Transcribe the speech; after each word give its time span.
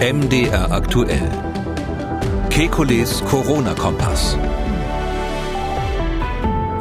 MDR 0.00 0.70
aktuell. 0.70 1.28
Kekules 2.50 3.20
Corona-Kompass. 3.24 4.38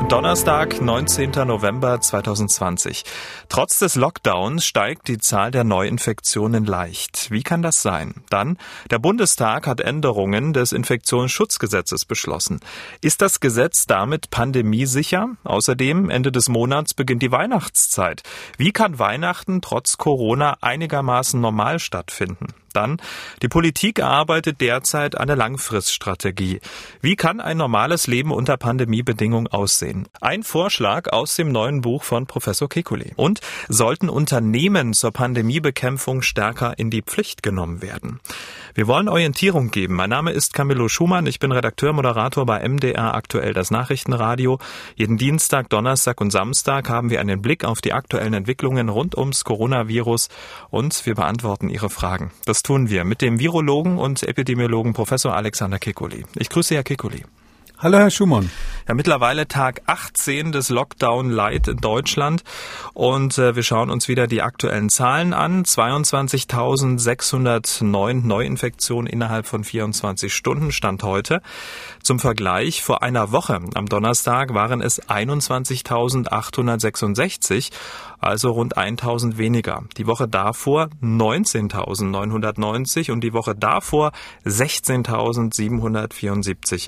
Donnerstag, 0.07 0.79
19. 0.79 1.31
November 1.47 1.99
2020. 1.99 3.03
Trotz 3.49 3.79
des 3.79 3.95
Lockdowns 3.95 4.65
steigt 4.65 5.07
die 5.07 5.17
Zahl 5.17 5.49
der 5.49 5.63
Neuinfektionen 5.63 6.63
leicht. 6.63 7.31
Wie 7.31 7.41
kann 7.41 7.63
das 7.63 7.81
sein? 7.81 8.23
Dann, 8.29 8.59
der 8.91 8.99
Bundestag 8.99 9.65
hat 9.65 9.81
Änderungen 9.81 10.53
des 10.53 10.71
Infektionsschutzgesetzes 10.71 12.05
beschlossen. 12.05 12.59
Ist 13.01 13.23
das 13.23 13.39
Gesetz 13.39 13.87
damit 13.87 14.29
pandemiesicher? 14.29 15.29
Außerdem, 15.43 16.11
Ende 16.11 16.31
des 16.31 16.49
Monats 16.49 16.93
beginnt 16.93 17.23
die 17.23 17.31
Weihnachtszeit. 17.31 18.21
Wie 18.59 18.71
kann 18.71 18.99
Weihnachten 18.99 19.61
trotz 19.61 19.97
Corona 19.97 20.57
einigermaßen 20.61 21.41
normal 21.41 21.79
stattfinden? 21.79 22.53
Dann, 22.77 22.97
die 23.41 23.47
Politik 23.47 23.99
erarbeitet 23.99 24.61
derzeit 24.61 25.17
eine 25.17 25.33
Langfriststrategie. 25.33 26.61
Wie 27.01 27.15
kann 27.15 27.41
ein 27.41 27.57
normales 27.57 28.05
Leben 28.05 28.31
unter 28.31 28.55
Pandemiebedingungen 28.55 29.47
aussehen? 29.47 30.07
Ein 30.21 30.43
Vorschlag 30.43 31.11
aus 31.11 31.35
dem 31.35 31.51
neuen 31.51 31.81
Buch 31.81 32.03
von 32.03 32.27
Professor 32.27 32.69
Kekulé. 32.69 33.13
Und 33.15 33.41
sollten 33.67 34.09
Unternehmen 34.09 34.93
zur 34.93 35.11
Pandemiebekämpfung 35.11 36.21
stärker 36.21 36.77
in 36.77 36.91
die 36.91 37.01
Pflicht 37.01 37.41
genommen 37.41 37.81
werden? 37.81 38.19
Wir 38.75 38.85
wollen 38.85 39.09
Orientierung 39.09 39.71
geben. 39.71 39.95
Mein 39.95 40.11
Name 40.11 40.29
ist 40.31 40.53
Camillo 40.53 40.87
Schumann. 40.87 41.25
Ich 41.25 41.39
bin 41.39 41.51
Redakteur, 41.51 41.93
Moderator 41.93 42.45
bei 42.45 42.59
MDR 42.59 43.15
aktuell 43.15 43.53
das 43.53 43.71
Nachrichtenradio. 43.71 44.59
Jeden 44.95 45.17
Dienstag, 45.17 45.69
Donnerstag 45.69 46.21
und 46.21 46.29
Samstag 46.29 46.87
haben 46.87 47.09
wir 47.09 47.19
einen 47.19 47.41
Blick 47.41 47.65
auf 47.65 47.81
die 47.81 47.93
aktuellen 47.93 48.35
Entwicklungen 48.35 48.89
rund 48.89 49.17
ums 49.17 49.43
Coronavirus 49.45 50.29
und 50.69 51.03
wir 51.07 51.15
beantworten 51.15 51.69
Ihre 51.69 51.89
Fragen. 51.89 52.29
Das 52.45 52.61
tun 52.67 52.89
wir 52.89 53.05
mit 53.05 53.21
dem 53.21 53.39
Virologen 53.39 53.97
und 53.97 54.23
Epidemiologen 54.23 54.91
Professor 54.91 55.33
Alexander 55.33 55.79
Kekuli. 55.79 56.25
Ich 56.35 56.49
grüße 56.49 56.75
Herr 56.75 56.83
Kekuli. 56.83 57.23
Hallo, 57.79 57.99
Herr 57.99 58.09
Schumann. 58.09 58.49
Ja, 58.87 58.95
mittlerweile 58.95 59.47
Tag 59.47 59.83
18 59.85 60.51
des 60.51 60.69
Lockdown 60.69 61.29
Light 61.29 61.67
in 61.67 61.77
Deutschland 61.77 62.43
und 62.95 63.37
äh, 63.37 63.55
wir 63.55 63.61
schauen 63.61 63.91
uns 63.91 64.07
wieder 64.07 64.25
die 64.25 64.41
aktuellen 64.41 64.89
Zahlen 64.89 65.31
an. 65.31 65.63
22.609 65.63 68.25
Neuinfektionen 68.25 69.05
innerhalb 69.05 69.45
von 69.45 69.63
24 69.63 70.33
Stunden 70.33 70.71
stand 70.71 71.03
heute. 71.03 71.43
Zum 72.01 72.17
Vergleich, 72.17 72.81
vor 72.81 73.03
einer 73.03 73.31
Woche 73.31 73.59
am 73.75 73.85
Donnerstag 73.85 74.55
waren 74.55 74.81
es 74.81 75.07
21.866, 75.07 77.69
also 78.19 78.49
rund 78.49 78.75
1.000 78.75 79.37
weniger. 79.37 79.83
Die 79.97 80.07
Woche 80.07 80.27
davor 80.27 80.89
19.990 81.03 83.11
und 83.11 83.23
die 83.23 83.33
Woche 83.33 83.53
davor 83.53 84.13
16.774. 84.45 86.87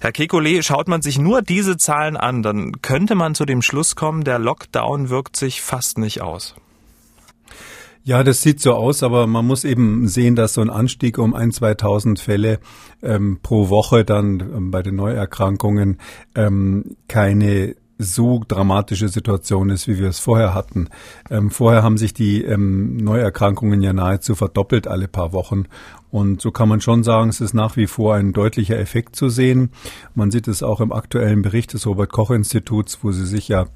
Herr 0.00 0.10
Kekulé, 0.10 0.62
schaut 0.62 0.88
man 0.88 1.02
sich 1.02 1.18
nur 1.18 1.42
diese 1.42 1.76
Zahlen 1.76 2.16
an, 2.16 2.42
dann 2.42 2.80
könnte 2.82 3.14
man 3.14 3.34
zu 3.34 3.44
dem 3.44 3.62
Schluss 3.62 3.96
kommen, 3.96 4.24
der 4.24 4.38
Lockdown 4.38 5.08
wirkt 5.08 5.36
sich 5.36 5.62
fast 5.62 5.98
nicht 5.98 6.22
aus. 6.22 6.54
Ja, 8.06 8.22
das 8.22 8.40
sieht 8.40 8.60
so 8.60 8.72
aus, 8.74 9.02
aber 9.02 9.26
man 9.26 9.44
muss 9.44 9.64
eben 9.64 10.06
sehen, 10.06 10.36
dass 10.36 10.54
so 10.54 10.60
ein 10.60 10.70
Anstieg 10.70 11.18
um 11.18 11.34
ein, 11.34 11.50
2.000 11.50 12.20
Fälle 12.20 12.60
ähm, 13.02 13.40
pro 13.42 13.68
Woche 13.68 14.04
dann 14.04 14.38
ähm, 14.38 14.70
bei 14.70 14.80
den 14.82 14.94
Neuerkrankungen 14.94 15.98
ähm, 16.36 16.96
keine 17.08 17.74
so 17.98 18.42
dramatische 18.46 19.08
Situation 19.08 19.70
ist, 19.70 19.88
wie 19.88 19.98
wir 19.98 20.08
es 20.08 20.18
vorher 20.18 20.54
hatten. 20.54 20.88
Ähm, 21.30 21.50
vorher 21.50 21.82
haben 21.82 21.96
sich 21.96 22.12
die 22.12 22.42
ähm, 22.42 22.96
Neuerkrankungen 22.98 23.82
ja 23.82 23.92
nahezu 23.92 24.34
verdoppelt 24.34 24.86
alle 24.86 25.08
paar 25.08 25.32
Wochen. 25.32 25.64
Und 26.10 26.40
so 26.40 26.50
kann 26.50 26.68
man 26.68 26.80
schon 26.80 27.02
sagen, 27.02 27.30
es 27.30 27.40
ist 27.40 27.54
nach 27.54 27.76
wie 27.76 27.86
vor 27.86 28.14
ein 28.14 28.32
deutlicher 28.32 28.78
Effekt 28.78 29.16
zu 29.16 29.28
sehen. 29.28 29.70
Man 30.14 30.30
sieht 30.30 30.48
es 30.48 30.62
auch 30.62 30.80
im 30.80 30.92
aktuellen 30.92 31.42
Bericht 31.42 31.72
des 31.72 31.86
Robert 31.86 32.12
Koch 32.12 32.30
Instituts, 32.30 32.98
wo 33.02 33.12
sie 33.12 33.26
sich 33.26 33.48
ja 33.48 33.66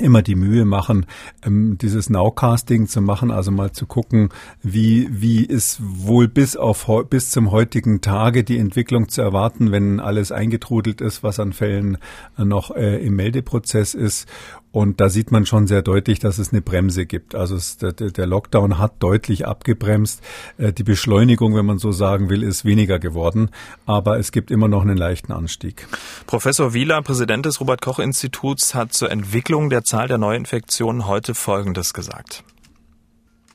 immer 0.00 0.22
die 0.22 0.34
Mühe 0.34 0.64
machen, 0.64 1.06
ähm, 1.44 1.78
dieses 1.78 2.10
Nowcasting 2.10 2.86
zu 2.86 3.00
machen, 3.00 3.30
also 3.30 3.50
mal 3.50 3.72
zu 3.72 3.86
gucken, 3.86 4.30
wie, 4.62 5.08
wie 5.10 5.44
ist 5.44 5.80
wohl 5.80 6.28
bis 6.28 6.56
auf, 6.56 6.88
bis 7.10 7.30
zum 7.30 7.50
heutigen 7.50 8.00
Tage 8.00 8.44
die 8.44 8.58
Entwicklung 8.58 9.08
zu 9.08 9.22
erwarten, 9.22 9.72
wenn 9.72 10.00
alles 10.00 10.32
eingetrudelt 10.32 11.00
ist, 11.00 11.22
was 11.22 11.40
an 11.40 11.52
Fällen 11.52 11.98
noch 12.36 12.70
äh, 12.70 13.04
im 13.04 13.16
Meldeprozess 13.16 13.94
ist. 13.94 14.28
Und 14.70 15.00
da 15.00 15.08
sieht 15.08 15.30
man 15.30 15.46
schon 15.46 15.66
sehr 15.66 15.82
deutlich, 15.82 16.18
dass 16.18 16.38
es 16.38 16.52
eine 16.52 16.60
Bremse 16.60 17.06
gibt. 17.06 17.34
Also 17.34 17.56
es, 17.56 17.78
der, 17.78 17.92
der, 17.92 18.26
Lockdown 18.26 18.78
hat 18.78 18.94
deutlich 18.98 19.46
abgebremst. 19.46 20.20
Äh, 20.58 20.72
die 20.72 20.82
Beschleunigung, 20.82 21.54
wenn 21.54 21.64
man 21.64 21.78
so 21.78 21.90
sagen 21.90 22.28
will, 22.28 22.42
ist 22.42 22.64
weniger 22.64 22.98
geworden. 22.98 23.50
Aber 23.86 24.18
es 24.18 24.30
gibt 24.30 24.50
immer 24.50 24.68
noch 24.68 24.82
einen 24.82 24.98
leichten 24.98 25.32
Anstieg. 25.32 25.86
Professor 26.26 26.74
Wieler, 26.74 27.00
Präsident 27.02 27.46
des 27.46 27.60
Robert 27.60 27.80
Koch 27.80 27.98
Instituts, 27.98 28.74
hat 28.74 28.92
zur 28.92 29.10
Entwicklung 29.10 29.70
der 29.70 29.84
Zahl 29.84 30.06
der 30.06 30.18
Neuinfektionen 30.18 31.06
heute 31.06 31.34
Folgendes 31.34 31.94
gesagt. 31.94 32.44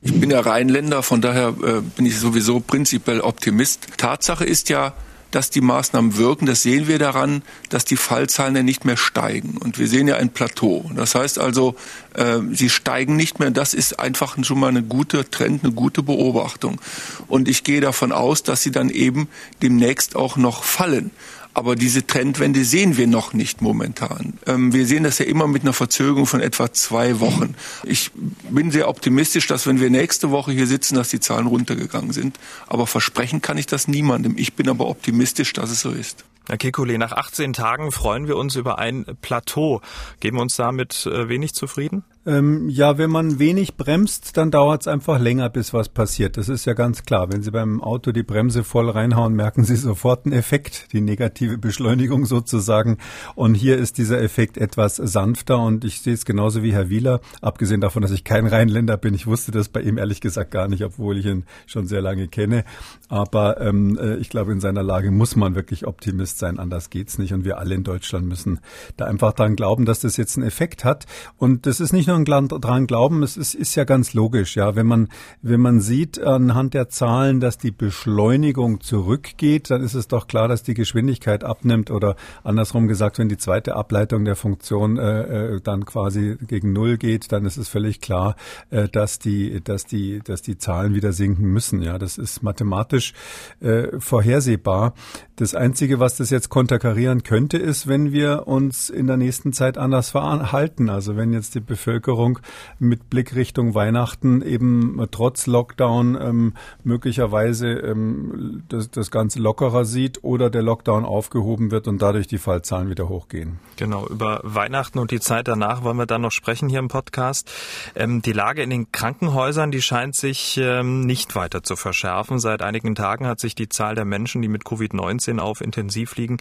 Ich 0.06 0.20
bin 0.20 0.30
ja 0.30 0.40
Rheinländer, 0.40 1.02
von 1.02 1.22
daher 1.22 1.54
äh, 1.62 1.80
bin 1.96 2.04
ich 2.04 2.18
sowieso 2.18 2.60
prinzipiell 2.60 3.22
Optimist. 3.22 3.88
Tatsache 3.96 4.44
ist 4.44 4.68
ja, 4.68 4.92
dass 5.34 5.50
die 5.50 5.60
Maßnahmen 5.60 6.16
wirken. 6.16 6.46
Das 6.46 6.62
sehen 6.62 6.86
wir 6.86 6.98
daran, 6.98 7.42
dass 7.68 7.84
die 7.84 7.96
Fallzahlen 7.96 8.54
ja 8.54 8.62
nicht 8.62 8.84
mehr 8.84 8.96
steigen. 8.96 9.58
Und 9.58 9.78
wir 9.78 9.88
sehen 9.88 10.06
ja 10.06 10.16
ein 10.16 10.30
Plateau. 10.30 10.90
Das 10.94 11.14
heißt 11.14 11.38
also, 11.38 11.74
äh, 12.14 12.38
sie 12.52 12.70
steigen 12.70 13.16
nicht 13.16 13.40
mehr. 13.40 13.50
Das 13.50 13.74
ist 13.74 13.98
einfach 13.98 14.36
schon 14.42 14.60
mal 14.60 14.68
eine 14.68 14.82
gute 14.82 15.28
Trend, 15.28 15.64
eine 15.64 15.72
gute 15.72 16.02
Beobachtung. 16.02 16.80
Und 17.26 17.48
ich 17.48 17.64
gehe 17.64 17.80
davon 17.80 18.12
aus, 18.12 18.42
dass 18.42 18.62
sie 18.62 18.70
dann 18.70 18.90
eben 18.90 19.28
demnächst 19.62 20.14
auch 20.14 20.36
noch 20.36 20.62
fallen. 20.62 21.10
Aber 21.54 21.76
diese 21.76 22.04
Trendwende 22.06 22.64
sehen 22.64 22.96
wir 22.96 23.06
noch 23.06 23.32
nicht 23.32 23.62
momentan. 23.62 24.38
Ähm, 24.46 24.72
wir 24.72 24.86
sehen 24.86 25.04
das 25.04 25.18
ja 25.18 25.24
immer 25.24 25.46
mit 25.46 25.62
einer 25.62 25.72
Verzögerung 25.72 26.26
von 26.26 26.40
etwa 26.40 26.72
zwei 26.72 27.20
Wochen. 27.20 27.54
Ich 27.84 28.10
bin 28.50 28.72
sehr 28.72 28.88
optimistisch, 28.88 29.46
dass 29.46 29.66
wenn 29.66 29.80
wir 29.80 29.88
nächste 29.88 30.32
Woche 30.32 30.50
hier 30.50 30.66
sitzen, 30.66 30.96
dass 30.96 31.10
die 31.10 31.20
Zahlen 31.20 31.46
runtergegangen 31.46 32.12
sind. 32.12 32.40
Aber 32.66 32.88
versprechen 32.88 33.40
kann 33.40 33.56
ich 33.56 33.66
das 33.66 33.86
niemandem. 33.86 34.34
Ich 34.36 34.54
bin 34.54 34.68
aber 34.68 34.88
optimistisch, 34.88 35.52
dass 35.52 35.70
es 35.70 35.80
so 35.80 35.90
ist. 35.90 36.24
Herr 36.48 36.56
Kekulé, 36.56 36.98
nach 36.98 37.12
18 37.12 37.52
Tagen 37.52 37.90
freuen 37.92 38.26
wir 38.26 38.36
uns 38.36 38.56
über 38.56 38.78
ein 38.78 39.06
Plateau. 39.22 39.80
Geben 40.20 40.36
wir 40.36 40.42
uns 40.42 40.56
damit 40.56 41.06
äh, 41.06 41.28
wenig 41.28 41.54
zufrieden? 41.54 42.04
Ähm, 42.26 42.70
ja, 42.70 42.96
wenn 42.96 43.10
man 43.10 43.38
wenig 43.38 43.76
bremst, 43.76 44.38
dann 44.38 44.50
dauert 44.50 44.82
es 44.82 44.88
einfach 44.88 45.18
länger, 45.18 45.50
bis 45.50 45.74
was 45.74 45.90
passiert. 45.90 46.38
Das 46.38 46.48
ist 46.48 46.64
ja 46.64 46.72
ganz 46.72 47.02
klar. 47.02 47.30
Wenn 47.30 47.42
Sie 47.42 47.50
beim 47.50 47.82
Auto 47.82 48.12
die 48.12 48.22
Bremse 48.22 48.64
voll 48.64 48.88
reinhauen, 48.88 49.34
merken 49.34 49.64
Sie 49.64 49.76
sofort 49.76 50.24
einen 50.24 50.32
Effekt, 50.32 50.92
die 50.92 51.02
negative 51.02 51.58
Beschleunigung 51.58 52.24
sozusagen. 52.26 52.96
Und 53.34 53.54
hier 53.54 53.76
ist 53.76 53.98
dieser 53.98 54.22
Effekt 54.22 54.56
etwas 54.56 54.96
sanfter 54.96 55.58
und 55.58 55.84
ich 55.84 56.00
sehe 56.00 56.14
es 56.14 56.24
genauso 56.24 56.62
wie 56.62 56.72
Herr 56.72 56.88
Wieler, 56.88 57.20
abgesehen 57.42 57.82
davon, 57.82 58.00
dass 58.00 58.10
ich 58.10 58.24
kein 58.24 58.46
Rheinländer 58.46 58.96
bin. 58.96 59.12
Ich 59.12 59.26
wusste 59.26 59.52
das 59.52 59.68
bei 59.68 59.82
ihm 59.82 59.98
ehrlich 59.98 60.22
gesagt 60.22 60.50
gar 60.50 60.66
nicht, 60.66 60.82
obwohl 60.82 61.18
ich 61.18 61.26
ihn 61.26 61.44
schon 61.66 61.86
sehr 61.86 62.00
lange 62.00 62.28
kenne. 62.28 62.64
Aber 63.10 63.60
ähm, 63.60 63.98
äh, 64.00 64.16
ich 64.16 64.30
glaube, 64.30 64.52
in 64.52 64.60
seiner 64.60 64.82
Lage 64.82 65.10
muss 65.10 65.36
man 65.36 65.54
wirklich 65.54 65.86
Optimist 65.86 66.38
sein, 66.38 66.58
anders 66.58 66.88
geht's 66.88 67.18
nicht. 67.18 67.34
Und 67.34 67.44
wir 67.44 67.58
alle 67.58 67.74
in 67.74 67.84
Deutschland 67.84 68.26
müssen 68.26 68.60
da 68.96 69.04
einfach 69.04 69.34
dran 69.34 69.56
glauben, 69.56 69.84
dass 69.84 70.00
das 70.00 70.16
jetzt 70.16 70.38
einen 70.38 70.46
Effekt 70.46 70.84
hat. 70.84 71.04
Und 71.36 71.66
das 71.66 71.80
ist 71.80 71.92
nicht 71.92 72.06
nur 72.06 72.13
nur 72.18 72.60
dran 72.60 72.86
glauben, 72.86 73.22
es 73.22 73.36
ist, 73.36 73.54
ist 73.54 73.74
ja 73.74 73.84
ganz 73.84 74.14
logisch, 74.14 74.56
ja. 74.56 74.76
Wenn 74.76 74.86
man, 74.86 75.08
wenn 75.42 75.60
man 75.60 75.80
sieht 75.80 76.20
anhand 76.20 76.74
der 76.74 76.88
Zahlen, 76.88 77.40
dass 77.40 77.58
die 77.58 77.70
Beschleunigung 77.70 78.80
zurückgeht, 78.80 79.70
dann 79.70 79.82
ist 79.82 79.94
es 79.94 80.08
doch 80.08 80.26
klar, 80.26 80.48
dass 80.48 80.62
die 80.62 80.74
Geschwindigkeit 80.74 81.44
abnimmt 81.44 81.90
oder 81.90 82.16
andersrum 82.42 82.88
gesagt, 82.88 83.18
wenn 83.18 83.28
die 83.28 83.36
zweite 83.36 83.76
Ableitung 83.76 84.24
der 84.24 84.36
Funktion 84.36 84.98
äh, 84.98 85.54
äh 85.54 85.60
dann 85.60 85.84
quasi 85.84 86.36
gegen 86.46 86.72
Null 86.72 86.98
geht, 86.98 87.32
dann 87.32 87.46
ist 87.46 87.56
es 87.56 87.68
völlig 87.68 88.00
klar, 88.00 88.36
äh, 88.70 88.88
dass 88.88 89.18
die, 89.18 89.60
dass 89.62 89.86
die, 89.86 90.20
dass 90.22 90.42
die 90.42 90.58
Zahlen 90.58 90.94
wieder 90.94 91.12
sinken 91.12 91.46
müssen. 91.46 91.82
Ja, 91.82 91.98
das 91.98 92.18
ist 92.18 92.42
mathematisch 92.42 93.14
äh, 93.60 93.88
vorhersehbar. 93.98 94.94
Das 95.36 95.54
Einzige, 95.54 95.98
was 95.98 96.16
das 96.16 96.30
jetzt 96.30 96.48
konterkarieren 96.48 97.24
könnte, 97.24 97.58
ist, 97.58 97.88
wenn 97.88 98.12
wir 98.12 98.46
uns 98.46 98.88
in 98.88 99.06
der 99.06 99.16
nächsten 99.16 99.52
Zeit 99.52 99.78
anders 99.78 100.10
verhalten. 100.10 100.88
Also 100.88 101.16
wenn 101.16 101.32
jetzt 101.32 101.54
die 101.54 101.60
Bevölkerung 101.60 102.03
Bevölkerung 102.04 102.38
mit 102.78 103.08
Blick 103.08 103.34
Richtung 103.34 103.74
Weihnachten 103.74 104.42
eben 104.42 105.06
trotz 105.10 105.46
Lockdown 105.46 106.18
ähm, 106.20 106.54
möglicherweise 106.82 107.68
ähm, 107.68 108.62
das, 108.68 108.90
das 108.90 109.10
Ganze 109.10 109.40
lockerer 109.40 109.84
sieht 109.84 110.22
oder 110.22 110.50
der 110.50 110.62
Lockdown 110.62 111.04
aufgehoben 111.04 111.70
wird 111.70 111.88
und 111.88 112.02
dadurch 112.02 112.26
die 112.26 112.38
Fallzahlen 112.38 112.90
wieder 112.90 113.08
hochgehen. 113.08 113.58
Genau, 113.76 114.06
über 114.06 114.40
Weihnachten 114.42 114.98
und 114.98 115.10
die 115.10 115.20
Zeit 115.20 115.48
danach 115.48 115.82
wollen 115.82 115.96
wir 115.96 116.06
dann 116.06 116.20
noch 116.20 116.30
sprechen 116.30 116.68
hier 116.68 116.78
im 116.78 116.88
Podcast. 116.88 117.50
Ähm, 117.94 118.20
die 118.20 118.32
Lage 118.32 118.62
in 118.62 118.70
den 118.70 118.92
Krankenhäusern, 118.92 119.70
die 119.70 119.82
scheint 119.82 120.14
sich 120.14 120.58
ähm, 120.58 121.06
nicht 121.06 121.34
weiter 121.34 121.62
zu 121.62 121.76
verschärfen. 121.76 122.38
Seit 122.38 122.60
einigen 122.60 122.94
Tagen 122.94 123.26
hat 123.26 123.40
sich 123.40 123.54
die 123.54 123.68
Zahl 123.68 123.94
der 123.94 124.04
Menschen, 124.04 124.42
die 124.42 124.48
mit 124.48 124.64
Covid-19 124.64 125.38
auf 125.38 125.60
Intensiv 125.62 126.16
liegen, 126.16 126.36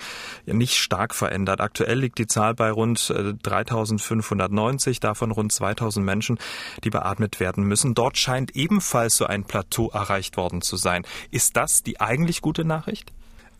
nicht 0.45 0.77
stark 0.77 1.15
verändert. 1.15 1.62
Aktuell 1.62 2.00
liegt 2.00 2.18
die 2.18 2.27
Zahl 2.27 2.54
bei 2.54 2.69
rund 2.69 3.00
3590, 3.07 4.98
äh, 4.98 5.00
davon 5.00 5.31
rund 5.31 5.52
2000 5.55 6.05
Menschen, 6.05 6.39
die 6.83 6.89
beatmet 6.89 7.39
werden 7.39 7.63
müssen. 7.65 7.94
Dort 7.94 8.17
scheint 8.17 8.55
ebenfalls 8.55 9.17
so 9.17 9.25
ein 9.25 9.44
Plateau 9.44 9.89
erreicht 9.89 10.38
worden 10.38 10.61
zu 10.61 10.77
sein. 10.77 11.03
Ist 11.31 11.57
das 11.57 11.83
die 11.83 12.00
eigentlich 12.01 12.41
gute 12.41 12.65
Nachricht? 12.65 13.11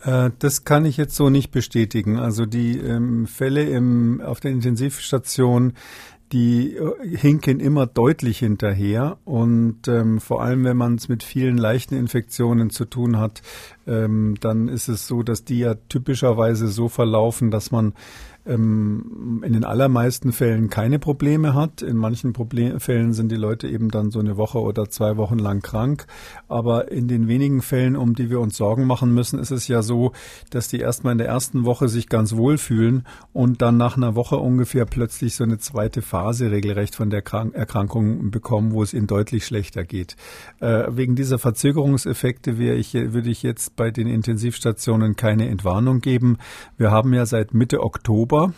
Äh, 0.04 0.31
das 0.40 0.66
kann 0.66 0.86
ich 0.86 0.98
jetzt 0.98 1.16
so 1.16 1.30
nicht 1.30 1.51
bestätigen. 1.51 2.19
Also 2.19 2.45
die 2.45 2.78
ähm, 2.78 3.28
Fälle 3.28 3.63
im, 3.63 4.22
auf 4.22 4.40
der 4.40 4.51
Intensivstation, 4.51 5.74
die 6.31 6.75
äh, 6.75 7.18
hinken 7.18 7.60
immer 7.60 7.86
deutlich 7.86 8.40
hinterher. 8.40 9.18
Und 9.24 9.88
ähm, 9.88 10.19
vor 10.19 10.42
allem, 10.42 10.63
wenn 10.63 10.78
man 10.78 10.95
es 10.95 11.07
mit 11.07 11.24
vielen 11.24 11.57
leichten 11.57 11.95
Infektionen 11.95 12.69
zu 12.69 12.86
tun 12.86 13.18
hat, 13.18 13.42
ähm, 13.88 14.36
dann 14.42 14.68
ist 14.68 14.88
es 14.88 15.07
so, 15.07 15.24
dass 15.24 15.45
die 15.45 15.60
ja 15.60 15.75
typischerweise 15.90 16.68
so 16.68 16.90
verlaufen, 16.90 17.51
dass 17.51 17.72
man 17.72 17.94
ähm, 18.45 19.42
in 19.45 19.54
den 19.54 19.63
allermeisten 19.63 20.31
Fällen 20.31 20.69
keine 20.69 21.00
Probleme 21.00 21.54
hat. 21.54 21.81
In 21.81 21.98
manchen 21.98 22.34
Problem 22.34 22.80
Fällen 22.80 23.13
sind 23.13 23.31
die 23.31 23.38
Leute 23.38 23.68
eben 23.68 23.90
dann 23.90 24.12
so 24.12 24.19
eine 24.19 24.38
Woche 24.38 24.60
oder 24.60 24.90
zwei 24.90 25.18
Wochen 25.18 25.40
lang 25.40 25.62
krank. 25.62 26.06
Aber 26.48 26.92
in 26.92 27.07
den 27.07 27.28
wenigen 27.28 27.62
Fällen, 27.62 27.95
um 27.95 28.16
die 28.16 28.30
wir 28.30 28.40
uns 28.40 28.57
Sorgen 28.57 28.86
machen 28.86 29.13
müssen, 29.13 29.40
ist 29.40 29.51
es 29.51 29.68
ja 29.68 29.81
so, 29.81 30.12
dass 30.50 30.68
die 30.68 30.80
erstmal 30.80 31.13
in 31.13 31.19
der 31.19 31.28
ersten 31.28 31.66
Woche 31.66 31.88
sich 31.88 32.10
ganz 32.10 32.36
wohl 32.36 32.57
fühlen 32.57 33.06
und 33.31 33.62
dann 33.62 33.78
nach 33.78 33.98
einer 33.98 34.16
Woche 34.16 34.38
ungefähr 34.38 34.86
plötzlich 34.86 35.36
so 35.36 35.44
eine 35.44 35.57
zweite 35.57 36.01
Phase 36.01 36.51
regelrecht 36.51 36.95
von 36.95 37.10
der 37.10 37.22
Krank 37.22 37.56
Erkrankung 37.56 38.31
bekommen, 38.31 38.74
wo 38.74 38.84
es 38.84 38.94
ihnen 38.94 39.07
deutlich 39.07 39.45
schlechter 39.45 39.84
geht. 39.84 40.16
Äh, 40.60 40.86
wegen 40.90 41.16
dieser 41.16 41.40
Verzögerungseffekte 41.40 42.51
ich, 42.51 42.94
würde 42.94 43.30
ich 43.30 43.44
jetzt 43.44 43.75
bei 43.75 43.92
den 43.92 44.07
Intensivstationen 44.07 45.16
keine 45.16 45.48
Entwarnung 45.48 46.01
geben. 46.01 46.38
Wir 46.78 46.92
haben 46.92 47.13
ja 47.13 47.25
seit 47.25 47.54
Mitte 47.54 47.81
Oktober 47.81 48.32
Oktober 48.33 48.53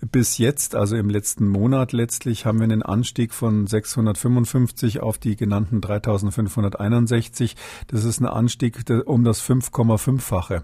bis 0.00 0.38
jetzt, 0.38 0.74
also 0.74 0.96
im 0.96 1.10
letzten 1.10 1.46
Monat 1.46 1.92
letztlich, 1.92 2.46
haben 2.46 2.58
wir 2.58 2.64
einen 2.64 2.82
Anstieg 2.82 3.34
von 3.34 3.66
655 3.66 5.00
auf 5.00 5.18
die 5.18 5.36
genannten 5.36 5.80
3561. 5.80 7.56
Das 7.88 8.04
ist 8.04 8.20
ein 8.20 8.26
Anstieg 8.26 8.82
um 9.04 9.24
das 9.24 9.42
5,5-fache. 9.42 10.62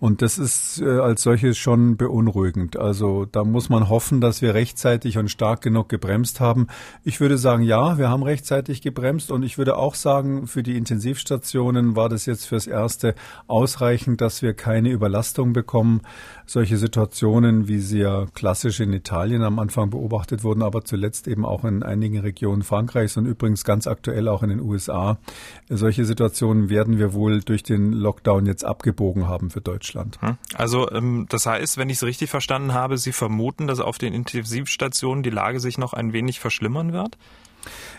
Und 0.00 0.20
das 0.20 0.38
ist 0.38 0.80
äh, 0.80 0.98
als 0.98 1.22
solches 1.22 1.58
schon 1.58 1.96
beunruhigend. 1.96 2.76
Also 2.76 3.24
da 3.24 3.44
muss 3.44 3.68
man 3.68 3.88
hoffen, 3.88 4.20
dass 4.20 4.42
wir 4.42 4.54
rechtzeitig 4.54 5.16
und 5.16 5.30
stark 5.30 5.62
genug 5.62 5.88
gebremst 5.88 6.40
haben. 6.40 6.66
Ich 7.04 7.20
würde 7.20 7.38
sagen, 7.38 7.62
ja, 7.62 7.98
wir 7.98 8.08
haben 8.08 8.24
rechtzeitig 8.24 8.82
gebremst 8.82 9.30
und 9.30 9.44
ich 9.44 9.58
würde 9.58 9.76
auch 9.76 9.94
sagen, 9.94 10.48
für 10.48 10.64
die 10.64 10.76
Intensivstationen 10.76 11.94
war 11.94 12.08
das 12.08 12.26
jetzt 12.26 12.46
fürs 12.46 12.66
Erste 12.66 13.14
ausreichend, 13.46 14.20
dass 14.20 14.42
wir 14.42 14.54
keine 14.54 14.90
Überlastung 14.90 15.52
bekommen. 15.52 16.00
Solche 16.52 16.76
Situationen, 16.76 17.66
wie 17.66 17.78
sie 17.78 18.00
ja 18.00 18.26
klassisch 18.34 18.80
in 18.80 18.92
Italien 18.92 19.42
am 19.42 19.58
Anfang 19.58 19.88
beobachtet 19.88 20.44
wurden, 20.44 20.62
aber 20.62 20.84
zuletzt 20.84 21.26
eben 21.26 21.46
auch 21.46 21.64
in 21.64 21.82
einigen 21.82 22.18
Regionen 22.18 22.62
Frankreichs 22.62 23.16
und 23.16 23.24
übrigens 23.24 23.64
ganz 23.64 23.86
aktuell 23.86 24.28
auch 24.28 24.42
in 24.42 24.50
den 24.50 24.60
USA. 24.60 25.16
Solche 25.70 26.04
Situationen 26.04 26.68
werden 26.68 26.98
wir 26.98 27.14
wohl 27.14 27.40
durch 27.40 27.62
den 27.62 27.94
Lockdown 27.94 28.44
jetzt 28.44 28.66
abgebogen 28.66 29.28
haben 29.28 29.48
für 29.48 29.62
Deutschland. 29.62 30.20
Hm. 30.20 30.36
Also 30.52 30.90
ähm, 30.90 31.24
das 31.30 31.46
heißt, 31.46 31.78
wenn 31.78 31.88
ich 31.88 31.96
es 31.96 32.02
richtig 32.02 32.28
verstanden 32.28 32.74
habe, 32.74 32.98
Sie 32.98 33.12
vermuten, 33.12 33.66
dass 33.66 33.80
auf 33.80 33.96
den 33.96 34.12
Intensivstationen 34.12 35.22
die 35.22 35.30
Lage 35.30 35.58
sich 35.58 35.78
noch 35.78 35.94
ein 35.94 36.12
wenig 36.12 36.38
verschlimmern 36.38 36.92
wird? 36.92 37.16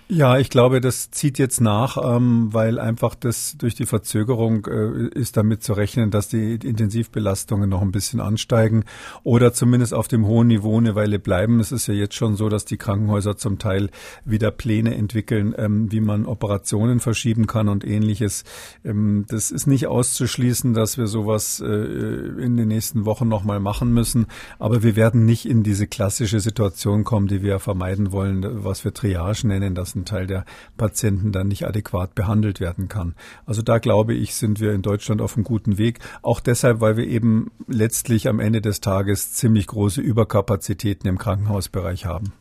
Ja, 0.09 0.37
ich 0.37 0.49
glaube, 0.49 0.81
das 0.81 1.11
zieht 1.11 1.39
jetzt 1.39 1.61
nach, 1.61 1.97
ähm, 1.97 2.49
weil 2.51 2.77
einfach 2.77 3.15
das 3.15 3.55
durch 3.57 3.73
die 3.73 3.85
Verzögerung 3.85 4.67
äh, 4.67 5.07
ist 5.17 5.37
damit 5.37 5.63
zu 5.63 5.71
rechnen, 5.73 6.11
dass 6.11 6.27
die 6.27 6.55
Intensivbelastungen 6.55 7.69
noch 7.69 7.81
ein 7.81 7.93
bisschen 7.93 8.19
ansteigen 8.19 8.83
oder 9.23 9.53
zumindest 9.53 9.93
auf 9.93 10.09
dem 10.09 10.27
hohen 10.27 10.47
Niveau 10.47 10.77
eine 10.77 10.95
Weile 10.95 11.19
bleiben. 11.19 11.61
Es 11.61 11.71
ist 11.71 11.87
ja 11.87 11.93
jetzt 11.93 12.15
schon 12.15 12.35
so, 12.35 12.49
dass 12.49 12.65
die 12.65 12.75
Krankenhäuser 12.75 13.37
zum 13.37 13.59
Teil 13.59 13.89
wieder 14.25 14.51
Pläne 14.51 14.93
entwickeln, 14.95 15.55
ähm, 15.57 15.89
wie 15.89 16.01
man 16.01 16.25
Operationen 16.25 16.99
verschieben 16.99 17.47
kann 17.47 17.69
und 17.69 17.85
ähnliches. 17.85 18.43
Ähm, 18.83 19.25
das 19.29 19.51
ist 19.51 19.67
nicht 19.67 19.87
auszuschließen, 19.87 20.73
dass 20.73 20.97
wir 20.97 21.07
sowas 21.07 21.61
äh, 21.61 21.65
in 21.65 22.57
den 22.57 22.67
nächsten 22.67 23.05
Wochen 23.05 23.29
nochmal 23.29 23.61
machen 23.61 23.93
müssen, 23.93 24.27
aber 24.59 24.83
wir 24.83 24.97
werden 24.97 25.25
nicht 25.25 25.45
in 25.45 25.63
diese 25.63 25.87
klassische 25.87 26.41
Situation 26.41 27.05
kommen, 27.05 27.27
die 27.27 27.41
wir 27.41 27.59
vermeiden 27.59 28.11
wollen, 28.11 28.45
was 28.65 28.83
wir 28.83 28.93
Triage 28.93 29.47
nennen, 29.47 29.75
dass 29.75 29.95
ein 29.95 30.02
Teil 30.05 30.27
der 30.27 30.45
Patienten 30.77 31.31
dann 31.31 31.47
nicht 31.47 31.67
adäquat 31.67 32.15
behandelt 32.15 32.59
werden 32.59 32.87
kann. 32.87 33.15
Also 33.45 33.61
da 33.61 33.77
glaube 33.77 34.13
ich, 34.13 34.35
sind 34.35 34.59
wir 34.59 34.73
in 34.73 34.81
Deutschland 34.81 35.21
auf 35.21 35.35
einem 35.35 35.43
guten 35.43 35.77
Weg. 35.77 35.99
Auch 36.21 36.39
deshalb, 36.39 36.81
weil 36.81 36.97
wir 36.97 37.07
eben 37.07 37.51
letztlich 37.67 38.27
am 38.27 38.39
Ende 38.39 38.61
des 38.61 38.81
Tages 38.81 39.33
ziemlich 39.33 39.67
große 39.67 40.01
Überkapazitäten 40.01 41.07
im 41.07 41.17
Krankenhausbereich 41.17 42.05
haben. 42.05 42.33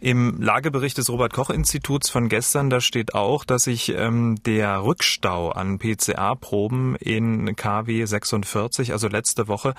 Im 0.00 0.40
Lagebericht 0.40 0.98
des 0.98 1.08
Robert-Koch-Instituts 1.08 2.10
von 2.10 2.28
gestern, 2.28 2.70
da 2.70 2.80
steht 2.80 3.14
auch, 3.14 3.44
dass 3.44 3.64
sich 3.64 3.90
ähm, 3.90 4.42
der 4.44 4.84
Rückstau 4.84 5.50
an 5.50 5.78
PCA-Proben 5.78 6.96
in 6.96 7.54
KW 7.54 8.04
46, 8.04 8.92
also 8.92 9.08
letzte 9.08 9.48
Woche, 9.48 9.74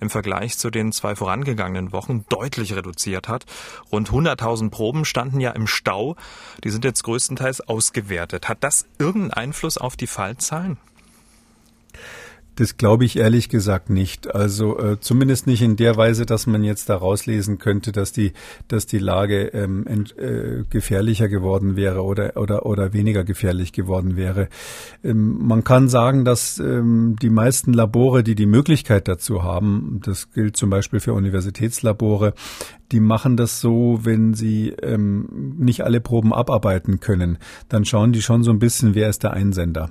im 0.00 0.10
Vergleich 0.10 0.58
zu 0.58 0.70
den 0.70 0.92
zwei 0.92 1.14
vorangegangenen 1.14 1.92
Wochen 1.92 2.24
deutlich 2.28 2.74
reduziert 2.74 3.28
hat. 3.28 3.44
Rund 3.92 4.10
100.000 4.10 4.70
Proben 4.70 5.04
standen 5.04 5.40
ja 5.40 5.50
im 5.50 5.66
Stau. 5.66 6.16
Die 6.64 6.70
sind 6.70 6.84
jetzt 6.84 7.04
größtenteils 7.04 7.60
ausgewertet. 7.68 8.48
Hat 8.48 8.58
das 8.64 8.86
irgendeinen 8.98 9.32
Einfluss 9.32 9.78
auf 9.78 9.96
die 9.96 10.06
Fallzahlen? 10.06 10.78
Das 12.58 12.76
glaube 12.76 13.04
ich 13.04 13.16
ehrlich 13.16 13.48
gesagt 13.48 13.88
nicht. 13.88 14.34
Also 14.34 14.80
äh, 14.80 14.98
zumindest 14.98 15.46
nicht 15.46 15.62
in 15.62 15.76
der 15.76 15.96
Weise, 15.96 16.26
dass 16.26 16.48
man 16.48 16.64
jetzt 16.64 16.88
da 16.88 16.96
rauslesen 16.96 17.58
könnte, 17.58 17.92
dass 17.92 18.10
die, 18.10 18.32
dass 18.66 18.84
die 18.84 18.98
Lage 18.98 19.46
ähm, 19.54 19.86
ent, 19.86 20.18
äh, 20.18 20.64
gefährlicher 20.68 21.28
geworden 21.28 21.76
wäre 21.76 22.02
oder, 22.02 22.36
oder, 22.36 22.66
oder 22.66 22.92
weniger 22.92 23.22
gefährlich 23.22 23.72
geworden 23.72 24.16
wäre. 24.16 24.48
Ähm, 25.04 25.38
man 25.46 25.62
kann 25.62 25.88
sagen, 25.88 26.24
dass 26.24 26.58
ähm, 26.58 27.14
die 27.22 27.30
meisten 27.30 27.72
Labore, 27.72 28.24
die 28.24 28.34
die 28.34 28.46
Möglichkeit 28.46 29.06
dazu 29.06 29.44
haben, 29.44 30.00
das 30.04 30.32
gilt 30.32 30.56
zum 30.56 30.68
Beispiel 30.68 30.98
für 30.98 31.12
Universitätslabore, 31.12 32.34
die 32.90 33.00
machen 33.00 33.36
das 33.36 33.60
so, 33.60 34.00
wenn 34.02 34.34
sie 34.34 34.70
ähm, 34.82 35.54
nicht 35.58 35.84
alle 35.84 36.00
Proben 36.00 36.32
abarbeiten 36.32 36.98
können, 36.98 37.38
dann 37.68 37.84
schauen 37.84 38.12
die 38.12 38.22
schon 38.22 38.42
so 38.42 38.50
ein 38.50 38.58
bisschen, 38.58 38.96
wer 38.96 39.08
ist 39.08 39.22
der 39.22 39.32
Einsender. 39.32 39.90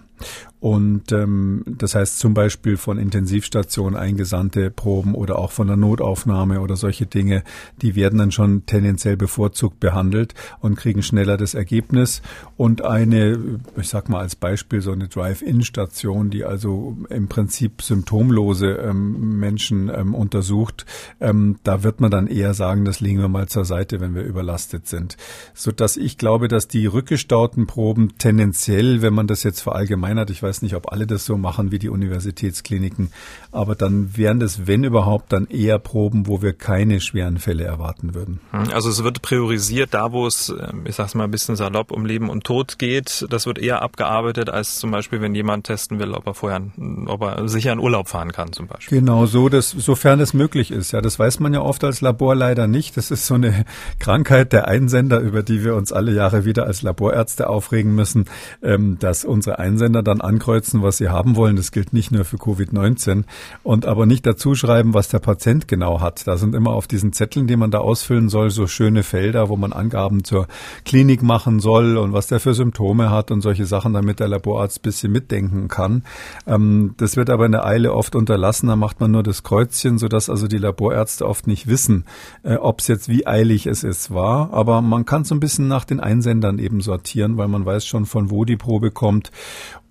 Und 0.67 1.13
ähm, 1.13 1.63
das 1.65 1.95
heißt 1.95 2.19
zum 2.19 2.33
Beispiel 2.33 2.75
von 2.75 2.97
Intensivstationen 2.97 3.97
eingesandte 3.97 4.69
Proben 4.69 5.15
oder 5.15 5.39
auch 5.39 5.53
von 5.53 5.67
der 5.67 5.77
Notaufnahme 5.77 6.59
oder 6.59 6.75
solche 6.75 7.05
Dinge, 7.05 7.45
die 7.81 7.95
werden 7.95 8.19
dann 8.19 8.33
schon 8.33 8.65
tendenziell 8.65 9.15
bevorzugt 9.15 9.79
behandelt 9.79 10.33
und 10.59 10.75
kriegen 10.75 11.03
schneller 11.03 11.37
das 11.37 11.53
Ergebnis. 11.53 12.21
Und 12.57 12.83
eine, 12.83 13.61
ich 13.77 13.87
sag 13.87 14.09
mal 14.09 14.19
als 14.19 14.35
Beispiel, 14.35 14.81
so 14.81 14.91
eine 14.91 15.07
Drive-In-Station, 15.07 16.31
die 16.31 16.43
also 16.43 16.97
im 17.09 17.29
Prinzip 17.29 17.81
symptomlose 17.81 18.67
ähm, 18.67 19.39
Menschen 19.39 19.87
ähm, 19.87 20.13
untersucht, 20.13 20.85
ähm, 21.21 21.59
da 21.63 21.83
wird 21.83 22.01
man 22.01 22.11
dann 22.11 22.27
eher 22.27 22.53
sagen, 22.53 22.83
das 22.83 22.99
legen 22.99 23.19
wir 23.19 23.29
mal 23.29 23.47
zur 23.47 23.63
Seite, 23.63 24.01
wenn 24.01 24.15
wir 24.15 24.23
überlastet 24.23 24.85
sind. 24.85 25.15
So 25.53 25.71
dass 25.71 25.95
ich 25.95 26.17
glaube, 26.17 26.49
dass 26.49 26.67
die 26.67 26.87
rückgestauten 26.87 27.67
Proben 27.67 28.17
tendenziell, 28.17 29.01
wenn 29.01 29.13
man 29.13 29.27
das 29.27 29.43
jetzt 29.43 29.61
verallgemeinert, 29.61 30.29
ich 30.29 30.43
weiß 30.43 30.56
nicht, 30.61 30.75
ob 30.75 30.91
alle 30.91 31.07
das 31.07 31.25
so 31.25 31.37
machen 31.37 31.71
wie 31.71 31.79
die 31.79 31.89
Universitätskliniken, 31.89 33.11
aber 33.51 33.75
dann 33.75 34.17
wären 34.17 34.39
das, 34.39 34.67
wenn 34.67 34.83
überhaupt, 34.83 35.31
dann 35.33 35.47
eher 35.47 35.79
Proben, 35.79 36.27
wo 36.27 36.41
wir 36.41 36.53
keine 36.53 36.99
schweren 36.99 37.37
Fälle 37.37 37.63
erwarten 37.63 38.13
würden. 38.13 38.39
Hm, 38.51 38.69
also 38.73 38.89
es 38.89 39.03
wird 39.03 39.21
priorisiert 39.21 39.93
da, 39.93 40.11
wo 40.11 40.27
es, 40.27 40.49
ähm, 40.49 40.83
ich 40.85 40.95
sag's 40.95 41.15
mal 41.15 41.25
ein 41.25 41.31
bisschen 41.31 41.55
salopp, 41.55 41.91
um 41.91 42.05
Leben 42.05 42.29
und 42.29 42.43
Tod 42.43 42.79
geht. 42.79 43.25
Das 43.29 43.45
wird 43.45 43.59
eher 43.59 43.81
abgearbeitet, 43.81 44.49
als 44.49 44.77
zum 44.77 44.91
Beispiel, 44.91 45.21
wenn 45.21 45.35
jemand 45.35 45.65
testen 45.65 45.99
will, 45.99 46.11
ob 46.13 46.25
er 46.27 46.33
vorher, 46.33 46.61
ob 47.05 47.21
er 47.21 47.47
sicher 47.47 47.73
in 47.73 47.79
Urlaub 47.79 48.07
fahren 48.07 48.31
kann, 48.31 48.53
zum 48.53 48.67
Beispiel. 48.67 48.99
Genau 48.99 49.25
so, 49.25 49.49
dass, 49.49 49.71
sofern 49.71 50.19
es 50.19 50.33
möglich 50.33 50.71
ist. 50.71 50.91
Ja, 50.91 51.01
das 51.01 51.19
weiß 51.19 51.39
man 51.39 51.53
ja 51.53 51.61
oft 51.61 51.83
als 51.83 52.01
Labor 52.01 52.35
leider 52.35 52.67
nicht. 52.67 52.97
Das 52.97 53.11
ist 53.11 53.27
so 53.27 53.35
eine 53.35 53.65
Krankheit 53.99 54.53
der 54.53 54.67
Einsender, 54.67 55.19
über 55.19 55.43
die 55.43 55.63
wir 55.63 55.75
uns 55.75 55.91
alle 55.91 56.13
Jahre 56.13 56.45
wieder 56.45 56.65
als 56.65 56.81
Laborärzte 56.81 57.49
aufregen 57.49 57.95
müssen, 57.95 58.25
ähm, 58.61 58.97
dass 58.99 59.25
unsere 59.25 59.59
Einsender 59.59 60.03
dann 60.03 60.21
ankreuzen, 60.37 60.83
was 60.83 60.97
sie 60.97 61.09
haben 61.09 61.35
wollen. 61.35 61.55
Das 61.55 61.71
gilt 61.71 61.93
nicht 61.93 62.11
nur 62.11 62.23
für 62.23 62.37
Covid-19 62.37 63.23
und 63.63 63.85
aber 63.85 64.05
nicht 64.05 64.25
dazu 64.25 64.53
schreiben, 64.53 64.93
was 64.93 65.09
der 65.09 65.19
Patient 65.19 65.67
genau 65.67 65.99
hat. 65.99 66.27
Da 66.27 66.37
sind 66.37 66.53
immer 66.53 66.71
auf 66.71 66.87
diesen 66.87 67.11
Zetteln, 67.11 67.47
die 67.47 67.55
man 67.55 67.71
da 67.71 67.79
ausfüllen 67.79 68.29
soll, 68.29 68.51
so 68.51 68.67
schöne 68.67 69.01
Felder, 69.01 69.49
wo 69.49 69.57
man 69.57 69.73
Angaben 69.73 70.23
zur 70.23 70.47
Klinik 70.85 71.23
machen 71.23 71.59
soll 71.59 71.97
und 71.97 72.13
was 72.13 72.27
der 72.27 72.39
für 72.39 72.53
Symptome 72.53 73.09
hat 73.09 73.31
und 73.31 73.41
solche 73.41 73.65
Sachen, 73.65 73.93
damit 73.93 74.19
der 74.19 74.27
Laborarzt 74.27 74.83
bisschen 74.83 75.11
mitdenken 75.11 75.67
kann. 75.67 76.03
Ähm, 76.45 76.93
das 76.97 77.17
wird 77.17 77.29
aber 77.31 77.45
in 77.47 77.51
der 77.51 77.65
Eile 77.65 77.93
oft 77.93 78.15
unterlassen. 78.15 78.67
Da 78.67 78.75
macht 78.75 78.99
man 78.99 79.11
nur 79.11 79.23
das 79.23 79.41
Kreuzchen, 79.41 79.97
sodass 79.97 80.29
also 80.29 80.47
die 80.47 80.59
Laborärzte 80.59 81.25
oft 81.25 81.47
nicht 81.47 81.67
wissen, 81.67 82.05
äh, 82.43 82.55
ob 82.55 82.81
es 82.81 82.87
jetzt 82.87 83.09
wie 83.09 83.25
eilig 83.25 83.65
es 83.65 83.83
ist 83.83 84.13
war, 84.13 84.53
aber 84.53 84.81
man 84.81 85.05
kann 85.05 85.23
so 85.23 85.33
ein 85.33 85.39
bisschen 85.39 85.67
nach 85.67 85.85
den 85.85 85.99
Einsendern 85.99 86.59
eben 86.59 86.81
sortieren, 86.81 87.37
weil 87.37 87.47
man 87.47 87.65
weiß 87.65 87.85
schon, 87.85 88.05
von 88.05 88.29
wo 88.29 88.45
die 88.45 88.57
Probe 88.57 88.91
kommt 88.91 89.31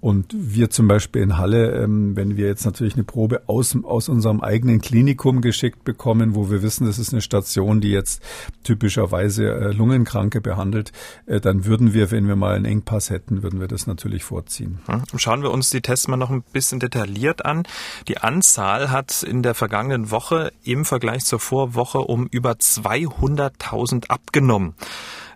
Und 0.06 0.32
wir 0.38 0.70
zum 0.70 0.86
Beispiel 0.86 1.20
in 1.20 1.36
Halle, 1.36 1.82
ähm, 1.82 2.14
wenn 2.14 2.36
wir 2.36 2.46
jetzt 2.46 2.64
natürlich 2.64 2.94
eine 2.94 3.02
Probe 3.02 3.42
aus, 3.48 3.76
aus 3.82 4.08
unserem 4.08 4.40
eigenen 4.40 4.80
Klinikum 4.80 5.40
geschickt 5.40 5.82
bekommen, 5.82 6.36
wo 6.36 6.48
wir 6.48 6.62
wissen, 6.62 6.86
das 6.86 7.00
ist 7.00 7.12
eine 7.12 7.20
Station, 7.20 7.80
die 7.80 7.90
jetzt 7.90 8.22
typischerweise 8.62 9.50
äh, 9.50 9.72
Lungenkranke 9.72 10.40
behandelt, 10.40 10.92
äh, 11.26 11.40
dann 11.40 11.64
würden 11.64 11.92
wir, 11.92 12.12
wenn 12.12 12.28
wir 12.28 12.36
mal 12.36 12.54
einen 12.54 12.66
Engpass 12.66 13.10
hätten, 13.10 13.42
würden 13.42 13.58
wir 13.58 13.66
das 13.66 13.88
natürlich 13.88 14.22
vorziehen. 14.22 14.78
Schauen 15.16 15.42
wir 15.42 15.50
uns 15.50 15.70
die 15.70 15.80
Tests 15.80 16.06
mal 16.06 16.16
noch 16.16 16.30
ein 16.30 16.44
bisschen 16.52 16.78
detailliert 16.78 17.44
an. 17.44 17.64
Die 18.06 18.18
Anzahl 18.18 18.92
hat 18.92 19.25
in 19.25 19.42
der 19.42 19.56
vergangenen 19.56 20.12
Woche 20.12 20.52
im 20.62 20.84
Vergleich 20.84 21.25
zur 21.25 21.40
Vorwoche 21.40 21.98
um 21.98 22.28
über 22.30 22.52
200.000 22.52 24.06
abgenommen. 24.06 24.76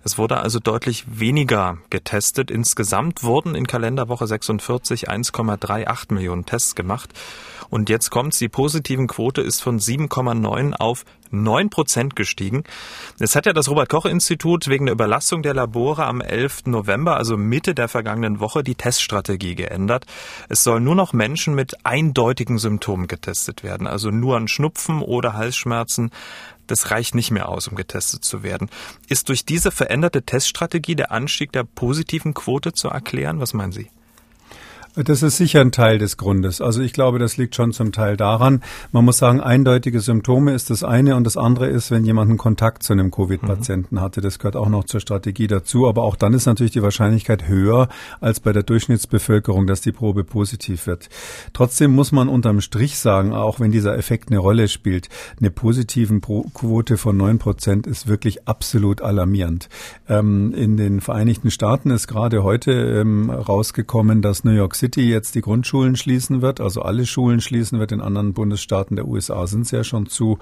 Es 0.03 0.17
wurde 0.17 0.39
also 0.39 0.59
deutlich 0.59 1.05
weniger 1.07 1.79
getestet. 1.91 2.51
Insgesamt 2.51 3.23
wurden 3.23 3.55
in 3.55 3.67
Kalenderwoche 3.67 4.27
46 4.27 5.11
1,38 5.11 6.13
Millionen 6.15 6.47
Tests 6.47 6.75
gemacht. 6.75 7.11
Und 7.69 7.89
jetzt 7.89 8.11
kommt's, 8.11 8.39
die 8.39 8.49
positiven 8.49 9.07
Quote 9.07 9.43
ist 9.43 9.63
von 9.63 9.79
7,9 9.79 10.75
auf 10.75 11.05
9 11.31 11.71
Prozent 11.71 12.17
gestiegen. 12.17 12.65
Es 13.21 13.37
hat 13.37 13.47
ja 13.47 13.53
das 13.53 13.69
Robert-Koch-Institut 13.69 14.67
wegen 14.67 14.87
der 14.87 14.95
Überlastung 14.95 15.43
der 15.43 15.55
Labore 15.55 16.05
am 16.05 16.21
11. 16.21 16.67
November, 16.67 17.17
also 17.17 17.37
Mitte 17.37 17.75
der 17.75 17.87
vergangenen 17.87 18.41
Woche, 18.41 18.65
die 18.65 18.75
Teststrategie 18.75 19.55
geändert. 19.55 20.07
Es 20.49 20.65
sollen 20.65 20.83
nur 20.83 20.97
noch 20.97 21.13
Menschen 21.13 21.55
mit 21.55 21.87
eindeutigen 21.87 22.59
Symptomen 22.59 23.07
getestet 23.07 23.63
werden, 23.63 23.87
also 23.87 24.11
nur 24.11 24.37
an 24.37 24.49
Schnupfen 24.49 25.03
oder 25.03 25.35
Halsschmerzen. 25.35 26.11
Das 26.71 26.93
reicht 26.93 27.17
nicht 27.17 27.33
mehr 27.33 27.49
aus, 27.49 27.67
um 27.67 27.75
getestet 27.75 28.25
zu 28.25 28.45
werden. 28.45 28.71
Ist 29.09 29.29
durch 29.29 29.45
diese 29.45 29.73
veränderte 29.73 30.23
Teststrategie 30.23 30.95
der 30.95 31.11
Anstieg 31.11 31.51
der 31.51 31.65
positiven 31.65 32.33
Quote 32.33 32.73
zu 32.73 32.89
erklären? 32.89 33.41
Was 33.41 33.55
meinen 33.55 33.73
Sie? 33.73 33.91
Das 34.97 35.23
ist 35.23 35.37
sicher 35.37 35.61
ein 35.61 35.71
Teil 35.71 35.99
des 35.99 36.17
Grundes. 36.17 36.61
Also 36.61 36.83
ich 36.83 36.93
glaube, 36.93 37.21
das 37.21 37.37
liegt 37.37 37.55
schon 37.55 37.73
zum 37.73 37.93
Teil 37.93 38.17
daran. 38.17 38.61
Man 38.91 39.05
muss 39.05 39.19
sagen, 39.19 39.41
eindeutige 39.41 40.01
Symptome 40.01 40.53
ist 40.53 40.69
das 40.69 40.83
eine 40.83 41.15
und 41.15 41.23
das 41.23 41.37
andere 41.37 41.69
ist, 41.69 41.93
wenn 41.93 42.05
jemand 42.05 42.29
einen 42.29 42.39
Kontakt 42.39 42.83
zu 42.83 42.93
einem 42.93 43.13
Covid-Patienten 43.13 43.95
mhm. 43.97 44.01
hatte. 44.01 44.21
Das 44.21 44.41
gehört 44.41 44.57
auch 44.57 44.69
noch 44.69 44.85
zur 44.85 44.99
Strategie 44.99 45.47
dazu. 45.47 45.87
Aber 45.87 46.03
auch 46.03 46.17
dann 46.17 46.35
ist 46.35 46.47
natürlich 46.47 46.73
die 46.73 46.83
Wahrscheinlichkeit 46.83 47.47
höher 47.47 47.89
als 48.21 48.41
bei 48.41 48.53
der 48.53 48.65
Durchschnittsbevölkerung, 48.65 49.69
dass 49.69 49.81
die 49.81 49.93
Probe 49.93 50.25
positiv 50.25 50.89
wird. 50.89 51.09
Trotzdem 51.53 51.93
muss 51.93 52.11
man 52.11 52.29
unterm 52.29 52.61
Strich 52.61 52.99
sagen, 52.99 53.33
auch 53.33 53.61
wenn 53.61 53.71
dieser 53.71 53.97
Effekt 53.97 54.31
eine 54.31 54.39
Rolle 54.39 54.67
spielt, 54.67 55.09
eine 55.39 55.53
positiven 55.53 56.21
Quote 56.21 56.97
von 56.97 57.17
neun 57.17 57.39
Prozent 57.39 57.87
ist 57.87 58.09
wirklich 58.09 58.49
absolut 58.49 59.03
alarmierend. 59.03 59.69
Ähm, 60.09 60.53
in 60.53 60.77
den 60.77 61.01
Vereinigten 61.01 61.53
Staaten 61.53 61.91
ist 61.91 62.09
gerade 62.09 62.43
heute 62.43 62.73
ähm, 62.73 63.31
rausgekommen, 63.31 64.21
dass 64.21 64.43
New 64.43 64.51
York 64.51 64.75
City 64.75 64.90
jetzt 64.97 65.35
die 65.35 65.41
Grundschulen 65.41 65.97
schließen 65.97 66.43
wird, 66.43 66.61
also 66.61 66.83
alle 66.83 67.07
Schulen 67.07 67.41
schließen 67.41 67.79
wird. 67.79 67.93
In 67.93 68.01
anderen 68.01 68.35
Bundesstaaten 68.35 68.97
der 68.97 69.07
USA 69.07 69.47
sind 69.47 69.67
sie 69.67 69.77
ja 69.77 69.85
schon 69.85 70.07
zu. 70.07 70.39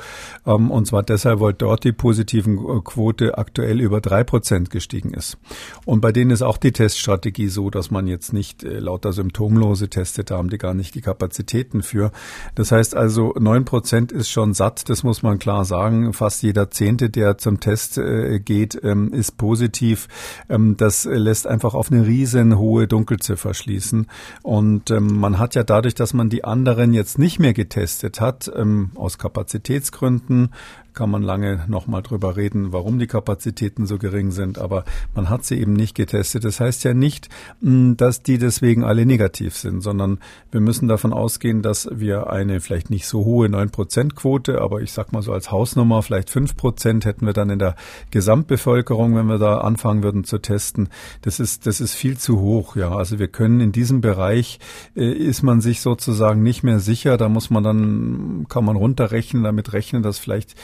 Ähm, 0.47 0.71
und 0.71 0.87
zwar 0.87 1.03
deshalb, 1.03 1.41
weil 1.41 1.53
dort 1.53 1.85
die 1.85 1.93
positiven 1.93 2.59
äh, 2.59 2.81
Quote 2.83 3.39
aktuell 3.39 3.81
über 3.81 4.01
drei 4.01 4.25
Prozent 4.25 4.71
gestiegen 4.71 5.13
ist. 5.13 5.39
Und 5.85 6.01
bei 6.01 6.13
denen 6.13 6.31
ist 6.31 6.43
auch 6.43 6.57
die 6.57 6.73
Teststrategie 6.73 7.49
so, 7.49 7.71
dass 7.71 7.91
man 7.91 8.07
jetzt 8.07 8.33
nicht 8.33 8.65
äh, 8.65 8.79
lauter 8.79 9.13
Symptomlose 9.13 9.89
testet, 9.89 10.31
da 10.31 10.39
haben 10.39 10.51
die 10.51 10.59
gar 10.59 10.75
nicht 10.75 10.95
die 10.95 11.01
Kapazitäten 11.01 11.83
für. 11.83 12.13
Das 12.55 12.73
heißt 12.73 12.97
also, 12.97 13.35
neun 13.39 13.65
Prozent 13.65 14.13
ist 14.13 14.31
schon 14.31 14.55
satt, 14.55 14.89
das 14.89 15.03
muss 15.03 15.23
man 15.23 15.39
klar 15.39 15.65
sagen. 15.65 16.13
Fast 16.13 16.43
jeder 16.43 16.71
Zehnte, 16.71 17.11
der 17.11 17.39
zum 17.39 17.61
Test 17.61 17.99
äh, 17.99 18.41
geht, 18.41 18.79
ähm, 18.83 19.13
ist 19.13 19.37
positiv. 19.37 20.09
Ähm, 20.49 20.77
das 20.77 21.05
lässt 21.05 21.47
einfach 21.47 21.75
auf 21.75 21.91
eine 21.91 22.07
riesen 22.07 22.59
hohe 22.59 22.87
Dunkelziffer 22.87 23.55
schließen. 23.55 24.07
Und 24.43 24.91
ähm, 24.91 25.19
man 25.19 25.39
hat 25.39 25.55
ja 25.55 25.65
dadurch, 25.65 25.95
dass 25.95 26.15
man 26.15 26.31
die 26.31 26.45
anderen 26.45 26.93
jetzt 26.93 27.19
nicht 27.19 27.39
mehr 27.39 27.55
getestet 27.55 28.21
hat, 28.21 28.51
ähm, 28.55 28.91
aus 28.95 29.19
Kapazitätsgründen, 29.19 30.51
kann 30.95 31.11
man 31.11 31.23
lange 31.23 31.65
nochmal 31.69 32.03
drüber 32.03 32.37
reden, 32.37 32.73
warum 32.73 32.99
die 32.99 33.07
Kapazitäten 33.07 33.87
so 33.87 33.99
gering 33.99 34.31
sind, 34.31 34.59
aber 34.59 34.85
man 35.15 35.29
hat 35.31 35.45
sie 35.45 35.61
eben 35.61 35.73
nicht 35.73 35.95
getestet. 35.95 36.45
Das 36.45 36.61
heißt 36.61 36.85
ja 36.85 36.95
nicht, 36.95 37.29
hm, 37.61 37.97
dass 37.97 38.23
die 38.23 38.39
deswegen 38.39 38.85
alle 38.85 39.07
negativ 39.07 39.57
sind, 39.57 39.81
sondern 39.83 40.19
wir 40.51 40.61
müssen 40.61 40.89
davon 40.89 41.13
ausgehen, 41.13 41.63
dass 41.63 41.89
wir 41.93 42.31
eine 42.31 42.61
vielleicht 42.61 42.91
nicht 42.91 43.07
so 43.07 43.25
hohe 43.25 43.49
9%-Quote, 43.49 44.61
aber 44.61 44.81
ich 44.81 44.93
sag 44.93 45.13
mal 45.13 45.23
so 45.23 45.33
als 45.33 45.51
Hausnummer 45.51 46.03
vielleicht 46.03 46.31
5% 46.31 47.05
hätten 47.05 47.27
wir 47.27 47.33
dann 47.33 47.51
in 47.51 47.59
der 47.59 47.77
Gesamtbevölkerung, 48.11 49.15
wenn 49.15 49.27
wir 49.27 49.39
da 49.39 49.59
anfangen 49.59 50.03
würden 50.03 50.25
zu 50.25 50.39
testen. 50.39 50.89
Das 51.23 51.41
ist, 51.41 51.67
das 51.67 51.81
ist 51.81 51.95
viel 51.95 52.19
zu 52.19 52.41
hoch, 52.41 52.77
ja. 52.77 52.91
Also 52.91 53.19
wir 53.19 53.29
können 53.29 53.61
in 53.61 53.73
diesem 53.73 54.01
Bereich, 54.01 54.59
äh, 54.97 55.11
ist 55.11 55.43
man 55.43 55.61
sich 55.61 55.81
sozusagen 55.81 56.43
nicht 56.43 56.63
mehr 56.63 56.81
sicher. 56.81 57.17
Da 57.17 57.29
muss 57.29 57.51
man 57.51 57.63
dann, 57.63 58.47
kann 58.49 58.65
man 58.65 58.77
runterrechnen, 58.77 59.43
damit 59.43 59.73
rechnen, 59.73 60.03
dass 60.03 60.19
vielleicht 60.19 60.55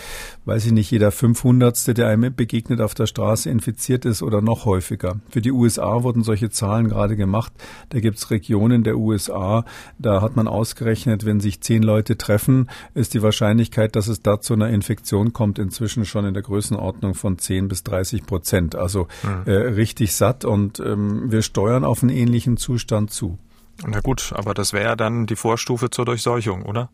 weiß 0.45 0.67
ich 0.67 0.73
nicht, 0.73 0.91
jeder 0.91 1.11
500. 1.11 1.97
der 1.97 2.09
einem 2.09 2.35
begegnet 2.35 2.81
auf 2.81 2.95
der 2.95 3.07
Straße 3.07 3.51
infiziert 3.51 4.05
ist 4.05 4.23
oder 4.23 4.41
noch 4.41 4.65
häufiger. 4.65 5.21
Für 5.31 5.41
die 5.41 5.53
USA 5.53 6.03
wurden 6.03 6.23
solche 6.23 6.51
Zahlen 6.51 6.89
gerade 6.89 7.17
gemacht. 7.17 7.53
Da 7.91 8.01
gibt 8.01 8.19
es 8.19 8.31
Regionen 8.31 8.85
der 8.85 8.97
USA, 8.97 9.65
da 9.99 10.21
hat 10.21 10.37
man 10.37 10.49
ausgerechnet, 10.49 11.25
wenn 11.25 11.41
sich 11.41 11.61
zehn 11.61 11.83
Leute 11.83 12.17
treffen, 12.17 12.69
ist 12.95 13.15
die 13.15 13.23
Wahrscheinlichkeit, 13.23 13.97
dass 13.97 14.09
es 14.09 14.23
da 14.23 14.41
zu 14.41 14.55
einer 14.55 14.71
Infektion 14.71 15.33
kommt, 15.33 15.59
inzwischen 15.59 16.05
schon 16.05 16.25
in 16.25 16.35
der 16.35 16.43
Größenordnung 16.43 17.15
von 17.15 17.39
10 17.39 17.69
bis 17.69 17.83
30 17.85 18.27
Prozent. 18.27 18.75
Also 18.75 19.09
mhm. 19.23 19.43
äh, 19.47 19.53
richtig 19.53 20.15
satt 20.15 20.45
und 20.45 20.81
ähm, 20.81 21.31
wir 21.31 21.43
steuern 21.43 21.85
auf 21.85 22.03
einen 22.03 22.15
ähnlichen 22.15 22.57
Zustand 22.57 23.11
zu. 23.11 23.39
Na 23.87 24.01
gut, 24.01 24.33
aber 24.35 24.55
das 24.55 24.73
wäre 24.73 24.85
ja 24.85 24.97
dann 24.97 25.27
die 25.27 25.37
Vorstufe 25.37 25.91
zur 25.91 26.05
Durchseuchung, 26.05 26.63
oder? 26.63 26.91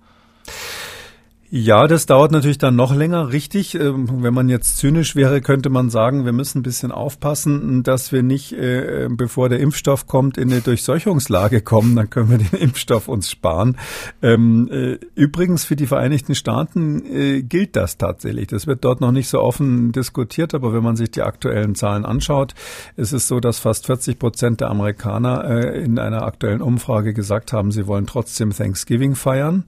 Ja, 1.53 1.89
das 1.89 2.07
dauert 2.07 2.31
natürlich 2.31 2.59
dann 2.59 2.77
noch 2.77 2.95
länger, 2.95 3.33
richtig. 3.33 3.75
Ähm, 3.75 4.23
wenn 4.23 4.33
man 4.33 4.49
jetzt 4.49 4.77
zynisch 4.77 5.17
wäre, 5.17 5.41
könnte 5.41 5.69
man 5.69 5.91
sagen, 5.91 6.25
wir 6.25 6.31
müssen 6.31 6.61
ein 6.61 6.63
bisschen 6.63 6.93
aufpassen, 6.93 7.83
dass 7.83 8.13
wir 8.13 8.23
nicht, 8.23 8.53
äh, 8.53 9.09
bevor 9.11 9.49
der 9.49 9.59
Impfstoff 9.59 10.07
kommt, 10.07 10.39
in 10.39 10.53
eine 10.53 10.61
Durchseuchungslage 10.61 11.61
kommen. 11.61 11.97
Dann 11.97 12.09
können 12.09 12.31
wir 12.31 12.39
den 12.39 12.57
Impfstoff 12.61 13.09
uns 13.09 13.29
sparen. 13.29 13.77
Ähm, 14.23 14.69
äh, 14.71 14.99
übrigens 15.17 15.65
für 15.65 15.75
die 15.75 15.89
Vereinigten 15.89 16.37
Staaten 16.37 17.05
äh, 17.05 17.43
gilt 17.43 17.75
das 17.75 17.99
tatsächlich. 17.99 18.47
Das 18.47 18.69
wird 18.69 18.85
dort 18.85 19.01
noch 19.01 19.11
nicht 19.11 19.29
so 19.29 19.41
offen 19.41 19.91
diskutiert, 19.91 20.55
aber 20.55 20.73
wenn 20.73 20.85
man 20.85 20.95
sich 20.95 21.11
die 21.11 21.23
aktuellen 21.23 21.75
Zahlen 21.75 22.05
anschaut, 22.05 22.55
ist 22.97 23.13
es 23.13 23.27
so, 23.27 23.41
dass 23.41 23.59
fast 23.59 23.87
40 23.87 24.21
Prozent 24.21 24.61
der 24.61 24.71
Amerikaner 24.71 25.75
in 25.75 25.99
einer 25.99 26.23
aktuellen 26.23 26.63
Umfrage 26.63 27.13
gesagt 27.13 27.53
haben, 27.53 27.73
sie 27.73 27.89
wollen 27.89 28.07
trotzdem 28.07 28.51
Thanksgiving 28.51 29.17
feiern. 29.17 29.65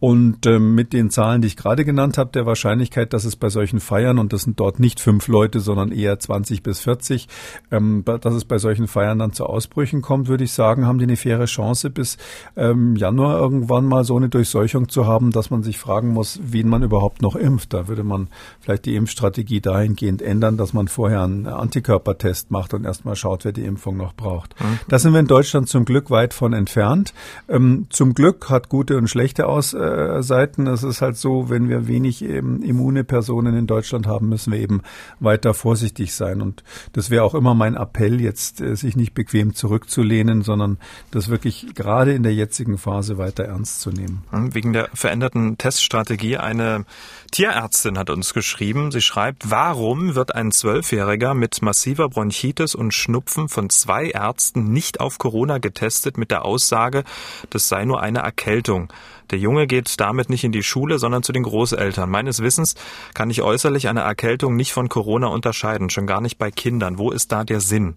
Und 0.00 0.46
ähm, 0.46 0.76
mit 0.76 0.92
den 0.92 1.10
Zahlen, 1.18 1.42
die 1.42 1.48
ich 1.48 1.56
gerade 1.56 1.84
genannt 1.84 2.16
habe, 2.16 2.30
der 2.30 2.46
Wahrscheinlichkeit, 2.46 3.12
dass 3.12 3.24
es 3.24 3.34
bei 3.34 3.48
solchen 3.48 3.80
Feiern, 3.80 4.20
und 4.20 4.32
das 4.32 4.42
sind 4.42 4.60
dort 4.60 4.78
nicht 4.78 5.00
fünf 5.00 5.26
Leute, 5.26 5.58
sondern 5.58 5.90
eher 5.90 6.16
20 6.16 6.62
bis 6.62 6.78
40, 6.78 7.26
ähm, 7.72 8.04
dass 8.04 8.34
es 8.34 8.44
bei 8.44 8.58
solchen 8.58 8.86
Feiern 8.86 9.18
dann 9.18 9.32
zu 9.32 9.44
Ausbrüchen 9.44 10.00
kommt, 10.00 10.28
würde 10.28 10.44
ich 10.44 10.52
sagen, 10.52 10.86
haben 10.86 10.98
die 10.98 11.06
eine 11.06 11.16
faire 11.16 11.46
Chance, 11.46 11.90
bis 11.90 12.18
ähm, 12.56 12.94
Januar 12.94 13.36
irgendwann 13.36 13.84
mal 13.86 14.04
so 14.04 14.16
eine 14.16 14.28
Durchseuchung 14.28 14.88
zu 14.88 15.08
haben, 15.08 15.32
dass 15.32 15.50
man 15.50 15.64
sich 15.64 15.76
fragen 15.76 16.10
muss, 16.12 16.38
wen 16.40 16.68
man 16.68 16.84
überhaupt 16.84 17.20
noch 17.20 17.34
impft. 17.34 17.72
Da 17.72 17.88
würde 17.88 18.04
man 18.04 18.28
vielleicht 18.60 18.84
die 18.84 18.94
Impfstrategie 18.94 19.60
dahingehend 19.60 20.22
ändern, 20.22 20.56
dass 20.56 20.72
man 20.72 20.86
vorher 20.86 21.22
einen 21.22 21.48
Antikörpertest 21.48 22.52
macht 22.52 22.74
und 22.74 22.84
erstmal 22.84 23.16
schaut, 23.16 23.44
wer 23.44 23.50
die 23.50 23.64
Impfung 23.64 23.96
noch 23.96 24.14
braucht. 24.14 24.54
Mhm. 24.60 24.78
Da 24.86 25.00
sind 25.00 25.14
wir 25.14 25.18
in 25.18 25.26
Deutschland 25.26 25.68
zum 25.68 25.84
Glück 25.84 26.12
weit 26.12 26.32
von 26.32 26.52
entfernt. 26.52 27.12
Ähm, 27.48 27.86
zum 27.90 28.14
Glück 28.14 28.50
hat 28.50 28.68
gute 28.68 28.96
und 28.96 29.08
schlechte 29.08 29.48
aus 29.48 29.74
äh, 29.74 30.22
Seiten. 30.22 30.68
Es 30.68 30.84
ist 30.84 31.02
halt 31.02 31.07
so, 31.16 31.50
wenn 31.50 31.68
wir 31.68 31.86
wenig 31.88 32.24
eben 32.24 32.62
immune 32.62 33.04
Personen 33.04 33.56
in 33.56 33.66
Deutschland 33.66 34.06
haben, 34.06 34.28
müssen 34.28 34.52
wir 34.52 34.60
eben 34.60 34.82
weiter 35.20 35.54
vorsichtig 35.54 36.14
sein. 36.14 36.42
Und 36.42 36.62
das 36.92 37.10
wäre 37.10 37.24
auch 37.24 37.34
immer 37.34 37.54
mein 37.54 37.74
Appell, 37.74 38.20
jetzt 38.20 38.60
äh, 38.60 38.76
sich 38.76 38.96
nicht 38.96 39.14
bequem 39.14 39.54
zurückzulehnen, 39.54 40.42
sondern 40.42 40.78
das 41.10 41.28
wirklich 41.28 41.74
gerade 41.74 42.12
in 42.12 42.22
der 42.22 42.34
jetzigen 42.34 42.78
Phase 42.78 43.18
weiter 43.18 43.44
ernst 43.44 43.80
zu 43.80 43.90
nehmen. 43.90 44.22
Wegen 44.30 44.72
der 44.72 44.88
veränderten 44.94 45.58
Teststrategie 45.58 46.36
eine 46.36 46.84
Tierärztin 47.30 47.98
hat 47.98 48.10
uns 48.10 48.32
geschrieben. 48.34 48.90
Sie 48.90 49.02
schreibt, 49.02 49.50
warum 49.50 50.14
wird 50.14 50.34
ein 50.34 50.50
Zwölfjähriger 50.50 51.34
mit 51.34 51.62
massiver 51.62 52.08
Bronchitis 52.08 52.74
und 52.74 52.92
Schnupfen 52.92 53.48
von 53.48 53.70
zwei 53.70 54.06
Ärzten 54.06 54.72
nicht 54.72 55.00
auf 55.00 55.18
Corona 55.18 55.58
getestet 55.58 56.16
mit 56.18 56.30
der 56.30 56.44
Aussage, 56.44 57.04
das 57.50 57.68
sei 57.68 57.84
nur 57.84 58.00
eine 58.00 58.20
Erkältung? 58.20 58.92
Der 59.30 59.38
Junge 59.38 59.66
geht 59.66 60.00
damit 60.00 60.30
nicht 60.30 60.44
in 60.44 60.52
die 60.52 60.62
Schule, 60.62 60.98
sondern 60.98 61.22
zu 61.22 61.32
den 61.32 61.42
Großeltern. 61.42 62.08
Meines 62.08 62.42
Wissens 62.42 62.74
kann 63.12 63.30
ich 63.30 63.42
äußerlich 63.42 63.88
eine 63.88 64.00
Erkältung 64.00 64.56
nicht 64.56 64.72
von 64.72 64.88
Corona 64.88 65.26
unterscheiden, 65.26 65.90
schon 65.90 66.06
gar 66.06 66.20
nicht 66.20 66.38
bei 66.38 66.50
Kindern. 66.50 66.98
Wo 66.98 67.10
ist 67.10 67.30
da 67.30 67.44
der 67.44 67.60
Sinn? 67.60 67.96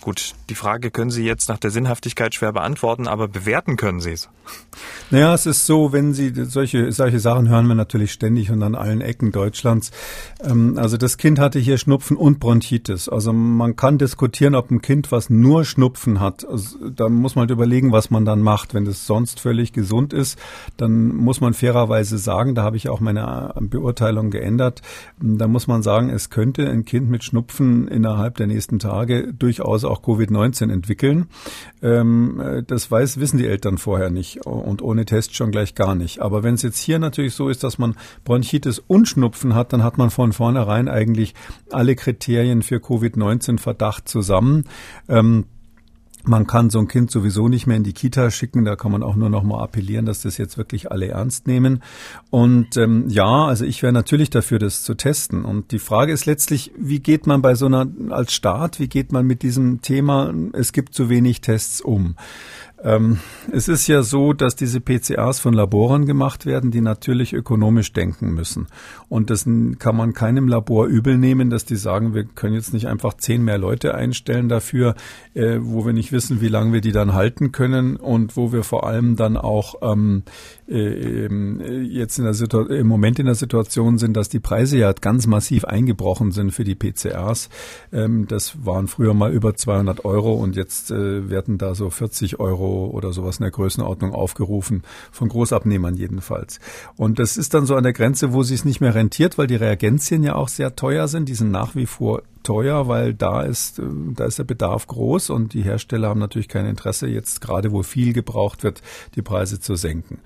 Gut, 0.00 0.34
die 0.48 0.54
Frage 0.54 0.90
können 0.90 1.10
Sie 1.10 1.26
jetzt 1.26 1.50
nach 1.50 1.58
der 1.58 1.70
Sinnhaftigkeit 1.70 2.34
schwer 2.34 2.54
beantworten, 2.54 3.06
aber 3.06 3.28
bewerten 3.28 3.76
können 3.76 4.00
Sie 4.00 4.12
es. 4.12 4.30
Naja, 5.10 5.34
es 5.34 5.44
ist 5.44 5.66
so, 5.66 5.92
wenn 5.92 6.14
Sie 6.14 6.32
solche, 6.44 6.90
solche 6.90 7.20
Sachen 7.20 7.50
hören 7.50 7.66
wir 7.66 7.74
natürlich 7.74 8.12
ständig 8.12 8.50
und 8.50 8.62
an 8.62 8.74
allen 8.74 9.02
Ecken 9.02 9.30
Deutschlands. 9.30 9.90
Ähm, 10.42 10.78
also 10.78 10.96
das 10.96 11.18
Kind 11.18 11.38
hatte 11.38 11.58
hier 11.58 11.76
Schnupfen 11.76 12.16
und 12.16 12.40
Bronchitis. 12.40 13.10
Also 13.10 13.34
man 13.34 13.76
kann 13.76 13.98
diskutieren, 13.98 14.54
ob 14.54 14.70
ein 14.70 14.80
Kind, 14.80 15.12
was 15.12 15.28
nur 15.28 15.66
Schnupfen 15.66 16.18
hat, 16.20 16.48
also 16.48 16.88
da 16.88 17.10
muss 17.10 17.34
man 17.34 17.42
halt 17.42 17.50
überlegen, 17.50 17.92
was 17.92 18.10
man 18.10 18.24
dann 18.24 18.40
macht. 18.40 18.72
Wenn 18.72 18.86
es 18.86 19.06
sonst 19.06 19.40
völlig 19.40 19.74
gesund 19.74 20.14
ist, 20.14 20.38
dann 20.78 21.14
muss 21.14 21.42
man 21.42 21.52
fairerweise 21.52 22.16
sagen, 22.16 22.54
da 22.54 22.62
habe 22.62 22.78
ich 22.78 22.88
auch 22.88 23.00
meine 23.00 23.52
Beurteilung 23.60 24.30
geändert, 24.30 24.80
da 25.20 25.46
muss 25.46 25.66
man 25.66 25.82
sagen, 25.82 26.08
es 26.08 26.30
könnte 26.30 26.66
ein 26.70 26.86
Kind 26.86 27.10
mit 27.10 27.22
Schnupfen 27.22 27.86
innerhalb 27.88 28.36
der 28.36 28.46
nächsten 28.46 28.78
Tage 28.78 29.34
durchaus 29.34 29.84
auch 29.90 30.02
Covid-19 30.02 30.72
entwickeln. 30.72 31.26
Ähm, 31.82 32.64
das 32.66 32.90
weiß, 32.90 33.20
wissen 33.20 33.38
die 33.38 33.46
Eltern 33.46 33.78
vorher 33.78 34.10
nicht 34.10 34.46
und 34.46 34.82
ohne 34.82 35.04
Test 35.04 35.34
schon 35.34 35.50
gleich 35.50 35.74
gar 35.74 35.94
nicht. 35.94 36.20
Aber 36.20 36.42
wenn 36.42 36.54
es 36.54 36.62
jetzt 36.62 36.78
hier 36.78 36.98
natürlich 36.98 37.34
so 37.34 37.48
ist, 37.48 37.64
dass 37.64 37.78
man 37.78 37.96
Bronchitis 38.24 38.78
und 38.78 39.08
Schnupfen 39.08 39.54
hat, 39.54 39.72
dann 39.72 39.82
hat 39.82 39.98
man 39.98 40.10
von 40.10 40.32
vornherein 40.32 40.88
eigentlich 40.88 41.34
alle 41.70 41.96
Kriterien 41.96 42.62
für 42.62 42.76
Covid-19 42.76 43.58
Verdacht 43.58 44.08
zusammen. 44.08 44.64
Ähm, 45.08 45.44
man 46.24 46.46
kann 46.46 46.70
so 46.70 46.78
ein 46.78 46.88
Kind 46.88 47.10
sowieso 47.10 47.48
nicht 47.48 47.66
mehr 47.66 47.76
in 47.76 47.84
die 47.84 47.92
Kita 47.92 48.30
schicken. 48.30 48.64
Da 48.64 48.76
kann 48.76 48.92
man 48.92 49.02
auch 49.02 49.16
nur 49.16 49.30
noch 49.30 49.42
mal 49.42 49.62
appellieren, 49.62 50.06
dass 50.06 50.22
das 50.22 50.38
jetzt 50.38 50.58
wirklich 50.58 50.90
alle 50.90 51.08
ernst 51.08 51.46
nehmen. 51.46 51.82
Und 52.30 52.76
ähm, 52.76 53.04
ja, 53.08 53.46
also 53.46 53.64
ich 53.64 53.82
wäre 53.82 53.92
natürlich 53.92 54.30
dafür, 54.30 54.58
das 54.58 54.82
zu 54.82 54.94
testen. 54.94 55.44
Und 55.44 55.72
die 55.72 55.78
Frage 55.78 56.12
ist 56.12 56.26
letztlich, 56.26 56.72
wie 56.76 57.00
geht 57.00 57.26
man 57.26 57.42
bei 57.42 57.54
so 57.54 57.66
einer 57.66 57.86
als 58.10 58.32
Staat, 58.32 58.80
wie 58.80 58.88
geht 58.88 59.12
man 59.12 59.26
mit 59.26 59.42
diesem 59.42 59.82
Thema? 59.82 60.32
Es 60.52 60.72
gibt 60.72 60.94
zu 60.94 61.08
wenig 61.08 61.40
Tests 61.40 61.80
um. 61.80 62.16
Ähm, 62.82 63.18
es 63.52 63.68
ist 63.68 63.86
ja 63.88 64.02
so, 64.02 64.32
dass 64.32 64.56
diese 64.56 64.80
PCAs 64.80 65.38
von 65.38 65.52
Laboren 65.52 66.06
gemacht 66.06 66.46
werden, 66.46 66.70
die 66.70 66.80
natürlich 66.80 67.34
ökonomisch 67.34 67.92
denken 67.92 68.32
müssen. 68.32 68.68
Und 69.08 69.28
das 69.28 69.44
kann 69.78 69.96
man 69.96 70.14
keinem 70.14 70.48
Labor 70.48 70.86
übel 70.86 71.18
nehmen, 71.18 71.50
dass 71.50 71.64
die 71.64 71.76
sagen, 71.76 72.14
wir 72.14 72.24
können 72.24 72.54
jetzt 72.54 72.72
nicht 72.72 72.88
einfach 72.88 73.14
zehn 73.14 73.42
mehr 73.42 73.58
Leute 73.58 73.94
einstellen 73.94 74.48
dafür, 74.48 74.94
äh, 75.34 75.58
wo 75.60 75.84
wir 75.84 75.92
nicht 75.92 76.12
wissen, 76.12 76.40
wie 76.40 76.48
lange 76.48 76.72
wir 76.72 76.80
die 76.80 76.92
dann 76.92 77.12
halten 77.12 77.52
können 77.52 77.96
und 77.96 78.36
wo 78.36 78.52
wir 78.52 78.64
vor 78.64 78.86
allem 78.86 79.16
dann 79.16 79.36
auch 79.36 79.74
ähm, 79.82 80.22
äh, 80.70 81.80
jetzt 81.82 82.18
in 82.18 82.24
der 82.24 82.70
im 82.70 82.86
Moment 82.86 83.18
in 83.18 83.26
der 83.26 83.34
Situation 83.34 83.98
sind, 83.98 84.16
dass 84.16 84.28
die 84.28 84.40
Preise 84.40 84.78
ja 84.78 84.92
ganz 84.92 85.26
massiv 85.26 85.64
eingebrochen 85.64 86.32
sind 86.32 86.52
für 86.52 86.64
die 86.64 86.74
PCRs. 86.74 87.48
Ähm, 87.92 88.26
das 88.28 88.64
waren 88.64 88.88
früher 88.88 89.14
mal 89.14 89.32
über 89.32 89.54
200 89.54 90.04
Euro 90.04 90.34
und 90.34 90.56
jetzt 90.56 90.90
äh, 90.90 91.28
werden 91.28 91.58
da 91.58 91.74
so 91.74 91.90
40 91.90 92.38
Euro 92.40 92.86
oder 92.86 93.12
sowas 93.12 93.38
in 93.38 93.42
der 93.42 93.50
Größenordnung 93.50 94.12
aufgerufen, 94.14 94.82
von 95.10 95.28
Großabnehmern 95.28 95.94
jedenfalls. 95.94 96.60
Und 96.96 97.18
das 97.18 97.36
ist 97.36 97.54
dann 97.54 97.66
so 97.66 97.74
an 97.74 97.82
der 97.82 97.92
Grenze, 97.92 98.32
wo 98.32 98.42
sich 98.42 98.60
es 98.60 98.64
nicht 98.64 98.80
mehr 98.80 98.94
rentiert, 98.94 99.38
weil 99.38 99.46
die 99.46 99.56
Reagenzien 99.56 100.22
ja 100.22 100.34
auch 100.36 100.48
sehr 100.48 100.76
teuer 100.76 101.08
sind. 101.08 101.28
Die 101.28 101.34
sind 101.34 101.50
nach 101.50 101.74
wie 101.74 101.86
vor 101.86 102.22
teuer, 102.42 102.88
weil 102.88 103.14
da 103.14 103.42
ist, 103.42 103.78
äh, 103.78 103.82
da 104.14 104.24
ist 104.24 104.38
der 104.38 104.44
Bedarf 104.44 104.86
groß 104.86 105.30
und 105.30 105.54
die 105.54 105.62
Hersteller 105.62 106.08
haben 106.08 106.20
natürlich 106.20 106.48
kein 106.48 106.66
Interesse, 106.66 107.08
jetzt 107.08 107.40
gerade 107.40 107.72
wo 107.72 107.82
viel 107.82 108.12
gebraucht 108.12 108.62
wird, 108.62 108.82
die 109.14 109.22
Preise 109.22 109.60
zu 109.60 109.74
senken. 109.76 110.18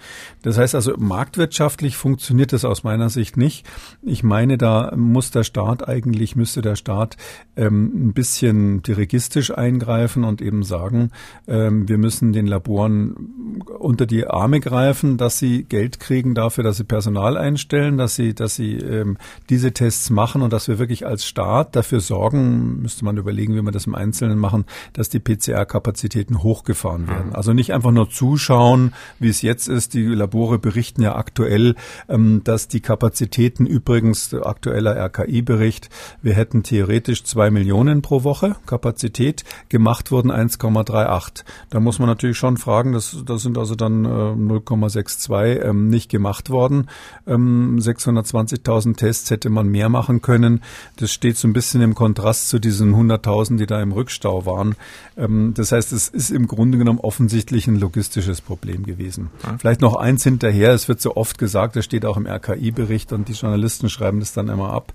Das 0.43 0.59
heißt 0.59 0.75
also, 0.75 0.95
marktwirtschaftlich 0.97 1.97
funktioniert 1.97 2.53
das 2.53 2.65
aus 2.65 2.85
meiner 2.85 3.11
Sicht 3.11 3.37
nicht. 3.37 3.67
Ich 4.03 4.23
meine, 4.23 4.59
da 4.59 4.95
muss 4.97 5.31
der 5.31 5.45
Staat 5.45 5.89
eigentlich, 5.89 6.37
müsste 6.37 6.63
der 6.63 6.77
Staat 6.77 7.17
ähm, 7.57 8.09
ein 8.09 8.13
bisschen 8.13 8.83
dirigistisch 8.83 9.51
eingreifen 9.51 10.25
und 10.25 10.41
eben 10.41 10.63
sagen, 10.63 11.11
ähm, 11.47 11.89
wir 11.89 11.99
müssen 11.99 12.33
den 12.33 12.47
Laboren 12.47 13.63
unter 13.79 14.07
die 14.07 14.27
Arme 14.27 14.61
greifen, 14.61 15.17
dass 15.17 15.39
sie 15.39 15.65
Geld 15.65 16.01
kriegen 16.01 16.35
dafür, 16.35 16.65
dass 16.65 16.77
sie 16.77 16.85
Personal 16.85 17.37
einstellen, 17.37 17.97
dass 17.97 18.15
sie, 18.15 18.35
dass 18.35 18.55
sie 18.55 18.77
ähm, 18.77 19.19
diese 19.51 19.73
Tests 19.73 20.11
machen 20.11 20.43
und 20.43 20.53
dass 20.53 20.69
wir 20.69 20.79
wirklich 20.79 21.07
als 21.07 21.27
Staat 21.27 21.77
dafür 21.77 22.01
sorgen, 22.07 22.83
müsste 22.83 23.05
man 23.05 23.17
überlegen, 23.17 23.55
wie 23.55 23.63
wir 23.63 23.73
das 23.73 23.87
im 23.87 23.95
Einzelnen 23.95 24.39
machen, 24.39 24.65
dass 24.93 25.09
die 25.09 25.21
PCR-Kapazitäten 25.21 26.43
hochgefahren 26.43 27.09
werden. 27.09 27.29
Mhm. 27.29 27.35
Also 27.35 27.53
nicht 27.53 27.73
einfach 27.73 27.91
nur 27.91 28.11
zuschauen, 28.11 28.95
wie 29.19 29.29
es 29.29 29.43
jetzt 29.43 29.69
ist. 29.69 29.95
Die 29.95 30.05
Labore 30.05 30.59
berichten 30.59 31.03
ja 31.03 31.17
aktuell, 31.17 31.75
ähm, 32.09 32.43
dass 32.45 32.69
die 32.69 32.81
Kapazitäten 32.81 33.67
übrigens 33.67 34.35
aktueller 34.35 34.97
RKI-Bericht, 34.97 35.91
wir 36.23 36.35
hätten 36.35 36.63
theoretisch 36.63 37.25
zwei 37.25 37.51
Millionen 37.51 38.03
pro 38.03 38.25
Woche 38.25 38.57
Kapazität, 38.67 39.45
gemacht 39.69 40.11
wurden 40.11 40.31
1,38. 40.31 41.45
Da 41.71 41.81
muss 41.81 41.99
man 41.99 42.09
natürlich 42.09 42.39
schon 42.39 42.57
fragen, 42.57 42.93
das, 42.93 43.17
das 43.25 43.43
sind 43.43 43.59
also 43.59 43.75
dann 43.75 44.05
äh, 44.05 44.09
0,62 44.09 45.63
ähm, 45.63 45.89
nicht 45.89 46.11
gemacht 46.11 46.51
worden. 46.51 46.89
Ähm, 47.27 47.79
620.000 47.79 48.97
Tests 48.97 49.31
hätte 49.31 49.51
man 49.51 49.69
mehr 49.69 49.89
machen 49.89 50.23
können. 50.23 50.63
Das 50.97 51.13
steht 51.13 51.37
so 51.37 51.49
ein 51.49 51.53
bisschen 51.53 51.83
im 51.83 51.94
Kontrast 51.95 52.49
zu 52.49 52.59
diesen 52.59 52.95
100.000, 52.95 53.57
die 53.57 53.67
da 53.67 53.81
im 53.83 53.93
Rückstau 53.93 54.47
waren. 54.47 54.77
Ähm, 55.17 55.53
das 55.55 55.73
heißt, 55.73 55.93
es 55.93 56.09
ist 56.09 56.31
im 56.31 56.47
Grunde 56.47 56.79
genommen 56.79 57.01
offensichtlich 57.01 57.67
ein 57.67 57.79
logistisches 57.79 58.41
Problem 58.41 58.85
gewesen. 58.85 59.31
Ja. 59.43 59.57
Vielleicht 59.59 59.81
noch 59.81 59.97
eins 59.97 60.25
hinterher. 60.25 60.73
Es 60.73 60.89
wird 60.89 61.01
so 61.01 61.17
oft 61.17 61.39
gesagt, 61.39 61.77
das 61.77 61.85
steht 61.85 62.05
auch 62.05 62.17
im 62.17 62.27
RKI-Bericht 62.27 63.13
und 63.13 63.29
die 63.29 63.33
Journalisten 63.33 63.89
schreiben 63.89 64.21
das 64.21 64.33
dann 64.33 64.49
immer 64.49 64.71
ab, 64.73 64.93